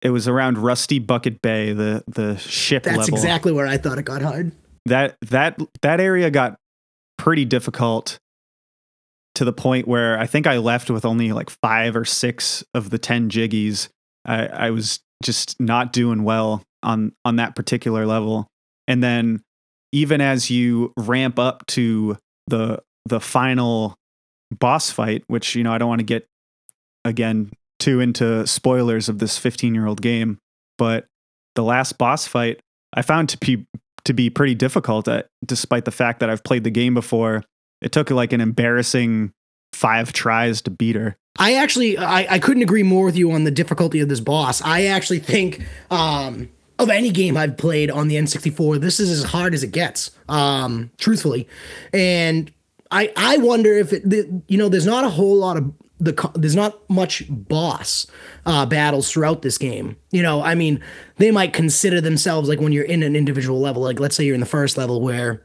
it 0.02 0.10
was 0.10 0.28
around 0.28 0.58
Rusty 0.58 1.00
Bucket 1.00 1.42
Bay, 1.42 1.74
the 1.74 2.04
the 2.08 2.38
ship 2.38 2.84
That's 2.84 2.98
level. 2.98 3.16
exactly 3.16 3.52
where 3.52 3.68
I 3.68 3.78
thought 3.78 3.98
it 3.98 4.04
got 4.06 4.22
hard. 4.22 4.52
that 4.86 5.18
that 5.30 5.60
that 5.82 6.00
area 6.00 6.30
got 6.30 6.58
pretty 7.18 7.46
difficult 7.46 8.20
to 9.36 9.46
the 9.46 9.54
point 9.54 9.88
where 9.88 10.20
I 10.20 10.28
think 10.28 10.46
I 10.46 10.58
left 10.58 10.90
with 10.90 11.06
only 11.06 11.32
like 11.32 11.50
five 11.50 11.96
or 11.96 12.06
six 12.06 12.64
of 12.74 12.90
the 12.90 12.98
ten 12.98 13.30
jiggies. 13.30 13.90
I, 14.26 14.48
I 14.48 14.70
was 14.70 15.00
just 15.24 15.60
not 15.60 15.94
doing 15.94 16.24
well 16.24 16.64
on 16.84 17.14
on 17.26 17.38
that 17.38 17.56
particular 17.56 18.06
level. 18.06 18.48
And 18.88 19.02
then 19.02 19.42
even 19.94 20.22
as 20.22 20.50
you 20.50 20.94
ramp 20.98 21.40
up 21.40 21.66
to 21.68 22.18
the 22.48 22.82
the 23.06 23.20
final 23.20 23.96
boss 24.52 24.92
fight, 24.92 25.24
which 25.28 25.56
you 25.56 25.64
know 25.64 25.72
I 25.72 25.78
don't 25.78 25.90
want 25.90 26.00
to 26.00 26.06
get 26.06 26.28
again 27.06 27.52
too 27.84 28.00
into 28.00 28.48
spoilers 28.48 29.10
of 29.10 29.20
this 29.20 29.38
15 29.38 29.76
year 29.76 29.86
old 29.86 30.02
game, 30.02 30.40
but 30.78 31.06
the 31.56 31.64
last 31.64 31.98
boss 31.98 32.26
fight 32.26 32.60
I 32.94 33.02
found 33.02 33.30
to 33.30 33.38
be 33.38 33.66
to 34.06 34.14
be 34.14 34.30
pretty 34.30 34.56
difficult, 34.56 35.08
at, 35.08 35.28
despite 35.46 35.86
the 35.86 35.92
fact 35.92 36.20
that 36.20 36.30
I've 36.30 36.44
played 36.44 36.64
the 36.64 36.72
game 36.72 36.94
before. 36.94 37.44
It 37.82 37.92
took 37.92 38.10
like 38.10 38.34
an 38.34 38.42
embarrassing 38.42 39.32
five 39.74 40.14
tries 40.14 40.62
to 40.64 40.72
beat 40.72 40.96
her. 40.96 41.18
I 41.38 41.56
actually 41.56 41.98
I, 41.98 42.36
I 42.36 42.40
couldn't 42.40 42.64
agree 42.64 42.84
more 42.84 43.06
with 43.06 43.18
you 43.18 43.32
on 43.32 43.44
the 43.44 43.52
difficulty 43.52 44.00
of 44.00 44.10
this 44.10 44.20
boss. 44.20 44.62
I 44.62 44.86
actually 44.86 45.20
think 45.20 45.66
um 45.92 46.50
of 46.80 46.90
any 46.90 47.12
game 47.12 47.38
I've 47.38 47.58
played 47.58 47.92
on 47.92 48.08
the 48.08 48.16
N64, 48.16 48.82
this 48.82 49.00
is 49.00 49.12
as 49.12 49.24
hard 49.32 49.54
as 49.54 49.64
it 49.64 49.72
gets. 49.72 50.12
Um 50.30 50.92
truthfully. 50.98 51.48
And 51.92 52.52
I 52.92 53.12
I 53.18 53.38
wonder 53.38 53.74
if 53.74 53.92
it 53.92 54.04
you 54.48 54.58
know 54.58 54.70
there's 54.70 54.86
not 54.86 55.04
a 55.04 55.10
whole 55.10 55.36
lot 55.36 55.58
of 55.58 55.74
the 56.04 56.32
there's 56.36 56.56
not 56.56 56.88
much 56.90 57.24
boss 57.30 58.06
uh, 58.46 58.66
battles 58.66 59.10
throughout 59.12 59.42
this 59.42 59.58
game. 59.58 59.96
You 60.12 60.22
know, 60.22 60.42
I 60.42 60.56
mean, 60.56 60.84
they 61.18 61.32
might 61.32 61.54
consider 61.54 62.02
themselves 62.02 62.50
like 62.50 62.60
when 62.60 62.72
you're 62.74 62.84
in 62.84 63.04
an 63.04 63.16
individual 63.16 63.60
level, 63.60 63.82
like 63.82 64.00
let's 64.00 64.16
say 64.16 64.26
you're 64.26 64.34
in 64.34 64.42
the 64.42 64.46
first 64.46 64.78
level 64.78 65.02
where 65.02 65.44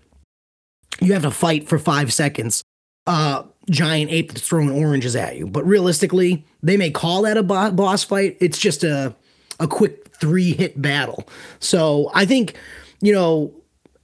you 1.00 1.12
have 1.12 1.22
to 1.22 1.30
fight 1.30 1.68
for 1.68 1.78
five 1.78 2.12
seconds. 2.12 2.62
Uh, 3.06 3.44
giant 3.70 4.10
ape 4.10 4.32
that's 4.32 4.46
throwing 4.46 4.70
oranges 4.70 5.16
at 5.16 5.36
you, 5.36 5.46
but 5.46 5.64
realistically, 5.66 6.44
they 6.62 6.76
may 6.76 6.90
call 6.90 7.22
that 7.22 7.38
a 7.38 7.42
bo- 7.42 7.70
boss 7.70 8.04
fight. 8.04 8.36
It's 8.40 8.58
just 8.58 8.84
a 8.84 9.14
a 9.60 9.66
quick 9.66 10.14
three 10.16 10.52
hit 10.52 10.80
battle. 10.80 11.26
So 11.60 12.10
I 12.14 12.26
think 12.26 12.56
you 13.00 13.12
know 13.12 13.54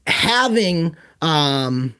having 0.06 0.96
um 1.20 1.94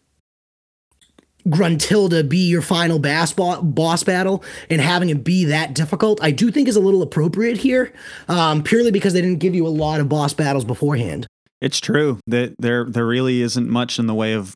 Gruntilda 1.49 2.29
be 2.29 2.49
your 2.49 2.63
final 2.63 2.99
bass 2.99 3.33
bo- 3.33 3.63
boss 3.63 4.03
battle 4.03 4.43
and 4.71 4.81
having 4.81 5.11
it 5.11 5.25
be 5.25 5.45
that 5.47 5.75
difficult, 5.75 6.23
I 6.23 6.31
do 6.31 6.51
think 6.51 6.69
is 6.69 6.77
a 6.77 6.81
little 6.81 7.03
appropriate 7.03 7.59
here, 7.59 7.93
um, 8.29 8.63
purely 8.63 8.91
because 8.91 9.13
they 9.13 9.21
didn't 9.21 9.41
give 9.41 9.55
you 9.55 9.67
a 9.67 9.69
lot 9.69 10.01
of 10.01 10.09
boss 10.09 10.33
battles 10.35 10.65
beforehand. 10.65 11.27
It's 11.61 11.81
true 11.81 12.19
that 12.27 12.55
there 12.59 12.85
there 12.85 13.07
really 13.07 13.41
isn't 13.41 13.69
much 13.69 13.99
in 13.99 14.07
the 14.07 14.15
way 14.15 14.35
of 14.35 14.55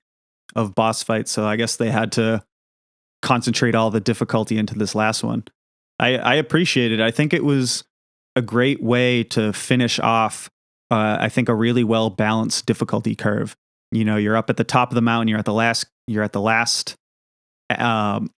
of 0.54 0.74
boss 0.74 1.02
fights, 1.02 1.30
so 1.30 1.46
I 1.46 1.56
guess 1.56 1.76
they 1.76 1.90
had 1.90 2.12
to 2.12 2.42
concentrate 3.22 3.74
all 3.74 3.90
the 3.90 4.00
difficulty 4.00 4.58
into 4.58 4.74
this 4.74 4.94
last 4.94 5.22
one. 5.22 5.44
I, 5.98 6.16
I 6.16 6.34
appreciate 6.34 6.92
it. 6.92 7.00
I 7.00 7.10
think 7.10 7.32
it 7.32 7.44
was 7.44 7.84
a 8.36 8.42
great 8.42 8.82
way 8.82 9.24
to 9.24 9.52
finish 9.52 9.98
off. 9.98 10.48
Uh, 10.90 11.16
I 11.20 11.28
think 11.28 11.48
a 11.48 11.54
really 11.54 11.84
well 11.84 12.08
balanced 12.10 12.66
difficulty 12.66 13.14
curve. 13.14 13.56
You 13.90 14.04
know, 14.04 14.16
you're 14.16 14.36
up 14.36 14.50
at 14.50 14.56
the 14.56 14.64
top 14.64 14.90
of 14.90 14.94
the 14.94 15.02
mountain. 15.02 15.28
You're 15.28 15.38
at 15.38 15.44
the 15.44 15.52
last. 15.52 15.86
You're 16.08 16.22
at 16.24 16.32
the 16.32 16.40
last 16.40 16.94
um, 17.76 18.30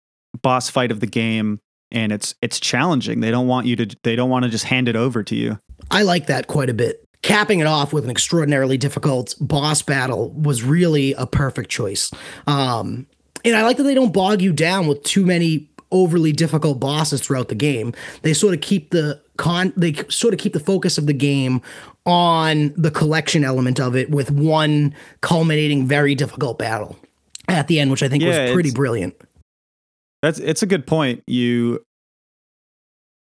boss 0.43 0.69
fight 0.69 0.91
of 0.91 1.01
the 1.01 1.07
game, 1.07 1.61
and 1.91 2.13
it's 2.13 2.35
it's 2.43 2.59
challenging. 2.61 3.21
They 3.21 3.31
don't 3.31 3.47
want 3.47 3.67
you 3.67 3.77
to. 3.77 3.97
They 4.03 4.17
don't 4.17 4.31
want 4.31 4.45
to 4.45 4.51
just 4.51 4.65
hand 4.65 4.89
it 4.89 4.97
over 4.97 5.23
to 5.23 5.37
you. 5.37 5.59
I 5.91 6.03
like 6.03 6.27
that 6.27 6.47
quite 6.47 6.71
a 6.71 6.75
bit. 6.75 7.05
capping 7.23 7.61
it 7.61 7.67
off 7.67 7.93
with 7.93 8.05
an 8.05 8.11
extraordinarily 8.11 8.79
difficult 8.79 9.35
boss 9.41 9.83
battle 9.83 10.31
was 10.33 10.63
really 10.63 11.13
a 11.15 11.27
perfect 11.27 11.71
choice. 11.71 12.11
Um, 12.47 13.07
and 13.45 13.57
I 13.57 13.63
like 13.63 13.77
that 13.77 13.83
they 13.85 13.95
don't 13.95 14.13
bog 14.13 14.41
you 14.41 14.53
down 14.53 14.87
with 14.87 15.03
too 15.03 15.25
many 15.27 15.71
overly 15.93 16.33
difficult 16.33 16.79
bosses 16.79 17.21
throughout 17.21 17.49
the 17.49 17.55
game. 17.55 17.93
They 18.23 18.33
sort 18.33 18.55
of 18.55 18.61
keep 18.61 18.91
the 18.91 19.21
con 19.37 19.73
they 19.77 19.95
sort 20.09 20.35
of 20.35 20.41
keep 20.41 20.53
the 20.53 20.61
focus 20.61 20.99
of 20.99 21.07
the 21.07 21.13
game 21.13 21.61
on 22.07 22.73
the 22.77 22.91
collection 22.91 23.45
element 23.45 23.81
of 23.81 23.97
it 23.97 24.11
with 24.11 24.31
one 24.31 24.95
culminating 25.21 25.87
very 25.87 26.15
difficult 26.15 26.59
battle 26.59 26.97
at 27.49 27.69
the 27.69 27.81
end, 27.81 27.91
which 27.91 28.03
I 28.03 28.09
think 28.09 28.23
Yeah, 28.23 28.45
was 28.45 28.53
pretty 28.53 28.71
brilliant. 28.71 29.15
That's 30.23 30.39
it's 30.39 30.63
a 30.63 30.67
good 30.67 30.87
point. 30.87 31.23
You 31.27 31.85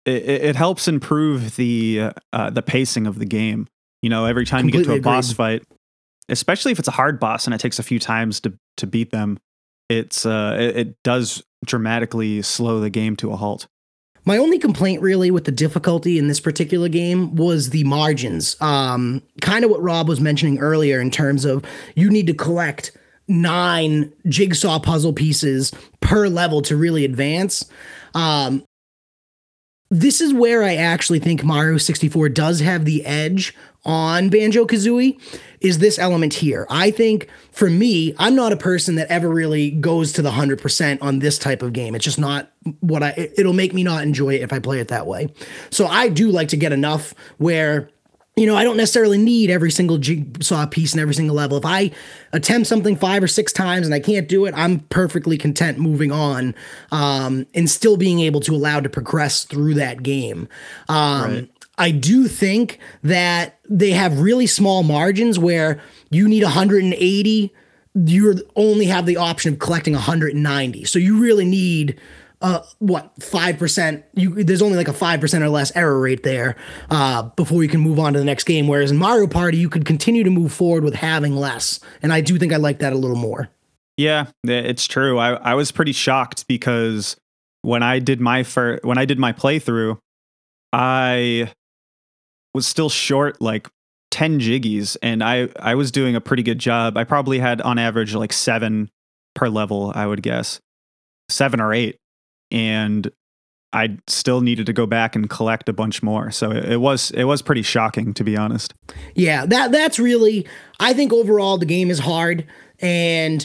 it, 0.05 0.23
it 0.23 0.57
helps 0.57 0.87
improve 0.89 1.57
the 1.57 2.11
uh, 2.33 2.51
the 2.51 2.63
pacing 2.63 3.07
of 3.07 3.19
the 3.19 3.25
game. 3.25 3.69
You 4.03 4.11
know, 4.11 4.27
every 4.27 4.45
time 4.45 4.67
you 4.67 4.73
get 4.73 4.85
to 4.85 4.93
a 4.93 4.97
Completely 4.97 5.01
boss 5.01 5.33
fight, 5.33 5.63
especially 6.29 6.73
if 6.73 6.79
it's 6.79 6.89
a 6.89 6.93
hard 6.93 7.19
boss 7.19 7.47
and 7.47 7.55
it 7.55 7.59
takes 7.59 7.79
a 7.79 7.83
few 7.83 7.99
times 7.99 8.41
to 8.41 8.53
to 8.77 8.87
beat 8.87 9.11
them, 9.11 9.39
it's 9.89 10.27
uh 10.27 10.57
it, 10.61 10.77
it 10.77 11.03
does 11.03 11.43
dramatically 11.65 12.43
slow 12.43 12.81
the 12.81 12.91
game 12.91 13.17
to 13.17 13.33
a 13.33 13.37
halt. 13.37 13.67
My 14.27 14.39
only 14.39 14.59
complaint 14.59 15.03
really 15.03 15.31
with 15.31 15.45
the 15.45 15.53
difficulty 15.53 16.19
in 16.19 16.29
this 16.29 16.41
particular 16.41 16.89
game 16.89 17.37
was 17.37 17.71
the 17.71 17.85
margins. 17.85 18.61
Um, 18.61 19.23
kind 19.43 19.65
of 19.67 19.71
what 19.71 19.83
Rob 19.83 20.09
was 20.09 20.19
mentioning 20.19 20.59
earlier 20.61 20.99
in 20.99 21.11
terms 21.11 21.45
of 21.45 21.63
you 21.95 22.09
need 22.09 22.27
to 22.29 22.35
collect 22.35 22.93
nine 23.29 24.12
jigsaw 24.29 24.79
puzzle 24.79 25.12
pieces 25.12 25.72
per 26.01 26.29
level 26.29 26.62
to 26.62 26.77
really 26.77 27.05
advance. 27.05 27.64
Um, 28.14 28.64
this 29.91 30.20
is 30.20 30.35
where 30.35 30.64
I 30.64 30.75
actually 30.75 31.20
think 31.20 31.45
Mario 31.45 31.79
64 31.79 32.31
does 32.31 32.61
have 32.61 32.85
the 32.85 33.05
edge 33.05 33.55
on 33.85 34.29
Banjo 34.29 34.64
Kazooie. 34.66 35.20
Is 35.61 35.79
this 35.79 35.99
element 35.99 36.35
here? 36.35 36.66
I 36.68 36.91
think 36.91 37.29
for 37.53 37.70
me, 37.70 38.14
I'm 38.18 38.35
not 38.35 38.51
a 38.53 38.57
person 38.57 38.97
that 38.97 39.09
ever 39.09 39.29
really 39.29 39.70
goes 39.70 40.12
to 40.14 40.22
the 40.22 40.31
100% 40.31 40.99
on 41.01 41.18
this 41.20 41.39
type 41.39 41.62
of 41.62 41.75
game. 41.75 41.95
It's 41.95 42.05
just 42.05 42.18
not 42.18 42.51
what 42.81 43.03
I, 43.03 43.11
it- 43.11 43.35
it'll 43.39 43.53
make 43.53 43.72
me 43.75 43.85
not 43.85 44.03
enjoy 44.03 44.35
it 44.35 44.43
if 44.43 44.53
I 44.53 44.59
play 44.59 44.81
it 44.81 44.89
that 44.89 45.07
way. 45.07 45.33
So 45.70 45.87
I 45.87 46.09
do 46.09 46.31
like 46.31 46.49
to 46.49 46.57
get 46.57 46.72
enough 46.72 47.14
where 47.39 47.89
you 48.37 48.47
know, 48.47 48.57
I 48.57 48.64
don't 48.64 48.76
necessarily 48.76 49.18
need 49.18 49.49
every 49.49 49.70
single 49.70 49.97
jigsaw 49.97 50.66
piece 50.66 50.93
and 50.93 51.01
every 51.01 51.14
single 51.14 51.37
level. 51.37 51.57
If 51.57 51.64
I 51.64 51.93
attempt 52.32 52.66
something 52.66 52.97
five 52.97 53.22
or 53.22 53.28
six 53.28 53.53
times 53.53 53.87
and 53.87 53.95
I 53.95 54.01
can't 54.01 54.28
do 54.28 54.45
it, 54.47 54.55
I'm 54.57 54.80
perfectly 54.80 55.39
content 55.39 55.78
moving 55.78 56.11
on 56.11 56.55
um, 56.91 57.47
and 57.55 57.70
still 57.70 57.97
being 57.97 58.18
able 58.20 58.41
to 58.41 58.55
allow 58.55 58.80
to 58.80 58.89
progress 58.89 59.45
through 59.45 59.74
that 59.74 60.03
game. 60.03 60.49
Um, 60.89 61.30
Right. 61.35 61.51
I 61.76 61.91
do 61.91 62.28
think 62.28 62.78
that 63.03 63.59
they 63.68 63.91
have 63.91 64.20
really 64.20 64.47
small 64.47 64.82
margins 64.85 65.39
where 65.39 65.80
you 66.11 66.28
need 66.28 66.43
180 66.43 67.53
you 67.97 68.43
only 68.57 68.87
have 68.87 69.07
the 69.07 69.16
option 69.16 69.53
of 69.53 69.59
collecting 69.61 69.95
190 69.95 70.85
so 70.85 70.99
you 70.99 71.20
really 71.20 71.45
need 71.45 71.99
uh, 72.45 72.63
what 72.79 73.11
five 73.23 73.59
percent? 73.59 74.05
You 74.13 74.45
there's 74.45 74.61
only 74.61 74.77
like 74.77 74.89
a 74.89 74.93
five 74.93 75.19
percent 75.19 75.43
or 75.43 75.49
less 75.49 75.75
error 75.75 75.99
rate 75.99 76.25
there 76.25 76.57
uh, 76.91 77.23
before 77.37 77.63
you 77.63 77.71
can 77.71 77.81
move 77.81 77.99
on 77.99 78.13
to 78.13 78.19
the 78.19 78.25
next 78.25 78.45
game. 78.45 78.69
Whereas 78.69 78.91
in 78.91 78.99
Mario 78.99 79.27
Party, 79.27 79.57
you 79.57 79.71
could 79.71 79.87
continue 79.87 80.23
to 80.25 80.31
move 80.31 80.53
forward 80.53 80.85
with 80.85 80.95
having 80.95 81.35
less, 81.35 81.81
and 82.03 82.13
I 82.13 82.21
do 82.21 82.39
think 82.39 82.53
I 82.53 82.57
like 82.57 82.81
that 82.81 82.93
a 82.93 82.97
little 82.97 83.17
more. 83.17 83.49
Yeah, 83.97 84.27
it's 84.43 84.87
true. 84.87 85.19
I, 85.19 85.35
I 85.35 85.55
was 85.55 85.73
pretty 85.73 85.93
shocked 85.93 86.47
because 86.47 87.17
when 87.63 87.83
I 87.83 87.99
did 87.99 88.21
my 88.21 88.43
fir- 88.43 88.81
when 88.83 88.99
I 88.99 89.07
did 89.07 89.19
my 89.19 89.33
playthrough, 89.33 89.99
I 90.71 91.51
was 92.53 92.67
still 92.67 92.91
short 92.91 93.41
like 93.41 93.71
10 94.11 94.39
jiggies 94.39 94.99
and 95.03 95.25
I 95.25 95.49
I 95.59 95.77
was 95.77 95.91
doing 95.91 96.15
a 96.15 96.21
pretty 96.21 96.43
good 96.43 96.59
job. 96.59 96.99
I 96.99 97.05
probably 97.05 97.39
had 97.39 97.63
on 97.63 97.79
average 97.79 98.15
like 98.15 98.35
7 98.35 98.91
per 99.35 99.49
level, 99.49 99.93
I 99.95 100.07
would 100.07 100.23
guess. 100.23 100.61
7 101.31 101.59
or 101.59 101.73
8 101.73 101.97
and 102.55 103.11
I 103.73 103.99
still 104.07 104.41
needed 104.41 104.67
to 104.67 104.73
go 104.73 104.87
back 104.87 105.17
and 105.17 105.29
collect 105.29 105.69
a 105.69 105.73
bunch 105.73 106.03
more. 106.03 106.31
So 106.31 106.53
it, 106.53 106.77
was 106.77 107.11
it 107.11 107.25
was 107.25 107.43
pretty 107.43 107.63
shocking 107.63 108.15
to 108.15 108.25
be 108.25 108.37
honest. 108.37 108.73
Yeah, 109.17 109.45
that 109.47 109.73
that's 109.73 109.99
really 109.99 110.47
I 110.79 110.95
think 110.95 111.13
overall 111.13 111.59
the 111.59 111.67
game 111.67 111.91
is 111.91 111.99
hard 111.99 112.47
and 112.79 113.45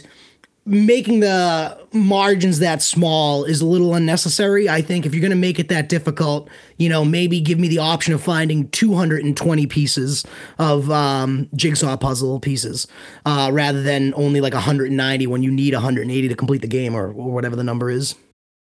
making 0.66 1.22
the 1.22 1.76
margins 1.94 2.60
that 2.60 2.84
small 2.84 3.44
is 3.44 3.60
a 3.60 3.66
little 3.66 3.96
unnecessary. 3.96 4.70
I 4.70 4.84
think 4.84 5.08
if 5.08 5.16
you're 5.16 5.22
going 5.22 5.32
to 5.32 5.36
make 5.36 5.58
it 5.58 5.70
that 5.70 5.90
difficult, 5.90 6.48
you 6.78 6.90
know, 6.90 7.04
maybe 7.04 7.42
give 7.42 7.58
me 7.58 7.68
the 7.68 7.80
option 7.80 8.14
of 8.14 8.22
finding 8.22 8.70
220 8.70 9.66
pieces 9.66 10.24
of 10.60 10.92
um, 10.92 11.50
jigsaw 11.56 11.98
puzzle 11.98 12.40
pieces 12.40 12.86
uh, 13.26 13.50
rather 13.52 13.82
than 13.82 14.14
only 14.16 14.42
like 14.42 14.54
190 14.54 15.26
when 15.26 15.42
you 15.42 15.50
need 15.50 15.74
180 15.74 16.28
to 16.28 16.36
complete 16.36 16.62
the 16.62 16.68
game 16.68 16.94
or, 16.94 17.08
or 17.08 17.32
whatever 17.32 17.56
the 17.56 17.64
number 17.64 17.90
is. 17.90 18.14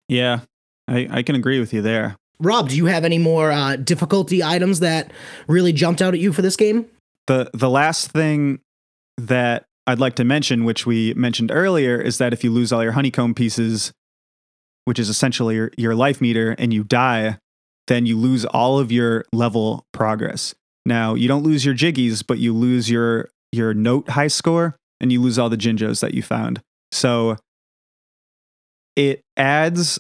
Yeah. 0.07 0.41
I, 0.87 1.07
I 1.09 1.23
can 1.23 1.35
agree 1.35 1.59
with 1.59 1.73
you 1.73 1.81
there. 1.81 2.15
Rob, 2.39 2.69
do 2.69 2.77
you 2.77 2.85
have 2.85 3.03
any 3.03 3.17
more 3.17 3.51
uh, 3.51 3.75
difficulty 3.77 4.43
items 4.43 4.79
that 4.79 5.11
really 5.47 5.73
jumped 5.73 6.01
out 6.01 6.13
at 6.13 6.19
you 6.19 6.31
for 6.31 6.41
this 6.41 6.55
game? 6.55 6.87
the 7.27 7.49
the 7.53 7.69
last 7.69 8.11
thing 8.11 8.59
that 9.17 9.65
I'd 9.85 9.99
like 9.99 10.15
to 10.15 10.23
mention, 10.23 10.65
which 10.65 10.85
we 10.85 11.13
mentioned 11.13 11.51
earlier, 11.53 11.99
is 12.01 12.17
that 12.17 12.33
if 12.33 12.43
you 12.43 12.51
lose 12.51 12.73
all 12.73 12.83
your 12.83 12.93
honeycomb 12.93 13.33
pieces, 13.35 13.93
which 14.85 14.99
is 14.99 15.07
essentially 15.07 15.55
your, 15.55 15.71
your 15.77 15.95
life 15.95 16.19
meter, 16.19 16.55
and 16.57 16.73
you 16.73 16.83
die, 16.83 17.37
then 17.87 18.05
you 18.05 18.17
lose 18.17 18.43
all 18.45 18.79
of 18.79 18.91
your 18.91 19.23
level 19.31 19.85
progress. 19.93 20.55
Now 20.85 21.13
you 21.13 21.27
don't 21.27 21.43
lose 21.43 21.63
your 21.65 21.75
jiggies, 21.75 22.23
but 22.25 22.39
you 22.39 22.53
lose 22.53 22.89
your 22.89 23.29
your 23.51 23.73
note 23.73 24.09
high 24.09 24.27
score, 24.27 24.75
and 24.99 25.11
you 25.11 25.21
lose 25.21 25.37
all 25.37 25.49
the 25.49 25.57
jinjos 25.57 26.01
that 26.01 26.13
you 26.13 26.23
found. 26.23 26.61
So 26.91 27.37
it 28.97 29.23
adds 29.37 29.99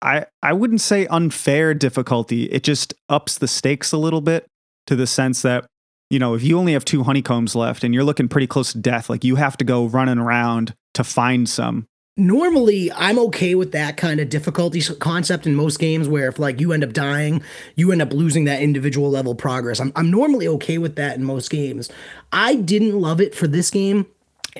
I 0.00 0.26
I 0.42 0.54
wouldn't 0.54 0.80
say 0.80 1.06
unfair 1.08 1.74
difficulty. 1.74 2.44
It 2.44 2.62
just 2.62 2.94
ups 3.10 3.36
the 3.36 3.48
stakes 3.48 3.92
a 3.92 3.98
little 3.98 4.22
bit 4.22 4.46
to 4.86 4.96
the 4.96 5.06
sense 5.06 5.42
that 5.42 5.66
you 6.08 6.18
know, 6.18 6.34
if 6.34 6.42
you 6.42 6.58
only 6.58 6.74
have 6.74 6.84
two 6.84 7.04
honeycombs 7.04 7.54
left 7.54 7.84
and 7.84 7.94
you're 7.94 8.04
looking 8.04 8.28
pretty 8.28 8.46
close 8.46 8.72
to 8.72 8.78
death, 8.78 9.08
like 9.08 9.24
you 9.24 9.36
have 9.36 9.56
to 9.56 9.64
go 9.64 9.86
running 9.86 10.18
around 10.18 10.74
to 10.92 11.04
find 11.04 11.48
some. 11.48 11.86
Normally, 12.18 12.92
I'm 12.92 13.18
okay 13.18 13.54
with 13.54 13.72
that 13.72 13.96
kind 13.96 14.20
of 14.20 14.28
difficulty 14.28 14.82
concept 14.82 15.46
in 15.46 15.54
most 15.54 15.78
games 15.78 16.08
where 16.08 16.28
if 16.28 16.38
like 16.38 16.60
you 16.60 16.72
end 16.72 16.84
up 16.84 16.92
dying, 16.92 17.42
you 17.76 17.90
end 17.90 18.02
up 18.02 18.12
losing 18.12 18.44
that 18.44 18.60
individual 18.60 19.08
level 19.08 19.34
progress. 19.34 19.80
I'm, 19.80 19.90
I'm 19.96 20.10
normally 20.10 20.46
okay 20.48 20.76
with 20.76 20.96
that 20.96 21.16
in 21.16 21.24
most 21.24 21.50
games. 21.50 21.90
I 22.30 22.56
didn't 22.56 23.00
love 23.00 23.18
it 23.22 23.34
for 23.34 23.46
this 23.46 23.70
game. 23.70 24.04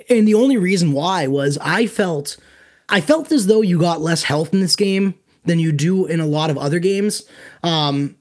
And 0.08 0.26
the 0.26 0.32
only 0.32 0.56
reason 0.56 0.92
why 0.92 1.26
was 1.26 1.58
I 1.58 1.86
felt 1.86 2.38
I 2.88 3.00
felt 3.00 3.32
as 3.32 3.46
though 3.46 3.62
you 3.62 3.78
got 3.78 4.00
less 4.00 4.24
health 4.24 4.52
in 4.52 4.60
this 4.60 4.76
game 4.76 5.14
than 5.44 5.58
you 5.58 5.72
do 5.72 6.06
in 6.06 6.20
a 6.20 6.26
lot 6.26 6.50
of 6.50 6.58
other 6.58 6.78
games. 6.78 7.24
Um, 7.62 8.16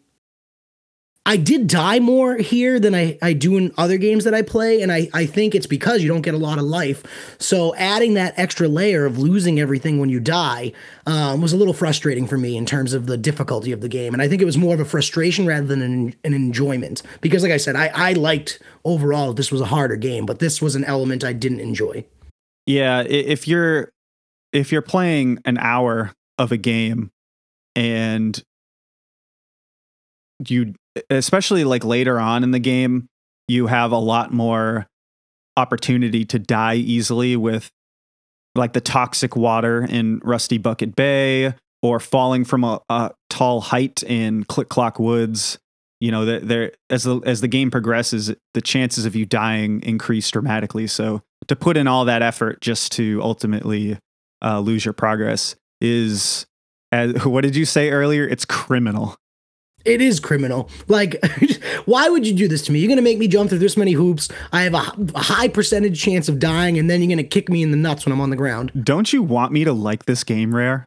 I 1.24 1.38
did 1.38 1.68
die 1.68 2.00
more 2.00 2.38
here 2.38 2.80
than 2.80 2.96
I, 2.96 3.16
I 3.22 3.34
do 3.34 3.56
in 3.56 3.72
other 3.78 3.98
games 3.98 4.24
that 4.24 4.34
I 4.34 4.42
play, 4.42 4.82
and 4.82 4.92
I, 4.92 5.08
I 5.14 5.28
think 5.28 5.54
it's 5.54 5.68
because 5.68 6.02
you 6.02 6.08
don't 6.08 6.24
get 6.24 6.34
a 6.34 6.38
lot 6.38 6.58
of 6.58 6.64
life. 6.64 7.04
So 7.38 7.76
adding 7.76 8.16
that 8.16 8.34
extra 8.38 8.68
layer 8.68 9.06
of 9.06 9.20
losing 9.20 9.60
everything 9.60 10.00
when 10.00 10.10
you 10.10 10.20
die 10.20 10.72
um, 11.06 11.40
was 11.40 11.54
a 11.54 11.58
little 11.58 11.76
frustrating 11.76 12.26
for 12.26 12.40
me 12.40 12.58
in 12.58 12.66
terms 12.66 12.94
of 12.94 13.06
the 13.06 13.18
difficulty 13.18 13.72
of 13.72 13.82
the 13.82 13.88
game. 13.88 14.14
And 14.14 14.22
I 14.22 14.28
think 14.28 14.42
it 14.42 14.46
was 14.46 14.58
more 14.58 14.74
of 14.74 14.80
a 14.80 14.86
frustration 14.86 15.46
rather 15.46 15.68
than 15.68 15.84
an, 15.84 16.16
an 16.24 16.34
enjoyment. 16.34 17.04
Because 17.22 17.44
like 17.44 17.52
I 17.52 17.58
said, 17.58 17.76
I, 17.76 17.92
I 17.94 18.14
liked 18.14 18.60
overall 18.84 19.32
this 19.32 19.52
was 19.52 19.62
a 19.62 19.66
harder 19.66 19.98
game, 19.98 20.26
but 20.26 20.40
this 20.40 20.60
was 20.60 20.76
an 20.76 20.84
element 20.86 21.24
I 21.24 21.34
didn't 21.34 21.60
enjoy. 21.60 22.04
Yeah, 22.66 23.02
if 23.02 23.48
you're 23.48 23.92
if 24.54 24.72
you're 24.72 24.82
playing 24.82 25.40
an 25.46 25.58
hour 25.58 26.12
of 26.38 26.52
a 26.52 26.58
game 26.58 27.12
and 27.76 28.44
you 30.48 30.74
especially 31.10 31.64
like 31.64 31.84
later 31.84 32.20
on 32.20 32.44
in 32.44 32.52
the 32.52 32.60
game, 32.60 33.08
you 33.48 33.68
have 33.68 33.92
a 33.92 33.98
lot 33.98 34.34
more 34.34 34.88
opportunity 35.58 36.26
to 36.26 36.40
die 36.40 36.76
easily 36.76 37.36
with 37.36 37.70
like 38.56 38.74
the 38.74 38.82
toxic 38.82 39.36
water 39.36 39.86
in 39.88 40.20
Rusty 40.24 40.58
Bucket 40.58 40.96
Bay 40.96 41.54
or 41.82 42.00
falling 42.00 42.46
from 42.46 42.64
a, 42.64 42.82
a 42.90 43.12
tall 43.30 43.62
height 43.62 44.04
in 44.04 44.44
Click 44.46 44.70
Clock 44.70 45.00
Woods. 45.00 45.58
You 46.00 46.12
know, 46.12 46.26
that 46.26 46.48
there 46.48 46.72
as 46.90 47.04
the 47.04 47.20
as 47.28 47.42
the 47.42 47.48
game 47.48 47.70
progresses, 47.70 48.34
the 48.56 48.62
chances 48.62 49.06
of 49.06 49.16
you 49.16 49.26
dying 49.26 49.82
increase 49.84 50.30
dramatically. 50.32 50.88
So 50.88 51.22
to 51.48 51.56
put 51.56 51.78
in 51.78 51.88
all 51.88 52.06
that 52.06 52.24
effort 52.24 52.60
just 52.60 52.92
to 52.94 53.20
ultimately 53.22 54.00
uh, 54.44 54.60
lose 54.60 54.86
your 54.86 54.94
progress 54.94 55.56
is, 55.80 56.46
as, 56.92 57.26
what 57.26 57.42
did 57.42 57.56
you 57.56 57.66
say 57.66 57.90
earlier? 57.90 58.28
It's 58.28 58.46
criminal. 58.46 59.16
It 59.84 60.02
is 60.02 60.20
criminal. 60.20 60.70
Like, 60.88 61.24
why 61.86 62.08
would 62.08 62.28
you 62.28 62.34
do 62.34 62.48
this 62.48 62.62
to 62.64 62.72
me? 62.72 62.80
You're 62.80 62.88
going 62.88 62.98
to 62.98 63.04
make 63.04 63.18
me 63.18 63.28
jump 63.28 63.50
through 63.50 63.60
this 63.60 63.76
many 63.76 63.94
hoops. 63.94 64.30
I 64.52 64.62
have 64.62 64.74
a, 64.76 64.84
a 65.16 65.20
high 65.20 65.48
percentage 65.48 66.00
chance 66.00 66.30
of 66.30 66.40
dying, 66.40 66.78
and 66.78 66.90
then 66.90 67.02
you're 67.02 67.08
going 67.08 67.18
to 67.18 67.24
kick 67.24 67.50
me 67.50 67.64
in 67.64 67.72
the 67.72 67.78
nuts 67.78 68.06
when 68.06 68.14
I'm 68.14 68.22
on 68.22 68.30
the 68.30 68.36
ground. 68.36 68.72
Don't 68.84 69.12
you 69.12 69.24
want 69.24 69.52
me 69.52 69.64
to 69.64 69.74
like 69.74 70.06
this 70.06 70.24
game, 70.24 70.56
Rare? 70.56 70.86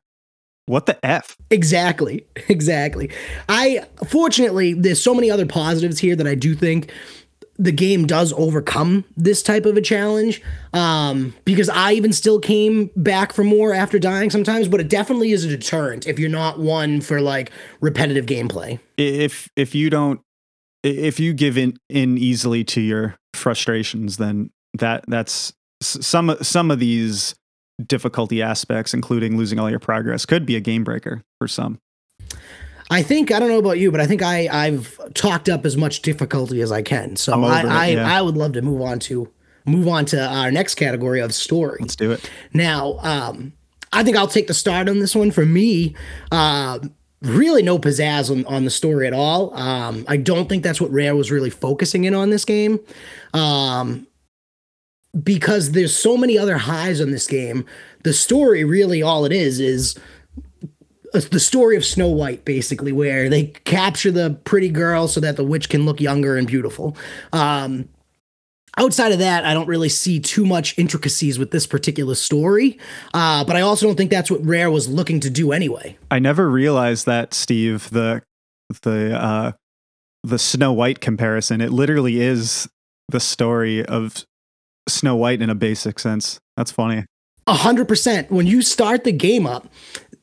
What 0.66 0.86
the 0.86 1.04
f? 1.04 1.36
Exactly. 1.50 2.26
Exactly. 2.48 3.10
I, 3.48 3.86
fortunately, 4.06 4.74
there's 4.74 5.02
so 5.02 5.14
many 5.14 5.30
other 5.30 5.46
positives 5.46 5.98
here 5.98 6.14
that 6.14 6.26
I 6.26 6.34
do 6.34 6.54
think 6.54 6.92
the 7.56 7.72
game 7.72 8.06
does 8.06 8.32
overcome 8.36 9.04
this 9.16 9.42
type 9.42 9.64
of 9.66 9.76
a 9.76 9.80
challenge 9.80 10.42
um, 10.72 11.34
because 11.44 11.68
I 11.68 11.92
even 11.92 12.12
still 12.12 12.40
came 12.40 12.90
back 12.96 13.32
for 13.32 13.44
more 13.44 13.72
after 13.72 13.98
dying 13.98 14.30
sometimes, 14.30 14.68
but 14.68 14.80
it 14.80 14.88
definitely 14.88 15.32
is 15.32 15.44
a 15.44 15.48
deterrent 15.48 16.06
if 16.06 16.18
you're 16.18 16.30
not 16.30 16.58
one 16.58 17.00
for 17.00 17.20
like 17.20 17.50
repetitive 17.80 18.26
gameplay. 18.26 18.80
If 18.96 19.48
if 19.56 19.74
you 19.74 19.90
don't 19.90 20.20
if 20.82 21.18
you 21.18 21.32
give 21.32 21.56
in 21.56 21.76
in 21.88 22.18
easily 22.18 22.64
to 22.64 22.80
your 22.80 23.16
frustrations, 23.34 24.16
then 24.16 24.50
that 24.74 25.04
that's 25.08 25.52
some 25.80 26.36
some 26.42 26.70
of 26.70 26.78
these 26.78 27.34
difficulty 27.84 28.42
aspects, 28.42 28.94
including 28.94 29.36
losing 29.36 29.58
all 29.58 29.70
your 29.70 29.80
progress, 29.80 30.26
could 30.26 30.46
be 30.46 30.56
a 30.56 30.60
game 30.60 30.84
breaker 30.84 31.22
for 31.38 31.48
some. 31.48 31.78
I 32.90 33.02
think 33.02 33.32
I 33.32 33.38
don't 33.38 33.48
know 33.48 33.58
about 33.58 33.78
you, 33.78 33.90
but 33.90 34.00
I 34.00 34.06
think 34.06 34.22
I 34.22 34.48
I've 34.50 34.98
talked 35.14 35.48
up 35.48 35.64
as 35.64 35.76
much 35.76 36.02
difficulty 36.02 36.60
as 36.60 36.70
I 36.70 36.82
can. 36.82 37.16
So 37.16 37.42
I 37.42 37.60
it, 37.60 37.66
I, 37.66 37.86
yeah. 37.88 38.18
I 38.18 38.22
would 38.22 38.36
love 38.36 38.52
to 38.52 38.62
move 38.62 38.82
on 38.82 38.98
to 39.00 39.30
move 39.64 39.88
on 39.88 40.04
to 40.06 40.24
our 40.24 40.50
next 40.50 40.74
category 40.74 41.20
of 41.20 41.34
story. 41.34 41.78
Let's 41.80 41.96
do 41.96 42.12
it 42.12 42.30
now. 42.52 42.98
Um, 42.98 43.52
I 43.92 44.02
think 44.02 44.16
I'll 44.16 44.28
take 44.28 44.48
the 44.48 44.54
start 44.54 44.88
on 44.88 44.98
this 44.98 45.14
one. 45.14 45.30
For 45.30 45.46
me, 45.46 45.94
uh, 46.30 46.80
really 47.22 47.62
no 47.62 47.78
pizzazz 47.78 48.30
on, 48.30 48.44
on 48.46 48.64
the 48.64 48.70
story 48.70 49.06
at 49.06 49.12
all. 49.12 49.54
Um, 49.54 50.04
I 50.08 50.16
don't 50.16 50.48
think 50.48 50.62
that's 50.62 50.80
what 50.80 50.90
Rare 50.90 51.16
was 51.16 51.30
really 51.30 51.50
focusing 51.50 52.04
in 52.04 52.14
on 52.14 52.30
this 52.30 52.44
game. 52.44 52.80
Um, 53.32 54.06
because 55.22 55.72
there's 55.72 55.94
so 55.94 56.16
many 56.16 56.36
other 56.36 56.58
highs 56.58 57.00
on 57.00 57.12
this 57.12 57.26
game. 57.26 57.64
The 58.02 58.12
story 58.12 58.64
really 58.64 59.00
all 59.00 59.24
it 59.24 59.32
is 59.32 59.60
is 59.60 59.96
the 61.20 61.40
story 61.40 61.76
of 61.76 61.84
Snow 61.84 62.08
White, 62.08 62.44
basically, 62.44 62.92
where 62.92 63.28
they 63.28 63.44
capture 63.64 64.10
the 64.10 64.38
pretty 64.44 64.68
girl 64.68 65.08
so 65.08 65.20
that 65.20 65.36
the 65.36 65.44
witch 65.44 65.68
can 65.68 65.84
look 65.84 66.00
younger 66.00 66.36
and 66.36 66.46
beautiful. 66.46 66.96
Um, 67.32 67.88
outside 68.76 69.12
of 69.12 69.18
that, 69.20 69.44
I 69.44 69.54
don't 69.54 69.68
really 69.68 69.88
see 69.88 70.20
too 70.20 70.44
much 70.44 70.78
intricacies 70.78 71.38
with 71.38 71.50
this 71.50 71.66
particular 71.66 72.14
story. 72.14 72.78
Uh, 73.12 73.44
but 73.44 73.56
I 73.56 73.60
also 73.60 73.86
don't 73.86 73.96
think 73.96 74.10
that's 74.10 74.30
what 74.30 74.44
Rare 74.44 74.70
was 74.70 74.88
looking 74.88 75.20
to 75.20 75.30
do 75.30 75.52
anyway. 75.52 75.96
I 76.10 76.18
never 76.18 76.50
realized 76.50 77.06
that, 77.06 77.34
Steve. 77.34 77.90
The 77.90 78.22
the 78.82 79.20
uh, 79.20 79.52
the 80.22 80.38
Snow 80.38 80.72
White 80.72 81.00
comparison. 81.00 81.60
It 81.60 81.70
literally 81.70 82.20
is 82.20 82.68
the 83.08 83.20
story 83.20 83.84
of 83.84 84.24
Snow 84.88 85.16
White 85.16 85.42
in 85.42 85.50
a 85.50 85.54
basic 85.54 85.98
sense. 85.98 86.38
That's 86.56 86.72
funny. 86.72 87.04
A 87.46 87.54
hundred 87.54 87.88
percent. 87.88 88.30
When 88.30 88.46
you 88.46 88.62
start 88.62 89.04
the 89.04 89.12
game 89.12 89.46
up, 89.46 89.68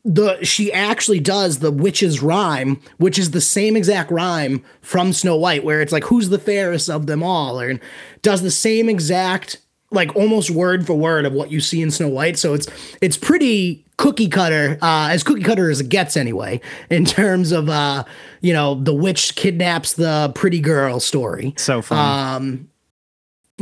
the 0.03 0.43
she 0.43 0.71
actually 0.73 1.19
does 1.19 1.59
the 1.59 1.71
witch's 1.71 2.21
rhyme, 2.21 2.81
which 2.97 3.19
is 3.19 3.31
the 3.31 3.41
same 3.41 3.75
exact 3.75 4.11
rhyme 4.11 4.63
from 4.81 5.13
Snow 5.13 5.35
White, 5.35 5.63
where 5.63 5.81
it's 5.81 5.91
like, 5.91 6.05
"Who's 6.05 6.29
the 6.29 6.39
fairest 6.39 6.89
of 6.89 7.05
them 7.05 7.21
all?" 7.21 7.59
or 7.59 7.79
does 8.21 8.41
the 8.41 8.51
same 8.51 8.89
exact 8.89 9.57
like 9.91 10.15
almost 10.15 10.49
word 10.49 10.87
for 10.87 10.93
word 10.93 11.25
of 11.25 11.33
what 11.33 11.51
you 11.51 11.59
see 11.59 11.81
in 11.81 11.91
Snow 11.91 12.07
White. 12.07 12.39
So 12.39 12.53
it's 12.53 12.67
it's 13.01 13.17
pretty 13.17 13.85
cookie 13.97 14.29
cutter, 14.29 14.79
uh, 14.81 15.09
as 15.11 15.23
cookie 15.23 15.43
cutter 15.43 15.69
as 15.69 15.81
it 15.81 15.89
gets 15.89 16.17
anyway, 16.17 16.61
in 16.89 17.05
terms 17.05 17.51
of 17.51 17.69
uh, 17.69 18.03
you 18.39 18.53
know, 18.53 18.75
the 18.75 18.93
witch 18.93 19.35
kidnaps 19.35 19.93
the 19.93 20.31
pretty 20.33 20.59
girl 20.59 20.99
story. 20.99 21.53
So 21.57 21.81
fun. 21.81 22.35
Um, 22.35 22.70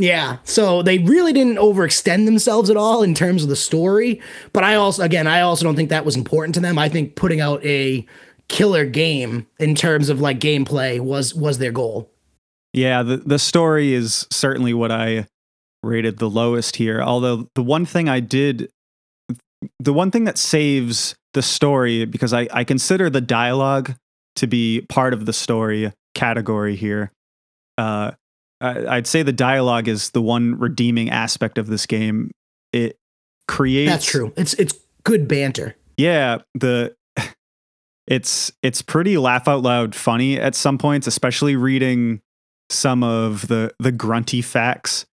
yeah, 0.00 0.38
so 0.44 0.82
they 0.82 0.98
really 0.98 1.32
didn't 1.32 1.56
overextend 1.56 2.24
themselves 2.24 2.70
at 2.70 2.76
all 2.76 3.02
in 3.02 3.14
terms 3.14 3.42
of 3.42 3.48
the 3.48 3.56
story. 3.56 4.20
But 4.52 4.64
I 4.64 4.74
also, 4.74 5.02
again, 5.02 5.26
I 5.26 5.42
also 5.42 5.64
don't 5.64 5.76
think 5.76 5.90
that 5.90 6.04
was 6.04 6.16
important 6.16 6.54
to 6.54 6.60
them. 6.60 6.78
I 6.78 6.88
think 6.88 7.16
putting 7.16 7.40
out 7.40 7.64
a 7.64 8.06
killer 8.48 8.84
game 8.84 9.46
in 9.58 9.74
terms 9.74 10.08
of 10.08 10.20
like 10.20 10.40
gameplay 10.40 10.98
was 11.00 11.34
was 11.34 11.58
their 11.58 11.72
goal. 11.72 12.10
Yeah, 12.72 13.02
the 13.02 13.18
the 13.18 13.38
story 13.38 13.92
is 13.92 14.26
certainly 14.30 14.74
what 14.74 14.90
I 14.90 15.26
rated 15.82 16.18
the 16.18 16.30
lowest 16.30 16.76
here. 16.76 17.02
Although 17.02 17.48
the 17.54 17.62
one 17.62 17.84
thing 17.84 18.08
I 18.08 18.20
did, 18.20 18.70
the 19.78 19.92
one 19.92 20.10
thing 20.10 20.24
that 20.24 20.38
saves 20.38 21.14
the 21.34 21.42
story 21.42 22.04
because 22.04 22.32
I 22.32 22.48
I 22.52 22.64
consider 22.64 23.10
the 23.10 23.20
dialogue 23.20 23.94
to 24.36 24.46
be 24.46 24.86
part 24.88 25.12
of 25.12 25.26
the 25.26 25.32
story 25.32 25.92
category 26.14 26.76
here. 26.76 27.12
Uh, 27.76 28.12
I'd 28.60 29.06
say 29.06 29.22
the 29.22 29.32
dialogue 29.32 29.88
is 29.88 30.10
the 30.10 30.22
one 30.22 30.58
redeeming 30.58 31.10
aspect 31.10 31.58
of 31.58 31.66
this 31.66 31.86
game. 31.86 32.30
It 32.72 32.96
creates 33.48 33.90
That's 33.90 34.04
true. 34.04 34.32
It's 34.36 34.54
it's 34.54 34.74
good 35.02 35.26
banter. 35.26 35.76
Yeah, 35.96 36.38
the 36.54 36.94
it's 38.06 38.52
it's 38.62 38.82
pretty 38.82 39.16
laugh 39.16 39.48
out 39.48 39.62
loud 39.62 39.94
funny 39.94 40.38
at 40.38 40.54
some 40.54 40.78
points, 40.78 41.06
especially 41.06 41.56
reading 41.56 42.20
some 42.68 43.02
of 43.02 43.48
the 43.48 43.72
the 43.78 43.92
grunty 43.92 44.42
facts. 44.42 45.06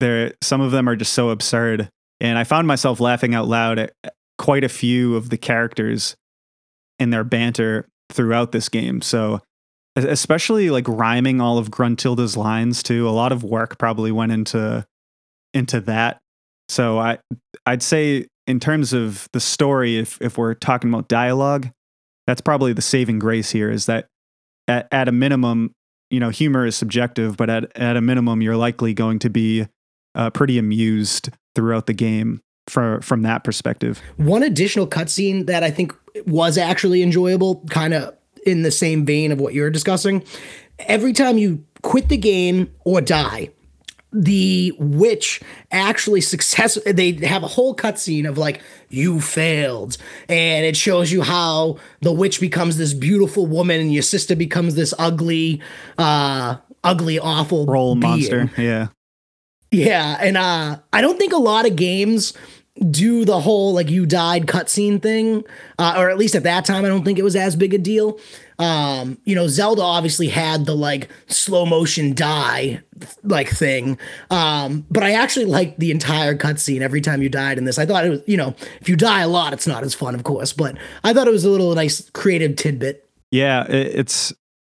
There 0.00 0.32
some 0.42 0.60
of 0.60 0.72
them 0.72 0.88
are 0.88 0.96
just 0.96 1.12
so 1.12 1.30
absurd. 1.30 1.88
And 2.20 2.38
I 2.38 2.44
found 2.44 2.66
myself 2.66 3.00
laughing 3.00 3.34
out 3.34 3.48
loud 3.48 3.78
at 3.78 3.92
quite 4.36 4.64
a 4.64 4.68
few 4.68 5.16
of 5.16 5.30
the 5.30 5.38
characters 5.38 6.16
in 6.98 7.10
their 7.10 7.24
banter 7.24 7.88
throughout 8.10 8.52
this 8.52 8.68
game. 8.68 9.00
So 9.00 9.40
especially 9.96 10.70
like 10.70 10.86
rhyming 10.88 11.40
all 11.40 11.58
of 11.58 11.70
Gruntilda's 11.70 12.36
lines 12.36 12.82
too. 12.82 13.08
A 13.08 13.10
lot 13.10 13.32
of 13.32 13.42
work 13.42 13.78
probably 13.78 14.12
went 14.12 14.32
into 14.32 14.86
into 15.52 15.80
that. 15.82 16.20
So 16.68 16.98
I 16.98 17.18
I'd 17.66 17.82
say 17.82 18.26
in 18.46 18.60
terms 18.60 18.92
of 18.92 19.28
the 19.32 19.40
story, 19.40 19.98
if 19.98 20.20
if 20.20 20.38
we're 20.38 20.54
talking 20.54 20.90
about 20.90 21.08
dialogue, 21.08 21.70
that's 22.26 22.40
probably 22.40 22.72
the 22.72 22.82
saving 22.82 23.18
grace 23.18 23.50
here. 23.50 23.70
Is 23.70 23.86
that 23.86 24.06
at, 24.68 24.86
at 24.92 25.08
a 25.08 25.12
minimum, 25.12 25.72
you 26.10 26.20
know, 26.20 26.30
humor 26.30 26.64
is 26.64 26.76
subjective, 26.76 27.36
but 27.36 27.50
at 27.50 27.76
at 27.76 27.96
a 27.96 28.00
minimum, 28.00 28.42
you're 28.42 28.56
likely 28.56 28.94
going 28.94 29.18
to 29.20 29.30
be 29.30 29.66
uh, 30.14 30.30
pretty 30.30 30.58
amused 30.58 31.30
throughout 31.54 31.86
the 31.86 31.92
game 31.92 32.40
from 32.68 33.00
from 33.00 33.22
that 33.22 33.44
perspective. 33.44 34.00
One 34.16 34.42
additional 34.42 34.86
cutscene 34.86 35.46
that 35.46 35.62
I 35.62 35.70
think 35.70 35.94
was 36.26 36.56
actually 36.56 37.02
enjoyable, 37.02 37.64
kind 37.70 37.94
of 37.94 38.16
in 38.46 38.62
the 38.62 38.70
same 38.70 39.04
vein 39.04 39.32
of 39.32 39.40
what 39.40 39.54
you're 39.54 39.70
discussing. 39.70 40.24
Every 40.80 41.12
time 41.12 41.38
you 41.38 41.64
quit 41.82 42.08
the 42.08 42.16
game 42.16 42.72
or 42.84 43.00
die, 43.00 43.50
the 44.12 44.72
witch 44.78 45.40
actually 45.70 46.20
success 46.20 46.76
they 46.84 47.12
have 47.12 47.44
a 47.44 47.46
whole 47.46 47.76
cutscene 47.76 48.28
of 48.28 48.36
like 48.36 48.60
you 48.88 49.20
failed 49.20 49.96
and 50.28 50.66
it 50.66 50.76
shows 50.76 51.12
you 51.12 51.22
how 51.22 51.76
the 52.00 52.12
witch 52.12 52.40
becomes 52.40 52.76
this 52.76 52.92
beautiful 52.92 53.46
woman 53.46 53.80
and 53.80 53.92
your 53.92 54.02
sister 54.02 54.34
becomes 54.34 54.74
this 54.74 54.92
ugly 54.98 55.60
uh 55.98 56.56
ugly 56.82 57.20
awful 57.20 57.66
roll 57.66 57.94
monster 57.94 58.50
yeah 58.58 58.88
yeah 59.70 60.18
and 60.20 60.36
uh 60.36 60.76
i 60.92 61.00
don't 61.00 61.18
think 61.18 61.32
a 61.32 61.36
lot 61.38 61.64
of 61.64 61.76
games 61.76 62.32
do 62.88 63.24
the 63.24 63.40
whole 63.40 63.74
like 63.74 63.90
you 63.90 64.06
died 64.06 64.46
cutscene 64.46 65.02
thing, 65.02 65.44
uh, 65.78 65.94
or 65.98 66.08
at 66.08 66.16
least 66.16 66.34
at 66.34 66.44
that 66.44 66.64
time, 66.64 66.84
I 66.84 66.88
don't 66.88 67.04
think 67.04 67.18
it 67.18 67.22
was 67.22 67.36
as 67.36 67.56
big 67.56 67.74
a 67.74 67.78
deal. 67.78 68.18
Um, 68.58 69.18
you 69.24 69.34
know, 69.34 69.48
Zelda 69.48 69.82
obviously 69.82 70.28
had 70.28 70.66
the 70.66 70.74
like 70.74 71.08
slow 71.28 71.66
motion 71.66 72.14
die 72.14 72.82
like 73.22 73.48
thing, 73.48 73.98
um, 74.30 74.86
but 74.90 75.02
I 75.02 75.12
actually 75.12 75.46
liked 75.46 75.78
the 75.78 75.90
entire 75.90 76.34
cutscene 76.34 76.80
every 76.80 77.00
time 77.00 77.22
you 77.22 77.28
died 77.28 77.58
in 77.58 77.64
this. 77.64 77.78
I 77.78 77.86
thought 77.86 78.04
it 78.04 78.10
was, 78.10 78.20
you 78.26 78.36
know, 78.36 78.54
if 78.80 78.88
you 78.88 78.96
die 78.96 79.22
a 79.22 79.28
lot, 79.28 79.52
it's 79.52 79.66
not 79.66 79.82
as 79.82 79.94
fun, 79.94 80.14
of 80.14 80.24
course, 80.24 80.52
but 80.52 80.76
I 81.04 81.12
thought 81.12 81.28
it 81.28 81.32
was 81.32 81.44
a 81.44 81.50
little 81.50 81.74
nice 81.74 82.08
creative 82.10 82.56
tidbit. 82.56 83.06
Yeah, 83.30 83.64
it's 83.68 84.32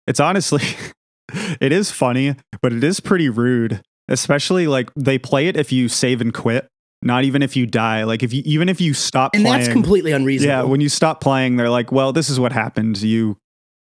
it's 0.07 0.19
honestly 0.19 0.63
it 1.61 1.71
is 1.71 1.91
funny, 1.91 2.35
but 2.61 2.73
it 2.73 2.83
is 2.83 2.99
pretty 2.99 3.29
rude. 3.29 3.81
Especially 4.09 4.67
like 4.67 4.89
they 4.97 5.17
play 5.17 5.47
it 5.47 5.55
if 5.55 5.71
you 5.71 5.87
save 5.87 6.19
and 6.19 6.33
quit 6.33 6.67
not 7.03 7.23
even 7.25 7.41
if 7.41 7.55
you 7.55 7.65
die. 7.65 8.03
Like 8.03 8.23
if 8.23 8.33
you 8.33 8.41
even 8.45 8.69
if 8.69 8.79
you 8.81 8.93
stop 8.93 9.33
and 9.33 9.43
playing, 9.43 9.59
that's 9.59 9.71
completely 9.71 10.11
unreasonable. 10.11 10.53
Yeah, 10.53 10.63
when 10.63 10.81
you 10.81 10.89
stop 10.89 11.21
playing, 11.21 11.57
they're 11.57 11.69
like, 11.69 11.91
"Well, 11.91 12.13
this 12.13 12.29
is 12.29 12.39
what 12.39 12.51
happened. 12.51 13.01
You, 13.01 13.37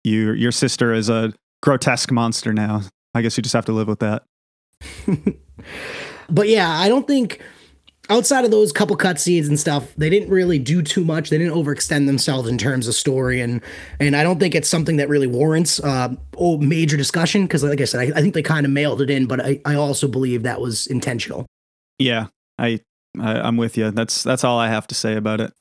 you, 0.04 0.32
your 0.34 0.52
sister 0.52 0.94
is 0.94 1.10
a 1.10 1.34
grotesque 1.62 2.12
monster 2.12 2.54
now. 2.54 2.82
I 3.14 3.22
guess 3.22 3.36
you 3.38 3.44
just 3.44 3.54
have 3.54 3.66
to 3.66 3.72
live 3.72 3.88
with 3.88 4.00
that." 4.00 4.24
but 6.30 6.48
yeah, 6.48 6.70
I 6.70 6.88
don't 6.88 7.08
think 7.08 7.42
outside 8.10 8.46
of 8.46 8.52
those 8.52 8.72
couple 8.72 8.96
cutscenes 8.96 9.48
and 9.48 9.60
stuff, 9.60 9.94
they 9.96 10.10
didn't 10.10 10.30
really 10.30 10.60
do 10.60 10.82
too 10.82 11.04
much. 11.04 11.30
They 11.30 11.38
didn't 11.38 11.54
overextend 11.54 12.06
themselves 12.06 12.48
in 12.48 12.58
terms 12.58 12.88
of 12.88 12.94
story, 12.94 13.42
and 13.42 13.62
and 14.00 14.16
I 14.16 14.24
don't 14.24 14.40
think 14.40 14.56
it's 14.56 14.70
something 14.70 14.98
that 14.98 15.10
really 15.10 15.28
warrants 15.28 15.80
uh, 15.80 16.10
oh, 16.38 16.58
major 16.58 16.98
discussion 16.98 17.44
because, 17.44 17.64
like 17.64 17.82
I 17.82 17.86
said, 17.86 18.14
I, 18.14 18.20
I 18.20 18.22
think 18.22 18.34
they 18.34 18.44
kind 18.44 18.66
of 18.66 18.72
mailed 18.72 19.02
it 19.02 19.10
in, 19.10 19.26
but 19.26 19.44
I, 19.44 19.60
I 19.66 19.76
also 19.76 20.08
believe 20.08 20.44
that 20.44 20.62
was 20.62 20.88
intentional. 20.88 21.48
Yeah, 21.98 22.28
I 22.60 22.82
I, 23.22 23.48
am 23.48 23.58
with 23.58 23.78
you. 23.78 23.92
That's 23.92 24.24
that's 24.24 24.44
all 24.44 24.58
I 24.60 24.70
have 24.70 24.88
to 24.88 24.96
say 24.96 25.16
about 25.16 25.42
it. 25.42 25.54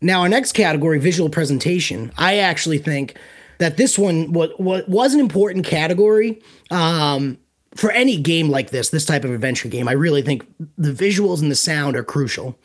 Now, 0.00 0.20
our 0.20 0.28
next 0.28 0.52
category, 0.52 0.98
visual 0.98 1.30
presentation. 1.30 2.12
I 2.18 2.38
actually 2.38 2.78
think 2.78 3.16
that 3.58 3.76
this 3.76 3.98
one 3.98 4.32
was, 4.32 4.50
was 4.58 5.14
an 5.14 5.20
important 5.20 5.64
category 5.64 6.42
um, 6.70 7.38
for 7.74 7.90
any 7.90 8.18
game 8.18 8.48
like 8.48 8.70
this, 8.70 8.90
this 8.90 9.06
type 9.06 9.24
of 9.24 9.30
adventure 9.30 9.68
game. 9.68 9.88
I 9.88 9.92
really 9.92 10.22
think 10.22 10.46
the 10.76 10.92
visuals 10.92 11.40
and 11.40 11.50
the 11.50 11.56
sound 11.56 11.96
are 11.96 12.04
crucial. 12.04 12.58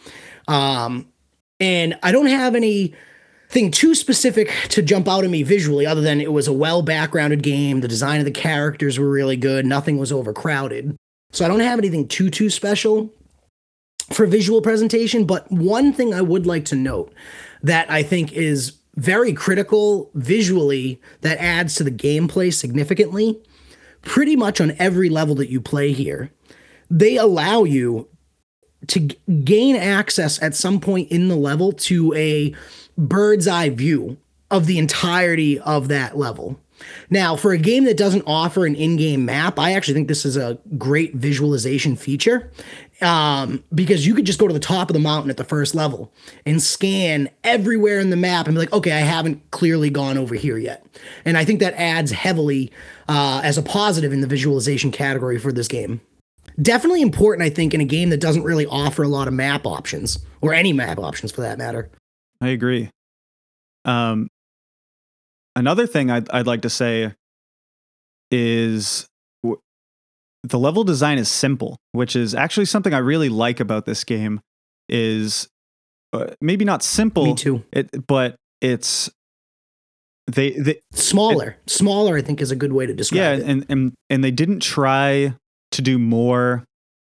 Um, 0.47 1.07
and 1.59 1.97
I 2.03 2.11
don't 2.11 2.27
have 2.27 2.55
any 2.55 2.93
thing 3.49 3.71
too 3.71 3.95
specific 3.95 4.51
to 4.69 4.81
jump 4.81 5.07
out 5.07 5.23
at 5.23 5.29
me 5.29 5.43
visually, 5.43 5.85
other 5.85 6.01
than 6.01 6.21
it 6.21 6.33
was 6.33 6.47
a 6.47 6.53
well 6.53 6.81
backgrounded 6.81 7.41
game. 7.41 7.81
The 7.81 7.87
design 7.87 8.19
of 8.19 8.25
the 8.25 8.31
characters 8.31 8.99
were 8.99 9.09
really 9.09 9.37
good. 9.37 9.65
Nothing 9.65 9.97
was 9.97 10.11
overcrowded. 10.11 10.95
So 11.31 11.45
I 11.45 11.47
don't 11.47 11.59
have 11.59 11.79
anything 11.79 12.07
too, 12.07 12.29
too 12.29 12.49
special 12.49 13.13
for 14.13 14.25
visual 14.25 14.61
presentation. 14.61 15.25
But 15.25 15.51
one 15.51 15.93
thing 15.93 16.13
I 16.13 16.21
would 16.21 16.45
like 16.45 16.65
to 16.65 16.75
note 16.75 17.13
that 17.61 17.89
I 17.89 18.03
think 18.03 18.33
is 18.33 18.79
very 18.95 19.33
critical 19.33 20.11
visually 20.13 21.01
that 21.21 21.37
adds 21.39 21.75
to 21.75 21.83
the 21.83 21.91
gameplay 21.91 22.53
significantly, 22.53 23.41
pretty 24.01 24.35
much 24.35 24.59
on 24.59 24.75
every 24.77 25.09
level 25.09 25.35
that 25.35 25.49
you 25.49 25.61
play 25.61 25.91
here, 25.91 26.31
they 26.89 27.17
allow 27.17 27.63
you 27.63 28.07
to 28.87 28.99
g- 29.01 29.19
gain 29.43 29.75
access 29.75 30.41
at 30.41 30.55
some 30.55 30.79
point 30.79 31.11
in 31.11 31.27
the 31.27 31.35
level 31.35 31.71
to 31.71 32.13
a 32.13 32.53
bird's 32.97 33.47
eye 33.47 33.69
view 33.69 34.17
of 34.51 34.65
the 34.65 34.79
entirety 34.79 35.59
of 35.59 35.87
that 35.89 36.17
level. 36.17 36.59
Now, 37.09 37.35
for 37.35 37.51
a 37.51 37.57
game 37.57 37.83
that 37.85 37.97
doesn't 37.97 38.23
offer 38.25 38.65
an 38.65 38.75
in 38.75 38.95
game 38.95 39.25
map, 39.25 39.59
I 39.59 39.73
actually 39.73 39.95
think 39.95 40.07
this 40.07 40.25
is 40.25 40.37
a 40.37 40.57
great 40.77 41.15
visualization 41.15 41.95
feature 41.95 42.51
um, 43.01 43.63
because 43.73 44.05
you 44.05 44.13
could 44.13 44.25
just 44.25 44.39
go 44.39 44.47
to 44.47 44.53
the 44.53 44.59
top 44.59 44.89
of 44.89 44.93
the 44.93 44.99
mountain 44.99 45.29
at 45.29 45.37
the 45.37 45.43
first 45.43 45.73
level 45.75 46.11
and 46.45 46.61
scan 46.61 47.29
everywhere 47.43 47.99
in 47.99 48.09
the 48.09 48.17
map 48.17 48.47
and 48.47 48.55
be 48.55 48.59
like, 48.59 48.73
okay, 48.73 48.91
I 48.91 48.99
haven't 48.99 49.51
clearly 49.51 49.89
gone 49.89 50.17
over 50.17 50.35
here 50.35 50.57
yet. 50.57 50.85
And 51.25 51.37
I 51.37 51.45
think 51.45 51.59
that 51.59 51.73
adds 51.75 52.11
heavily 52.11 52.71
uh, 53.07 53.41
as 53.43 53.57
a 53.57 53.61
positive 53.61 54.11
in 54.11 54.21
the 54.21 54.27
visualization 54.27 54.91
category 54.91 55.39
for 55.39 55.51
this 55.51 55.67
game. 55.67 56.01
Definitely 56.61 57.01
important, 57.01 57.45
I 57.45 57.49
think, 57.49 57.73
in 57.73 57.79
a 57.79 57.85
game 57.85 58.09
that 58.09 58.19
doesn't 58.19 58.43
really 58.43 58.65
offer 58.65 59.03
a 59.03 59.07
lot 59.07 59.27
of 59.27 59.33
map 59.33 59.65
options 59.65 60.19
or 60.41 60.53
any 60.53 60.73
map 60.73 60.99
options 60.99 61.31
for 61.31 61.41
that 61.41 61.57
matter. 61.57 61.89
I 62.41 62.49
agree. 62.49 62.89
Um, 63.85 64.27
another 65.55 65.87
thing 65.87 66.11
I'd, 66.11 66.29
I'd 66.31 66.47
like 66.47 66.63
to 66.63 66.69
say 66.69 67.13
is 68.31 69.08
the 70.43 70.59
level 70.59 70.83
design 70.83 71.17
is 71.17 71.29
simple, 71.29 71.77
which 71.91 72.15
is 72.15 72.33
actually 72.33 72.65
something 72.65 72.93
I 72.93 72.99
really 72.99 73.29
like 73.29 73.59
about 73.59 73.85
this 73.85 74.03
game. 74.03 74.41
Is 74.87 75.47
uh, 76.13 76.27
maybe 76.41 76.65
not 76.65 76.81
simple, 76.81 77.25
Me 77.25 77.35
too. 77.35 77.63
it, 77.71 78.07
but 78.07 78.35
it's 78.61 79.09
they, 80.27 80.51
they 80.51 80.81
Smaller, 80.93 81.57
smaller, 81.67 82.17
I 82.17 82.21
think, 82.21 82.41
is 82.41 82.51
a 82.51 82.55
good 82.55 82.73
way 82.73 82.85
to 82.85 82.93
describe 82.93 83.19
yeah, 83.19 83.33
it. 83.33 83.43
and 83.43 83.65
and 83.69 83.93
and 84.09 84.23
they 84.23 84.31
didn't 84.31 84.61
try 84.61 85.35
to 85.71 85.81
do 85.81 85.99
more 85.99 86.63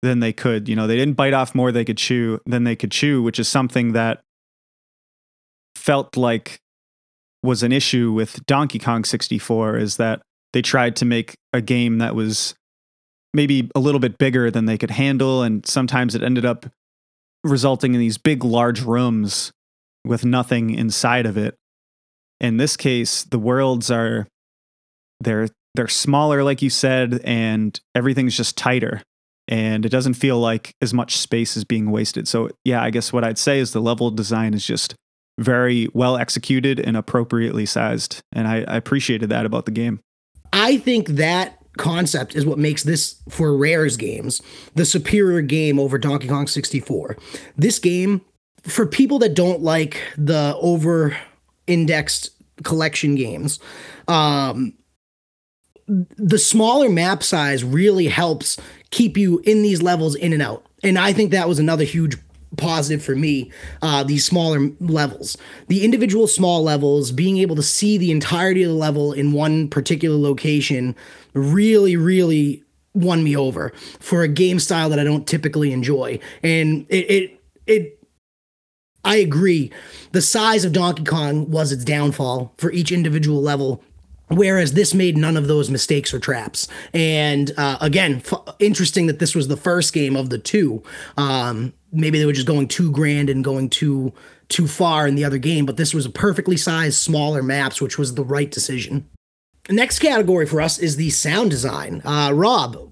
than 0.03 0.19
they 0.19 0.33
could. 0.33 0.69
You 0.69 0.75
know, 0.75 0.85
they 0.85 0.97
didn't 0.97 1.15
bite 1.15 1.33
off 1.33 1.55
more 1.55 1.71
they 1.71 1.85
could 1.85 1.97
chew 1.97 2.39
than 2.45 2.63
they 2.63 2.75
could 2.75 2.91
chew, 2.91 3.23
which 3.23 3.39
is 3.39 3.47
something 3.47 3.93
that 3.93 4.21
felt 5.75 6.15
like 6.15 6.59
was 7.41 7.63
an 7.63 7.71
issue 7.71 8.11
with 8.11 8.45
Donkey 8.45 8.79
Kong 8.79 9.03
64 9.03 9.77
is 9.77 9.97
that 9.97 10.21
they 10.53 10.61
tried 10.61 10.95
to 10.97 11.05
make 11.05 11.35
a 11.51 11.61
game 11.61 11.97
that 11.97 12.15
was 12.15 12.55
maybe 13.33 13.69
a 13.75 13.79
little 13.79 13.99
bit 13.99 14.17
bigger 14.17 14.51
than 14.51 14.65
they 14.65 14.77
could 14.77 14.91
handle 14.91 15.41
and 15.41 15.65
sometimes 15.65 16.15
it 16.15 16.23
ended 16.23 16.45
up 16.45 16.65
resulting 17.43 17.93
in 17.93 17.99
these 17.99 18.17
big 18.17 18.43
large 18.43 18.81
rooms 18.81 19.51
with 20.05 20.25
nothing 20.25 20.69
inside 20.69 21.25
of 21.25 21.37
it. 21.37 21.55
In 22.39 22.57
this 22.57 22.75
case, 22.77 23.23
the 23.23 23.39
worlds 23.39 23.89
are 23.89 24.27
they're 25.19 25.47
they're 25.75 25.87
smaller 25.87 26.43
like 26.43 26.61
you 26.61 26.69
said 26.69 27.21
and 27.23 27.79
everything's 27.95 28.37
just 28.37 28.57
tighter 28.57 29.01
and 29.47 29.85
it 29.85 29.89
doesn't 29.89 30.13
feel 30.13 30.39
like 30.39 30.75
as 30.81 30.93
much 30.93 31.17
space 31.17 31.57
is 31.57 31.63
being 31.63 31.89
wasted. 31.89 32.27
So 32.27 32.49
yeah, 32.63 32.83
I 32.83 32.89
guess 32.89 33.11
what 33.11 33.23
I'd 33.23 33.37
say 33.37 33.59
is 33.59 33.73
the 33.73 33.81
level 33.81 34.11
design 34.11 34.53
is 34.53 34.65
just 34.65 34.95
very 35.39 35.87
well 35.93 36.17
executed 36.17 36.79
and 36.79 36.95
appropriately 36.95 37.65
sized. 37.65 38.21
And 38.31 38.47
I, 38.47 38.57
I 38.67 38.77
appreciated 38.77 39.29
that 39.29 39.45
about 39.45 39.65
the 39.65 39.71
game. 39.71 39.99
I 40.51 40.77
think 40.77 41.07
that 41.09 41.62
concept 41.77 42.35
is 42.35 42.45
what 42.45 42.57
makes 42.57 42.83
this 42.83 43.15
for 43.29 43.55
Rare's 43.55 43.97
games 43.97 44.41
the 44.75 44.85
superior 44.85 45.41
game 45.41 45.79
over 45.79 45.97
Donkey 45.97 46.27
Kong 46.27 46.47
64. 46.47 47.17
This 47.57 47.79
game, 47.79 48.21
for 48.63 48.85
people 48.85 49.19
that 49.19 49.33
don't 49.33 49.61
like 49.61 49.99
the 50.17 50.55
over 50.61 51.17
indexed 51.67 52.31
collection 52.63 53.15
games, 53.15 53.59
um, 54.07 54.73
the 55.87 56.39
smaller 56.39 56.89
map 56.89 57.23
size 57.23 57.63
really 57.63 58.07
helps 58.07 58.57
keep 58.91 59.17
you 59.17 59.39
in 59.43 59.63
these 59.63 59.81
levels 59.81 60.15
in 60.15 60.33
and 60.33 60.41
out. 60.41 60.65
And 60.81 60.97
I 60.97 61.13
think 61.13 61.31
that 61.31 61.47
was 61.47 61.59
another 61.59 61.83
huge 61.83 62.17
positive 62.57 63.03
for 63.03 63.15
me 63.15 63.51
uh, 63.81 64.03
these 64.03 64.25
smaller 64.25 64.69
levels 64.79 65.37
the 65.67 65.83
individual 65.83 66.27
small 66.27 66.63
levels 66.63 67.11
being 67.11 67.37
able 67.37 67.55
to 67.55 67.63
see 67.63 67.97
the 67.97 68.11
entirety 68.11 68.63
of 68.63 68.69
the 68.69 68.75
level 68.75 69.13
in 69.13 69.31
one 69.31 69.67
particular 69.67 70.17
location 70.17 70.95
really 71.33 71.95
really 71.95 72.63
won 72.93 73.23
me 73.23 73.35
over 73.35 73.71
for 73.99 74.21
a 74.21 74.27
game 74.27 74.59
style 74.59 74.89
that 74.89 74.99
i 74.99 75.03
don't 75.03 75.27
typically 75.27 75.71
enjoy 75.71 76.19
and 76.43 76.85
it 76.89 77.09
it, 77.09 77.41
it 77.65 77.99
I 79.03 79.17
agree. 79.17 79.71
The 80.11 80.21
size 80.21 80.63
of 80.63 80.71
Donkey 80.71 81.03
Kong 81.03 81.49
was 81.49 81.71
its 81.71 81.83
downfall 81.83 82.53
for 82.57 82.71
each 82.71 82.91
individual 82.91 83.41
level. 83.41 83.83
Whereas 84.29 84.73
this 84.73 84.93
made 84.93 85.17
none 85.17 85.35
of 85.35 85.47
those 85.47 85.69
mistakes 85.69 86.13
or 86.13 86.19
traps. 86.19 86.67
And 86.93 87.51
uh, 87.57 87.77
again, 87.81 88.23
f- 88.25 88.55
interesting 88.59 89.07
that 89.07 89.19
this 89.19 89.35
was 89.35 89.47
the 89.47 89.57
first 89.57 89.93
game 89.93 90.15
of 90.15 90.29
the 90.29 90.37
two. 90.37 90.81
Um, 91.17 91.73
maybe 91.93 92.19
they 92.19 92.25
were 92.25 92.33
just 92.33 92.47
going 92.47 92.67
too 92.67 92.91
grand 92.91 93.29
and 93.29 93.43
going 93.43 93.69
too 93.69 94.11
too 94.49 94.67
far 94.67 95.07
in 95.07 95.15
the 95.15 95.23
other 95.23 95.37
game, 95.37 95.65
but 95.65 95.77
this 95.77 95.93
was 95.93 96.05
a 96.05 96.09
perfectly 96.09 96.57
sized, 96.57 96.97
smaller 96.97 97.41
maps, 97.41 97.81
which 97.81 97.97
was 97.97 98.15
the 98.15 98.23
right 98.23 98.51
decision. 98.51 99.09
Next 99.69 99.99
category 99.99 100.45
for 100.45 100.61
us 100.61 100.77
is 100.77 100.97
the 100.97 101.09
sound 101.09 101.49
design. 101.49 102.01
Uh, 102.03 102.31
Rob, 102.33 102.91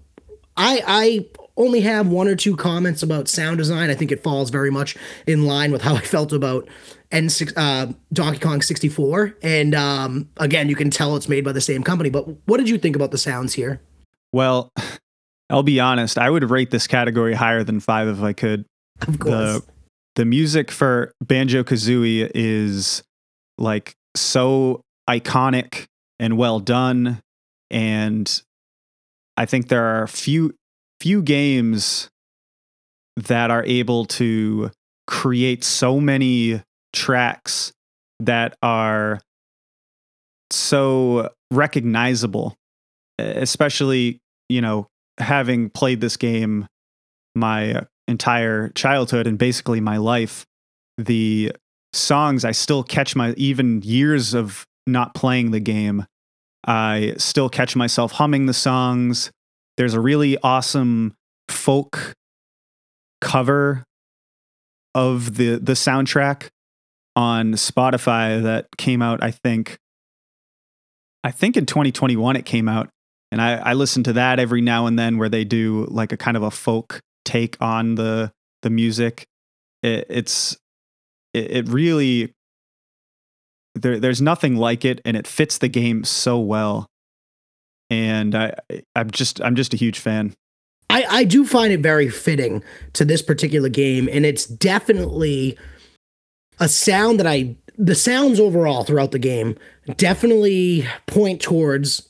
I 0.56 0.82
I 0.88 1.26
only 1.58 1.82
have 1.82 2.08
one 2.08 2.28
or 2.28 2.36
two 2.36 2.56
comments 2.56 3.04
about 3.04 3.28
sound 3.28 3.58
design. 3.58 3.89
I 3.89 3.95
think 3.95 4.12
it 4.12 4.24
falls 4.24 4.49
very 4.49 4.72
much 4.72 4.95
in 5.28 5.45
line 5.45 5.72
with 5.72 5.82
how 5.82 5.95
I 5.97 6.02
felt 6.02 6.32
about 6.32 6.68
N6 7.12 7.54
uh, 7.58 7.93
Donkey 8.14 8.39
Kong 8.39 8.62
64. 8.62 9.38
And 9.43 9.76
um, 9.76 10.30
again, 10.38 10.70
you 10.70 10.76
can 10.76 10.89
tell 10.89 11.16
it's 11.16 11.30
made 11.30 11.43
by 11.43 11.52
the 11.52 11.62
same 11.62 11.84
company. 11.84 12.10
But 12.10 12.26
what 12.47 12.58
did 12.58 12.70
you 12.70 12.78
think 12.78 12.95
about 12.95 13.12
the 13.12 13.18
sounds 13.18 13.54
here? 13.54 13.82
Well, 14.32 14.72
I'll 15.49 15.64
be 15.64 15.82
honest, 15.82 16.18
I 16.18 16.30
would 16.30 16.49
rate 16.49 16.72
this 16.72 16.88
category 16.88 17.34
higher 17.34 17.64
than 17.64 17.82
five 17.82 18.08
if 18.08 18.24
I 18.24 18.32
could. 18.32 18.66
Of 19.08 19.20
course. 19.20 19.34
The 19.34 19.64
the 20.16 20.26
music 20.26 20.72
for 20.72 21.14
Banjo 21.22 21.64
Kazooie 21.64 22.30
is 22.36 23.02
like 23.58 23.93
so 24.16 24.82
iconic 25.10 25.86
and 26.20 26.38
well 26.38 26.60
done. 26.60 27.22
And 27.70 28.41
I 29.38 29.45
think 29.45 29.70
there 29.70 29.86
are 29.86 30.08
few 30.08 30.54
few 30.99 31.24
games 31.24 32.10
that 33.16 33.49
are 33.49 33.64
able 33.66 34.06
to 34.06 34.72
create 35.08 35.64
so 35.64 35.99
many 35.99 36.62
tracks 36.93 37.72
that 38.20 38.56
are 38.62 39.20
so 40.52 41.30
recognizable 41.49 42.56
especially 43.20 44.20
you 44.49 44.62
know 44.62 44.88
having 45.18 45.70
played 45.70 46.02
this 46.02 46.18
game 46.18 46.68
my 47.36 47.86
entire 48.12 48.70
childhood 48.70 49.26
and 49.26 49.38
basically 49.38 49.80
my 49.80 49.97
life 49.97 50.45
the 50.97 51.51
songs 51.93 52.45
i 52.45 52.51
still 52.51 52.84
catch 52.84 53.16
my 53.16 53.34
even 53.38 53.82
years 53.82 54.34
of 54.34 54.66
not 54.86 55.16
playing 55.16 55.51
the 55.51 55.59
game 55.59 56.05
i 56.66 57.14
still 57.18 57.49
catch 57.49 57.76
myself 57.76 58.14
humming 58.14 58.45
the 58.45 58.53
songs. 58.53 59.32
There's 59.78 59.93
a 59.93 59.99
really 59.99 60.38
awesome 60.43 61.16
folk 61.49 62.14
cover 63.20 63.84
of 64.93 65.38
the 65.38 65.55
the 65.55 65.74
soundtrack 65.74 66.49
on 67.16 67.53
Spotify 67.53 68.41
that 68.43 68.68
came 68.78 69.01
out 69.01 69.24
I 69.24 69.32
think 69.32 69.78
I 71.24 71.32
think 71.32 71.55
in 71.55 71.66
2021 71.66 72.36
it 72.36 72.45
came 72.45 72.68
out. 72.68 72.89
And 73.32 73.41
I 73.41 73.55
I 73.57 73.74
listen 73.74 74.03
to 74.03 74.14
that 74.14 74.39
every 74.39 74.62
now 74.62 74.86
and 74.86 74.99
then 74.99 75.18
where 75.18 75.30
they 75.30 75.43
do 75.43 75.88
like 75.89 76.12
a 76.12 76.18
kind 76.18 76.36
of 76.36 76.43
a 76.43 76.51
folk 76.51 76.99
take 77.26 77.58
on 77.62 77.96
the 77.96 78.32
the 78.62 78.70
music 78.70 79.26
it, 79.84 80.06
it's 80.10 80.58
it, 81.34 81.52
it 81.52 81.70
really 81.70 82.34
there 83.76 84.00
there's 84.00 84.22
nothing 84.22 84.56
like 84.56 84.84
it 84.86 85.02
and 85.06 85.16
it 85.16 85.28
fits 85.28 85.58
the 85.58 85.68
game 85.68 86.04
so 86.04 86.40
well 86.40 86.88
and 87.92 88.34
I 88.34 88.54
I'm 88.96 89.12
just 89.12 89.42
I'm 89.42 89.56
just 89.56 89.74
a 89.74 89.78
huge 89.78 90.00
fan. 90.00 90.34
I, 90.90 91.06
I 91.10 91.24
do 91.26 91.46
find 91.46 91.72
it 91.72 91.82
very 91.82 92.10
fitting 92.10 92.64
to 92.94 93.06
this 93.06 93.22
particular 93.22 93.70
game, 93.70 94.10
and 94.12 94.26
it's 94.26 94.46
definitely 94.46 95.58
a 96.60 96.68
sound 96.68 97.20
that 97.20 97.28
I 97.28 97.56
the 97.78 97.96
sounds 97.96 98.40
overall 98.40 98.84
throughout 98.84 99.12
the 99.12 99.20
game 99.20 99.56
definitely 99.98 100.88
point 101.08 101.42
towards 101.42 102.08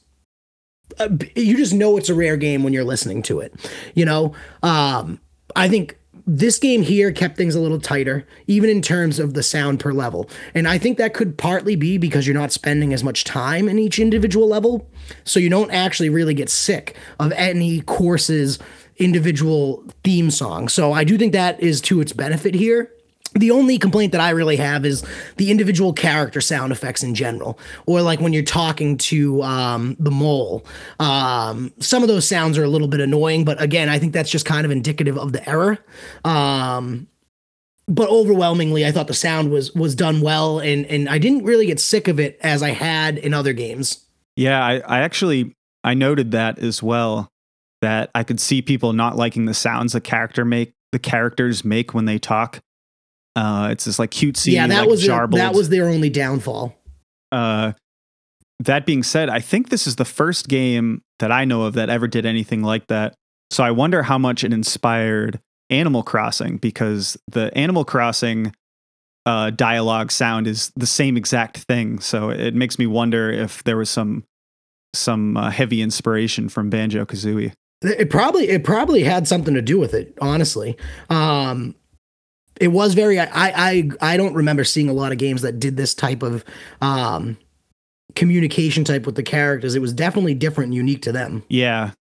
you 1.36 1.58
just 1.58 1.74
know 1.74 1.98
it's 1.98 2.10
a 2.10 2.16
rare 2.16 2.38
game 2.38 2.64
when 2.64 2.74
you're 2.74 2.84
listening 2.84 3.22
to 3.22 3.40
it 3.40 3.54
you 3.96 4.06
know 4.06 4.34
um 4.64 5.20
i 5.56 5.68
think 5.68 5.98
this 6.28 6.60
game 6.60 6.82
here 6.82 7.12
kept 7.12 7.36
things 7.36 7.56
a 7.56 7.60
little 7.60 7.80
tighter, 7.80 8.26
even 8.48 8.70
in 8.70 8.82
terms 8.82 9.20
of 9.20 9.34
the 9.34 9.44
sound 9.44 9.80
per 9.80 9.92
level. 9.92 10.30
And 10.54 10.68
I 10.68 10.78
think 10.78 10.98
that 10.98 11.14
could 11.14 11.38
partly 11.38 11.76
be 11.76 11.98
because 11.98 12.28
you're 12.28 12.38
not 12.38 12.52
spending 12.52 12.94
as 12.94 13.04
much 13.04 13.24
time 13.24 13.68
in 13.68 13.80
each 13.80 14.00
individual 14.00 14.48
level. 14.48 14.90
So 15.24 15.40
you 15.40 15.50
don't 15.50 15.72
actually 15.72 16.10
really 16.10 16.34
get 16.34 16.50
sick 16.50 16.96
of 17.20 17.32
any 17.34 17.82
course's 17.82 18.60
individual 18.98 19.84
theme 20.04 20.30
song. 20.30 20.68
So 20.68 20.94
I 20.94 21.04
do 21.04 21.18
think 21.18 21.34
that 21.34 21.60
is 21.60 21.82
to 21.82 22.02
its 22.02 22.14
benefit 22.14 22.56
here 22.56 22.92
the 23.34 23.52
only 23.52 23.78
complaint 23.78 24.12
that 24.12 24.22
I 24.22 24.32
really 24.32 24.58
have 24.58 24.86
is 24.86 25.04
the 25.38 25.52
individual 25.52 25.94
character 25.94 26.42
sound 26.42 26.72
effects 26.72 27.02
in 27.02 27.16
general, 27.16 27.58
or 27.86 28.02
like 28.02 28.20
when 28.20 28.34
you're 28.34 28.44
talking 28.44 28.98
to 28.98 29.42
um, 29.44 29.96
the 30.00 30.12
mole. 30.12 30.66
Um, 31.00 31.72
some 31.80 32.02
of 32.02 32.10
those 32.10 32.28
sounds 32.28 32.58
are 32.58 32.64
a 32.64 32.68
little 32.68 32.90
bit 32.90 33.00
annoying, 33.00 33.46
but 33.46 33.62
again, 33.62 33.88
I 33.88 34.00
think 34.00 34.14
that's 34.14 34.30
just 34.30 34.46
kind 34.46 34.66
of 34.66 34.72
indicative 34.72 35.18
of 35.18 35.32
the 35.32 35.48
error. 35.48 35.80
Um, 36.26 37.08
but 37.88 38.10
overwhelmingly, 38.10 38.86
I 38.86 38.92
thought 38.92 39.08
the 39.08 39.14
sound 39.14 39.52
was 39.52 39.74
was 39.74 39.96
done 39.96 40.22
well, 40.22 40.60
and 40.60 40.86
and 40.88 41.08
I 41.10 41.18
didn't 41.18 41.44
really 41.44 41.66
get 41.66 41.80
sick 41.80 42.08
of 42.08 42.20
it 42.20 42.38
as 42.42 42.62
I 42.62 42.72
had 42.72 43.18
in 43.18 43.34
other 43.34 43.54
games. 43.54 44.06
Yeah, 44.36 44.64
I, 44.64 44.80
I 44.80 45.00
actually 45.02 45.56
I 45.84 45.94
noted 45.94 46.32
that 46.32 46.60
as 46.60 46.84
well. 46.84 47.30
That 47.82 48.12
I 48.14 48.24
could 48.24 48.40
see 48.40 48.62
people 48.62 48.94
not 48.94 49.16
liking 49.16 49.46
the 49.46 49.56
sounds 49.56 49.94
the 49.94 50.02
character 50.02 50.46
make 50.46 50.74
the 50.92 51.00
characters 51.00 51.66
make 51.66 51.94
when 51.94 52.06
they 52.06 52.20
talk 52.20 52.60
uh, 53.36 53.70
it's 53.72 53.86
this 53.86 54.00
like 54.00 54.12
cutesy, 54.12 54.54
yeah, 54.54 54.68
that 54.68 54.82
like, 54.82 54.90
was 54.90 55.06
their, 55.06 55.28
that 55.28 55.54
was 55.54 55.70
their 55.70 55.88
only 55.88 56.10
downfall. 56.10 56.76
Uh, 57.32 57.74
that 58.60 58.86
being 58.86 59.04
said, 59.04 59.30
I 59.30 59.40
think 59.40 59.70
this 59.70 59.88
is 59.88 59.96
the 59.96 60.06
first 60.06 60.48
game 60.48 61.02
that 61.20 61.32
I 61.32 61.46
know 61.46 61.64
of 61.64 61.74
that 61.74 61.90
ever 61.90 62.08
did 62.08 62.26
anything 62.26 62.62
like 62.62 62.88
that. 62.88 63.16
So 63.50 63.64
I 63.64 63.72
wonder 63.72 64.04
how 64.04 64.18
much 64.18 64.44
it 64.44 64.54
inspired 64.54 65.40
Animal 65.70 66.04
Crossing 66.04 66.58
because 66.58 67.18
the 67.28 67.56
Animal 67.58 67.86
Crossing 67.86 68.54
uh, 69.26 69.50
dialogue 69.52 70.12
sound 70.12 70.48
is 70.48 70.72
the 70.76 70.88
same 70.88 71.18
exact 71.18 71.58
thing. 71.60 72.00
So 72.00 72.30
it 72.30 72.54
makes 72.54 72.78
me 72.78 72.88
wonder 72.88 73.32
if 73.32 73.64
there 73.64 73.78
was 73.78 73.90
some 73.90 74.26
some 74.94 75.38
uh, 75.38 75.50
heavy 75.50 75.82
inspiration 75.82 76.50
from 76.50 76.70
Banjo 76.70 77.06
Kazooie. 77.06 77.54
It 77.82 78.10
probably 78.10 78.50
it 78.50 78.64
probably 78.64 79.04
had 79.04 79.28
something 79.28 79.54
to 79.54 79.62
do 79.62 79.80
with 79.80 79.94
it, 79.94 80.18
honestly. 80.22 80.78
Um, 81.10 81.76
it 82.62 82.68
was 82.68 82.94
very 82.94 83.20
I 83.20 83.28
I 83.34 83.90
I 84.00 84.18
don't 84.18 84.36
remember 84.36 84.64
seeing 84.64 84.88
a 84.88 84.94
lot 84.94 85.12
of 85.12 85.18
games 85.18 85.42
that 85.42 85.60
did 85.60 85.76
this 85.76 85.96
type 85.96 86.22
of 86.22 86.46
um 86.80 87.38
communication 88.16 88.84
type 88.84 89.06
with 89.06 89.16
the 89.16 89.24
characters. 89.24 89.74
It 89.74 89.82
was 89.82 89.94
definitely 89.94 90.36
different 90.36 90.68
and 90.68 90.76
unique 90.76 91.02
to 91.04 91.12
them. 91.12 91.44
Yeah. 91.50 91.92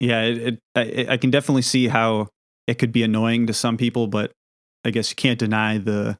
Yeah, 0.00 0.22
it, 0.22 0.38
it, 0.38 0.58
I, 0.74 1.12
I 1.12 1.16
can 1.16 1.30
definitely 1.30 1.62
see 1.62 1.86
how 1.86 2.28
it 2.66 2.74
could 2.74 2.90
be 2.90 3.04
annoying 3.04 3.46
to 3.46 3.52
some 3.52 3.76
people, 3.76 4.08
but 4.08 4.32
I 4.84 4.90
guess 4.90 5.10
you 5.10 5.16
can't 5.16 5.38
deny 5.38 5.78
the 5.78 6.18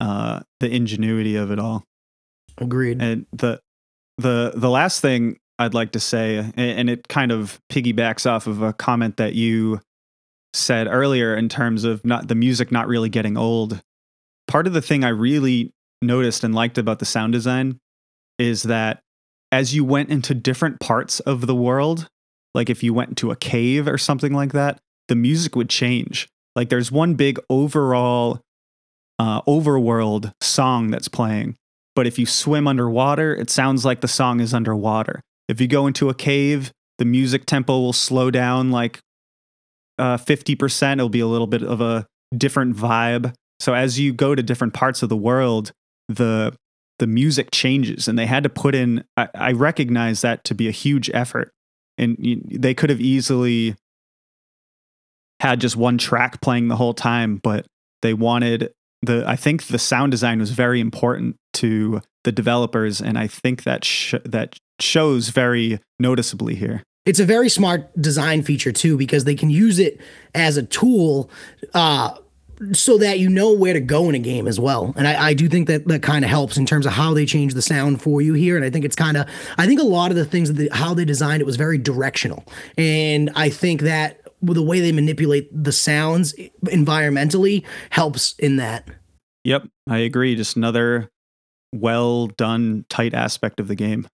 uh 0.00 0.40
the 0.58 0.68
ingenuity 0.68 1.36
of 1.36 1.52
it 1.52 1.60
all. 1.60 1.84
Agreed. 2.58 3.00
And 3.00 3.26
the 3.32 3.60
the 4.18 4.52
the 4.56 4.68
last 4.68 5.00
thing 5.00 5.38
I'd 5.60 5.74
like 5.74 5.92
to 5.92 6.00
say, 6.00 6.52
and 6.56 6.90
it 6.90 7.06
kind 7.06 7.30
of 7.30 7.60
piggybacks 7.70 8.28
off 8.28 8.48
of 8.48 8.62
a 8.62 8.72
comment 8.72 9.16
that 9.18 9.34
you 9.34 9.80
said 10.56 10.88
earlier 10.88 11.36
in 11.36 11.48
terms 11.48 11.84
of 11.84 12.04
not 12.04 12.28
the 12.28 12.34
music 12.34 12.72
not 12.72 12.88
really 12.88 13.08
getting 13.08 13.36
old. 13.36 13.80
Part 14.48 14.66
of 14.66 14.72
the 14.72 14.82
thing 14.82 15.04
I 15.04 15.08
really 15.08 15.72
noticed 16.02 16.44
and 16.44 16.54
liked 16.54 16.78
about 16.78 16.98
the 16.98 17.04
sound 17.04 17.32
design 17.32 17.78
is 18.38 18.64
that 18.64 19.00
as 19.52 19.74
you 19.74 19.84
went 19.84 20.10
into 20.10 20.34
different 20.34 20.80
parts 20.80 21.20
of 21.20 21.46
the 21.46 21.54
world, 21.54 22.08
like 22.54 22.70
if 22.70 22.82
you 22.82 22.92
went 22.92 23.16
to 23.18 23.30
a 23.30 23.36
cave 23.36 23.86
or 23.86 23.98
something 23.98 24.32
like 24.32 24.52
that, 24.52 24.78
the 25.08 25.14
music 25.14 25.56
would 25.56 25.70
change. 25.70 26.28
Like 26.54 26.68
there's 26.68 26.90
one 26.90 27.14
big 27.14 27.38
overall 27.48 28.40
uh, 29.18 29.42
overworld 29.42 30.32
song 30.40 30.90
that's 30.90 31.08
playing, 31.08 31.56
but 31.94 32.06
if 32.06 32.18
you 32.18 32.26
swim 32.26 32.66
underwater, 32.66 33.34
it 33.34 33.50
sounds 33.50 33.84
like 33.84 34.00
the 34.00 34.08
song 34.08 34.40
is 34.40 34.52
underwater. 34.52 35.20
If 35.48 35.60
you 35.60 35.68
go 35.68 35.86
into 35.86 36.08
a 36.08 36.14
cave, 36.14 36.72
the 36.98 37.04
music 37.04 37.46
tempo 37.46 37.78
will 37.78 37.92
slow 37.92 38.30
down 38.30 38.70
like 38.70 39.00
uh, 39.98 40.16
50%, 40.16 40.92
it'll 40.92 41.08
be 41.08 41.20
a 41.20 41.26
little 41.26 41.46
bit 41.46 41.62
of 41.62 41.80
a 41.80 42.06
different 42.36 42.76
vibe. 42.76 43.34
So 43.60 43.74
as 43.74 43.98
you 43.98 44.12
go 44.12 44.34
to 44.34 44.42
different 44.42 44.74
parts 44.74 45.02
of 45.02 45.08
the 45.08 45.16
world, 45.16 45.72
the 46.08 46.54
the 46.98 47.06
music 47.06 47.50
changes, 47.50 48.08
and 48.08 48.18
they 48.18 48.26
had 48.26 48.42
to 48.42 48.48
put 48.48 48.74
in. 48.74 49.04
I, 49.16 49.28
I 49.34 49.52
recognize 49.52 50.22
that 50.22 50.44
to 50.44 50.54
be 50.54 50.68
a 50.68 50.72
huge 50.72 51.10
effort, 51.12 51.50
and 51.98 52.16
you, 52.18 52.40
they 52.44 52.74
could 52.74 52.90
have 52.90 53.00
easily 53.00 53.74
had 55.40 55.60
just 55.60 55.76
one 55.76 55.98
track 55.98 56.40
playing 56.40 56.68
the 56.68 56.76
whole 56.76 56.94
time, 56.94 57.38
but 57.42 57.66
they 58.02 58.14
wanted 58.14 58.72
the. 59.02 59.24
I 59.26 59.36
think 59.36 59.64
the 59.64 59.78
sound 59.78 60.10
design 60.10 60.38
was 60.38 60.50
very 60.50 60.80
important 60.80 61.36
to 61.54 62.00
the 62.24 62.32
developers, 62.32 63.00
and 63.00 63.18
I 63.18 63.26
think 63.26 63.64
that 63.64 63.84
sh- 63.84 64.14
that 64.24 64.56
shows 64.80 65.28
very 65.28 65.80
noticeably 65.98 66.54
here. 66.54 66.82
It's 67.06 67.20
a 67.20 67.24
very 67.24 67.48
smart 67.48 67.90
design 68.00 68.42
feature 68.42 68.72
too 68.72 68.96
because 68.96 69.24
they 69.24 69.34
can 69.34 69.48
use 69.48 69.78
it 69.78 70.00
as 70.34 70.56
a 70.56 70.62
tool 70.64 71.30
uh, 71.72 72.14
so 72.72 72.98
that 72.98 73.18
you 73.18 73.28
know 73.28 73.52
where 73.52 73.72
to 73.72 73.80
go 73.80 74.08
in 74.08 74.14
a 74.14 74.18
game 74.18 74.46
as 74.46 74.58
well. 74.58 74.92
And 74.96 75.06
I, 75.06 75.28
I 75.28 75.34
do 75.34 75.48
think 75.48 75.68
that 75.68 75.86
that 75.88 76.02
kind 76.02 76.24
of 76.24 76.30
helps 76.30 76.56
in 76.56 76.66
terms 76.66 76.86
of 76.86 76.92
how 76.92 77.14
they 77.14 77.26
change 77.26 77.54
the 77.54 77.62
sound 77.62 78.02
for 78.02 78.20
you 78.20 78.34
here. 78.34 78.56
And 78.56 78.64
I 78.64 78.70
think 78.70 78.84
it's 78.84 78.96
kind 78.96 79.16
of, 79.16 79.28
I 79.56 79.66
think 79.66 79.80
a 79.80 79.84
lot 79.84 80.10
of 80.10 80.16
the 80.16 80.24
things 80.24 80.52
that 80.52 80.72
how 80.72 80.94
they 80.94 81.04
designed 81.04 81.40
it 81.40 81.46
was 81.46 81.56
very 81.56 81.78
directional. 81.78 82.44
And 82.76 83.30
I 83.34 83.50
think 83.50 83.82
that 83.82 84.20
the 84.42 84.62
way 84.62 84.80
they 84.80 84.92
manipulate 84.92 85.48
the 85.52 85.72
sounds 85.72 86.34
environmentally 86.64 87.64
helps 87.90 88.34
in 88.38 88.56
that. 88.56 88.86
Yep, 89.44 89.68
I 89.88 89.98
agree. 89.98 90.34
Just 90.34 90.56
another 90.56 91.08
well 91.72 92.26
done, 92.26 92.84
tight 92.88 93.14
aspect 93.14 93.60
of 93.60 93.68
the 93.68 93.74
game. 93.74 94.08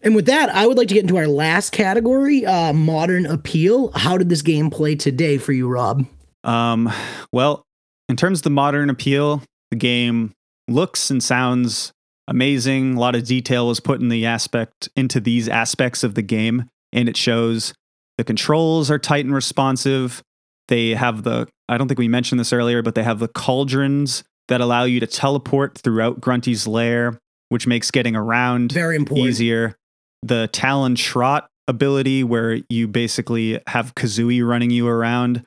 And 0.00 0.14
with 0.14 0.26
that, 0.26 0.48
I 0.50 0.66
would 0.66 0.76
like 0.76 0.88
to 0.88 0.94
get 0.94 1.02
into 1.02 1.16
our 1.16 1.26
last 1.26 1.70
category, 1.70 2.46
uh, 2.46 2.72
modern 2.72 3.26
appeal. 3.26 3.90
How 3.92 4.16
did 4.16 4.28
this 4.28 4.42
game 4.42 4.70
play 4.70 4.94
today 4.94 5.38
for 5.38 5.52
you, 5.52 5.68
Rob? 5.68 6.06
Um, 6.44 6.92
well, 7.32 7.64
in 8.08 8.16
terms 8.16 8.40
of 8.40 8.42
the 8.44 8.50
modern 8.50 8.90
appeal, 8.90 9.42
the 9.70 9.76
game 9.76 10.32
looks 10.68 11.10
and 11.10 11.22
sounds 11.22 11.92
amazing. 12.28 12.96
A 12.96 13.00
lot 13.00 13.16
of 13.16 13.24
detail 13.24 13.66
was 13.66 13.80
put 13.80 14.00
in 14.00 14.08
the 14.08 14.24
aspect 14.24 14.88
into 14.94 15.18
these 15.18 15.48
aspects 15.48 16.04
of 16.04 16.14
the 16.14 16.22
game, 16.22 16.70
and 16.92 17.08
it 17.08 17.16
shows 17.16 17.74
the 18.18 18.24
controls 18.24 18.90
are 18.90 18.98
tight 18.98 19.24
and 19.24 19.34
responsive. 19.34 20.22
They 20.68 20.90
have 20.90 21.24
the 21.24 21.48
I 21.68 21.76
don't 21.76 21.88
think 21.88 21.98
we 21.98 22.08
mentioned 22.08 22.38
this 22.38 22.52
earlier, 22.52 22.82
but 22.82 22.94
they 22.94 23.02
have 23.02 23.18
the 23.18 23.28
cauldrons 23.28 24.22
that 24.46 24.60
allow 24.60 24.84
you 24.84 25.00
to 25.00 25.06
teleport 25.06 25.76
throughout 25.76 26.20
Grunty's 26.20 26.66
lair, 26.66 27.18
which 27.48 27.66
makes 27.66 27.90
getting 27.90 28.16
around 28.16 28.72
very 28.72 28.96
important 28.96 29.28
easier 29.28 29.77
the 30.22 30.48
Talon 30.52 30.94
Trot 30.94 31.48
ability, 31.66 32.24
where 32.24 32.60
you 32.68 32.88
basically 32.88 33.60
have 33.66 33.94
Kazooie 33.94 34.46
running 34.46 34.70
you 34.70 34.88
around, 34.88 35.44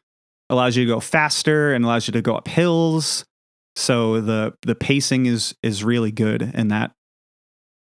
allows 0.49 0.75
you 0.75 0.85
to 0.85 0.91
go 0.91 0.99
faster 0.99 1.73
and 1.73 1.83
allows 1.83 2.07
you 2.07 2.13
to 2.13 2.21
go 2.21 2.35
up 2.35 2.47
hills. 2.47 3.25
So 3.75 4.21
the 4.21 4.53
the 4.63 4.75
pacing 4.75 5.25
is 5.25 5.55
is 5.63 5.83
really 5.83 6.11
good 6.11 6.41
in 6.41 6.69
that 6.69 6.91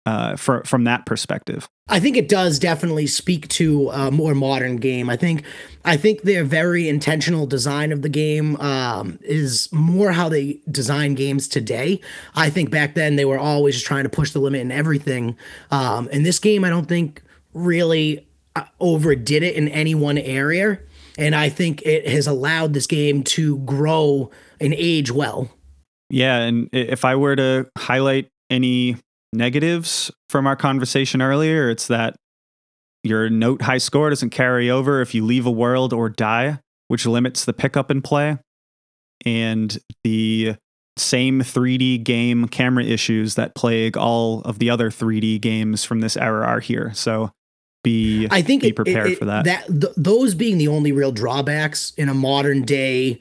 uh, 0.08 0.36
for, 0.36 0.64
from 0.64 0.84
that 0.84 1.04
perspective. 1.04 1.68
I 1.86 2.00
think 2.00 2.16
it 2.16 2.30
does 2.30 2.58
definitely 2.58 3.06
speak 3.06 3.46
to 3.48 3.90
a 3.90 4.10
more 4.10 4.34
modern 4.34 4.76
game. 4.76 5.10
I 5.10 5.16
think 5.16 5.44
I 5.84 5.98
think 5.98 6.22
their 6.22 6.44
very 6.44 6.88
intentional 6.88 7.46
design 7.46 7.92
of 7.92 8.00
the 8.00 8.08
game 8.08 8.56
um, 8.56 9.18
is 9.22 9.70
more 9.70 10.12
how 10.12 10.30
they 10.30 10.60
design 10.70 11.14
games 11.14 11.46
today. 11.46 12.00
I 12.34 12.48
think 12.48 12.70
back 12.70 12.94
then 12.94 13.16
they 13.16 13.26
were 13.26 13.38
always 13.38 13.82
trying 13.82 14.04
to 14.04 14.08
push 14.08 14.30
the 14.30 14.38
limit 14.38 14.62
in 14.62 14.72
everything. 14.72 15.36
Um, 15.70 16.08
and 16.10 16.24
this 16.24 16.38
game, 16.38 16.64
I 16.64 16.70
don't 16.70 16.88
think 16.88 17.22
really 17.52 18.26
uh, 18.56 18.64
overdid 18.80 19.42
it 19.42 19.56
in 19.56 19.68
any 19.68 19.94
one 19.94 20.16
area. 20.16 20.78
And 21.18 21.34
I 21.34 21.50
think 21.50 21.82
it 21.82 22.08
has 22.08 22.26
allowed 22.26 22.72
this 22.72 22.86
game 22.86 23.24
to 23.24 23.58
grow 23.58 24.30
and 24.58 24.72
age 24.72 25.10
well. 25.10 25.50
Yeah, 26.08 26.38
and 26.38 26.70
if 26.72 27.04
I 27.04 27.16
were 27.16 27.36
to 27.36 27.68
highlight 27.76 28.30
any 28.48 28.96
negatives 29.32 30.10
from 30.28 30.46
our 30.46 30.56
conversation 30.56 31.22
earlier. 31.22 31.70
It's 31.70 31.86
that 31.88 32.16
your 33.02 33.30
note 33.30 33.62
high 33.62 33.78
score 33.78 34.10
doesn't 34.10 34.30
carry 34.30 34.70
over 34.70 35.00
if 35.00 35.14
you 35.14 35.24
leave 35.24 35.46
a 35.46 35.50
world 35.50 35.92
or 35.92 36.08
die, 36.08 36.60
which 36.88 37.06
limits 37.06 37.44
the 37.44 37.52
pickup 37.52 37.90
and 37.90 38.02
play. 38.02 38.38
And 39.24 39.76
the 40.04 40.56
same 40.96 41.40
3D 41.40 42.02
game 42.02 42.48
camera 42.48 42.84
issues 42.84 43.36
that 43.36 43.54
plague 43.54 43.96
all 43.96 44.40
of 44.42 44.58
the 44.58 44.70
other 44.70 44.90
3D 44.90 45.40
games 45.40 45.84
from 45.84 46.00
this 46.00 46.16
era 46.16 46.46
are 46.46 46.60
here. 46.60 46.92
So 46.94 47.30
be 47.84 48.26
I 48.30 48.42
think 48.42 48.62
be 48.62 48.72
prepared 48.72 49.08
it, 49.08 49.12
it, 49.12 49.18
for 49.18 49.24
that. 49.26 49.44
That 49.44 49.66
th- 49.66 49.92
those 49.96 50.34
being 50.34 50.58
the 50.58 50.68
only 50.68 50.92
real 50.92 51.12
drawbacks 51.12 51.92
in 51.96 52.08
a 52.08 52.14
modern 52.14 52.62
day 52.62 53.20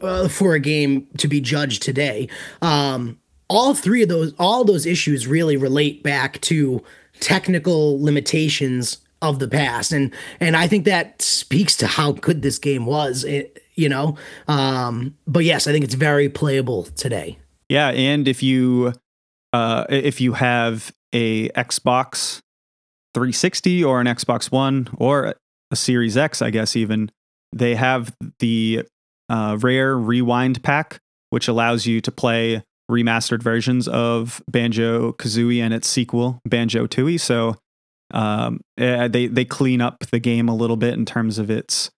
uh, 0.00 0.28
for 0.28 0.54
a 0.54 0.60
game 0.60 1.06
to 1.18 1.28
be 1.28 1.40
judged 1.40 1.82
today. 1.82 2.28
Um, 2.62 3.18
all 3.48 3.74
three 3.74 4.02
of 4.02 4.08
those 4.08 4.34
all 4.38 4.64
those 4.64 4.86
issues 4.86 5.26
really 5.26 5.56
relate 5.56 6.02
back 6.02 6.40
to 6.42 6.82
technical 7.20 8.02
limitations 8.02 8.98
of 9.22 9.38
the 9.38 9.48
past 9.48 9.92
and 9.92 10.12
and 10.40 10.56
I 10.56 10.66
think 10.66 10.84
that 10.84 11.22
speaks 11.22 11.76
to 11.76 11.86
how 11.86 12.12
good 12.12 12.42
this 12.42 12.58
game 12.58 12.86
was 12.86 13.22
it, 13.24 13.62
you 13.74 13.88
know. 13.88 14.16
Um, 14.48 15.16
but 15.26 15.44
yes, 15.44 15.66
I 15.66 15.72
think 15.72 15.84
it's 15.84 15.94
very 15.94 16.28
playable 16.28 16.84
today. 16.84 17.38
Yeah, 17.68 17.88
and 17.88 18.26
if 18.26 18.42
you 18.42 18.92
uh, 19.52 19.84
if 19.88 20.20
you 20.20 20.32
have 20.32 20.92
a 21.12 21.48
Xbox 21.50 22.40
360 23.14 23.84
or 23.84 24.00
an 24.00 24.06
Xbox 24.06 24.50
One 24.50 24.88
or 24.96 25.34
a 25.70 25.76
Series 25.76 26.16
X, 26.16 26.42
I 26.42 26.50
guess 26.50 26.76
even 26.76 27.10
they 27.52 27.74
have 27.74 28.14
the 28.40 28.84
uh, 29.28 29.56
rare 29.60 29.96
rewind 29.96 30.62
pack, 30.62 30.98
which 31.30 31.48
allows 31.48 31.86
you 31.86 32.00
to 32.00 32.12
play 32.12 32.62
remastered 32.90 33.42
versions 33.42 33.88
of 33.88 34.42
Banjo 34.48 35.12
Kazooie 35.12 35.60
and 35.60 35.74
its 35.74 35.88
sequel, 35.88 36.40
Banjo 36.44 36.86
Tooie. 36.86 37.20
So 37.20 37.56
um, 38.12 38.60
eh, 38.78 39.08
they 39.08 39.26
they 39.26 39.44
clean 39.44 39.80
up 39.80 39.98
the 40.10 40.20
game 40.20 40.48
a 40.48 40.54
little 40.54 40.76
bit 40.76 40.94
in 40.94 41.04
terms 41.04 41.38
of 41.38 41.50
its 41.50 41.90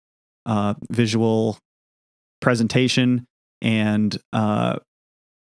uh, 0.47 0.74
visual 0.91 1.59
presentation, 2.41 3.26
and 3.61 4.16
uh, 4.32 4.78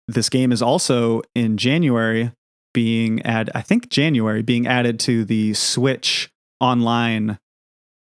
this 0.09 0.28
game 0.28 0.53
is 0.53 0.62
also 0.62 1.22
in 1.34 1.57
January 1.57 2.32
being 2.74 3.20
add 3.22 3.51
I 3.55 3.62
think 3.62 3.90
January 3.90 4.43
being 4.43 4.66
added 4.66 5.01
to 5.01 5.24
the 5.24 5.55
Switch 5.55 6.30
online 6.61 7.38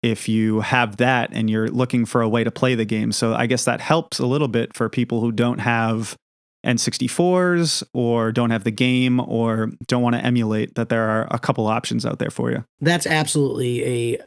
if 0.03 0.29
you 0.29 0.61
have 0.61 0.97
that 0.97 1.31
and 1.33 1.49
you're 1.49 1.69
looking 1.69 2.05
for 2.05 2.23
a 2.23 2.29
way 2.29 2.45
to 2.45 2.51
play 2.51 2.75
the 2.75 2.85
game. 2.85 3.13
So 3.13 3.35
I 3.35 3.47
guess 3.47 3.65
that 3.65 3.81
helps 3.81 4.19
a 4.19 4.27
little 4.27 4.49
bit 4.49 4.75
for 4.75 4.89
people 4.89 5.21
who 5.21 5.31
don't 5.31 5.61
have 5.61 6.17
N64s 6.65 7.83
or 7.93 8.33
don't 8.33 8.51
have 8.51 8.65
the 8.65 8.71
game 8.71 9.21
or 9.21 9.71
don't 9.87 10.03
want 10.03 10.15
to 10.15 10.25
emulate 10.25 10.75
that 10.77 10.89
there 10.89 11.09
are 11.09 11.27
a 11.31 11.39
couple 11.39 11.67
options 11.67 12.07
out 12.07 12.19
there 12.19 12.31
for 12.31 12.51
you. 12.51 12.65
That's 12.81 13.07
absolutely 13.07 13.85
a 13.85 14.19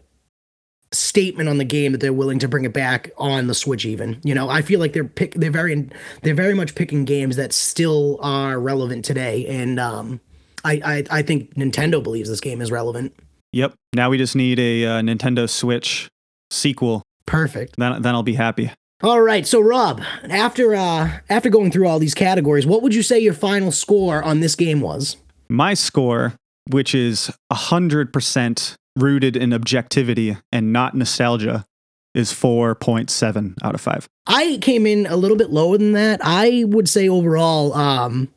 statement 0.91 1.49
on 1.49 1.57
the 1.57 1.65
game 1.65 1.91
that 1.91 1.99
they're 1.99 2.13
willing 2.13 2.39
to 2.39 2.47
bring 2.47 2.65
it 2.65 2.73
back 2.73 3.11
on 3.17 3.47
the 3.47 3.53
Switch 3.53 3.85
even. 3.85 4.19
You 4.23 4.33
know, 4.33 4.49
I 4.49 4.61
feel 4.61 4.79
like 4.79 4.93
they're 4.93 5.03
pick 5.03 5.33
they're 5.33 5.51
very 5.51 5.89
they're 6.21 6.35
very 6.35 6.53
much 6.53 6.75
picking 6.75 7.05
games 7.05 7.35
that 7.35 7.53
still 7.53 8.19
are 8.21 8.59
relevant 8.59 9.05
today 9.05 9.45
and 9.47 9.79
um 9.79 10.19
I 10.63 10.81
I, 10.83 11.19
I 11.19 11.21
think 11.21 11.55
Nintendo 11.55 12.01
believes 12.01 12.29
this 12.29 12.41
game 12.41 12.61
is 12.61 12.71
relevant. 12.71 13.13
Yep. 13.51 13.73
Now 13.93 14.09
we 14.09 14.17
just 14.17 14.35
need 14.35 14.59
a 14.59 14.85
uh, 14.85 15.01
Nintendo 15.01 15.49
Switch 15.49 16.09
sequel. 16.49 17.01
Perfect. 17.25 17.75
Then 17.77 18.01
then 18.01 18.15
I'll 18.15 18.23
be 18.23 18.33
happy. 18.33 18.71
All 19.03 19.21
right, 19.21 19.45
so 19.45 19.59
Rob, 19.59 20.01
after 20.23 20.73
uh, 20.73 21.19
after 21.29 21.49
going 21.49 21.69
through 21.69 21.87
all 21.87 21.99
these 21.99 22.13
categories, 22.13 22.65
what 22.65 22.81
would 22.81 22.95
you 22.95 23.03
say 23.03 23.19
your 23.19 23.33
final 23.33 23.71
score 23.71 24.23
on 24.23 24.39
this 24.39 24.55
game 24.55 24.79
was? 24.79 25.17
My 25.49 25.73
score, 25.73 26.35
which 26.69 26.95
is 26.95 27.29
hundred 27.51 28.13
percent 28.13 28.77
rooted 28.95 29.35
in 29.35 29.51
objectivity 29.51 30.37
and 30.53 30.71
not 30.71 30.95
nostalgia, 30.95 31.65
is 32.13 32.31
four 32.31 32.73
point 32.73 33.09
seven 33.09 33.55
out 33.61 33.75
of 33.75 33.81
five. 33.81 34.07
I 34.27 34.59
came 34.61 34.87
in 34.87 35.05
a 35.07 35.17
little 35.17 35.37
bit 35.37 35.49
lower 35.49 35.77
than 35.77 35.91
that. 35.91 36.21
I 36.23 36.63
would 36.65 36.87
say 36.87 37.09
overall, 37.09 37.73
um, 37.73 38.29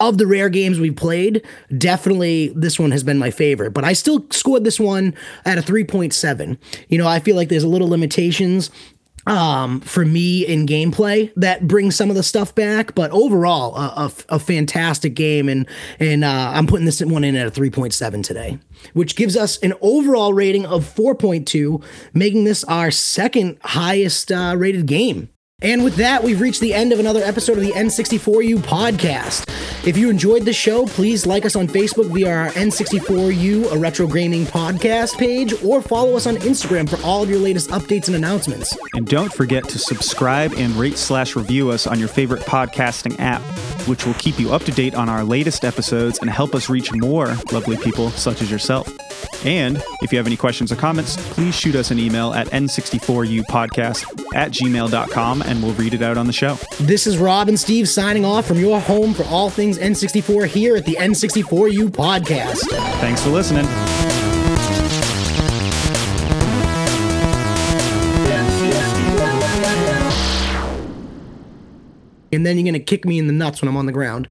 of 0.00 0.18
the 0.18 0.26
rare 0.26 0.48
games 0.48 0.78
we've 0.78 0.94
played, 0.94 1.44
definitely 1.76 2.52
this 2.54 2.78
one 2.78 2.92
has 2.92 3.02
been 3.02 3.18
my 3.18 3.30
favorite. 3.30 3.72
But 3.72 3.84
I 3.84 3.92
still 3.92 4.26
scored 4.30 4.64
this 4.64 4.78
one 4.78 5.14
at 5.44 5.58
a 5.58 5.62
3.7. 5.62 6.58
You 6.88 6.98
know, 6.98 7.06
I 7.06 7.18
feel 7.18 7.34
like 7.36 7.48
there's 7.48 7.64
a 7.64 7.68
little 7.68 7.88
limitations 7.88 8.70
um, 9.28 9.80
for 9.80 10.04
me 10.04 10.46
in 10.46 10.66
gameplay 10.66 11.32
that 11.36 11.68
brings 11.68 11.94
some 11.94 12.10
of 12.10 12.16
the 12.16 12.22
stuff 12.22 12.54
back. 12.54 12.94
But 12.94 13.10
overall, 13.10 13.76
a, 13.76 14.06
a, 14.30 14.36
a 14.36 14.38
fantastic 14.38 15.14
game, 15.14 15.48
and 15.48 15.66
and 16.00 16.24
uh, 16.24 16.52
I'm 16.54 16.66
putting 16.66 16.86
this 16.86 17.00
one 17.00 17.24
in 17.24 17.36
at 17.36 17.46
a 17.46 17.50
3.7 17.50 18.22
today, 18.22 18.58
which 18.94 19.16
gives 19.16 19.36
us 19.36 19.58
an 19.58 19.74
overall 19.80 20.32
rating 20.32 20.64
of 20.64 20.84
4.2, 20.84 21.82
making 22.14 22.44
this 22.44 22.64
our 22.64 22.90
second 22.90 23.58
highest 23.62 24.32
uh, 24.32 24.54
rated 24.56 24.86
game. 24.86 25.28
And 25.60 25.82
with 25.82 25.96
that, 25.96 26.22
we've 26.22 26.40
reached 26.40 26.60
the 26.60 26.72
end 26.72 26.92
of 26.92 27.00
another 27.00 27.20
episode 27.20 27.58
of 27.58 27.64
the 27.64 27.72
N64U 27.72 28.58
podcast. 28.58 29.44
If 29.84 29.96
you 29.96 30.08
enjoyed 30.08 30.44
the 30.44 30.52
show, 30.52 30.86
please 30.86 31.26
like 31.26 31.44
us 31.44 31.56
on 31.56 31.66
Facebook 31.66 32.14
via 32.14 32.32
our 32.32 32.50
N64U, 32.50 33.72
a 33.72 33.76
retro 33.76 34.06
gaming 34.06 34.44
podcast 34.44 35.18
page, 35.18 35.60
or 35.64 35.82
follow 35.82 36.16
us 36.16 36.28
on 36.28 36.36
Instagram 36.36 36.88
for 36.88 37.04
all 37.04 37.24
of 37.24 37.28
your 37.28 37.40
latest 37.40 37.70
updates 37.70 38.06
and 38.06 38.14
announcements. 38.14 38.78
And 38.94 39.04
don't 39.04 39.32
forget 39.32 39.68
to 39.70 39.80
subscribe 39.80 40.52
and 40.54 40.76
rate 40.76 40.96
slash 40.96 41.34
review 41.34 41.70
us 41.70 41.88
on 41.88 41.98
your 41.98 42.08
favorite 42.08 42.42
podcasting 42.42 43.18
app, 43.18 43.42
which 43.88 44.06
will 44.06 44.14
keep 44.14 44.38
you 44.38 44.52
up 44.52 44.62
to 44.62 44.70
date 44.70 44.94
on 44.94 45.08
our 45.08 45.24
latest 45.24 45.64
episodes 45.64 46.20
and 46.20 46.30
help 46.30 46.54
us 46.54 46.68
reach 46.68 46.92
more 46.92 47.34
lovely 47.50 47.76
people 47.78 48.10
such 48.10 48.42
as 48.42 48.48
yourself. 48.48 48.88
And 49.44 49.82
if 50.02 50.12
you 50.12 50.18
have 50.18 50.26
any 50.26 50.36
questions 50.36 50.72
or 50.72 50.76
comments, 50.76 51.16
please 51.32 51.54
shoot 51.54 51.74
us 51.74 51.90
an 51.90 51.98
email 51.98 52.34
at 52.34 52.48
n64upodcast 52.48 54.34
at 54.34 54.50
gmail.com 54.50 55.42
and 55.48 55.62
we'll 55.62 55.72
read 55.74 55.94
it 55.94 56.02
out 56.02 56.18
on 56.18 56.26
the 56.26 56.32
show. 56.32 56.58
This 56.78 57.06
is 57.06 57.16
Rob 57.18 57.48
and 57.48 57.58
Steve 57.58 57.88
signing 57.88 58.24
off 58.24 58.46
from 58.46 58.58
your 58.58 58.80
home 58.80 59.14
for 59.14 59.24
all 59.24 59.48
things 59.48 59.78
N64 59.78 60.46
here 60.46 60.76
at 60.76 60.84
the 60.84 60.96
N64U 61.00 61.88
podcast. 61.88 62.68
Thanks 63.00 63.22
for 63.22 63.30
listening. 63.30 63.66
And 72.30 72.44
then 72.44 72.58
you're 72.58 72.64
going 72.64 72.74
to 72.74 72.80
kick 72.80 73.06
me 73.06 73.18
in 73.18 73.26
the 73.26 73.32
nuts 73.32 73.62
when 73.62 73.68
I'm 73.68 73.76
on 73.76 73.86
the 73.86 73.92
ground. 73.92 74.28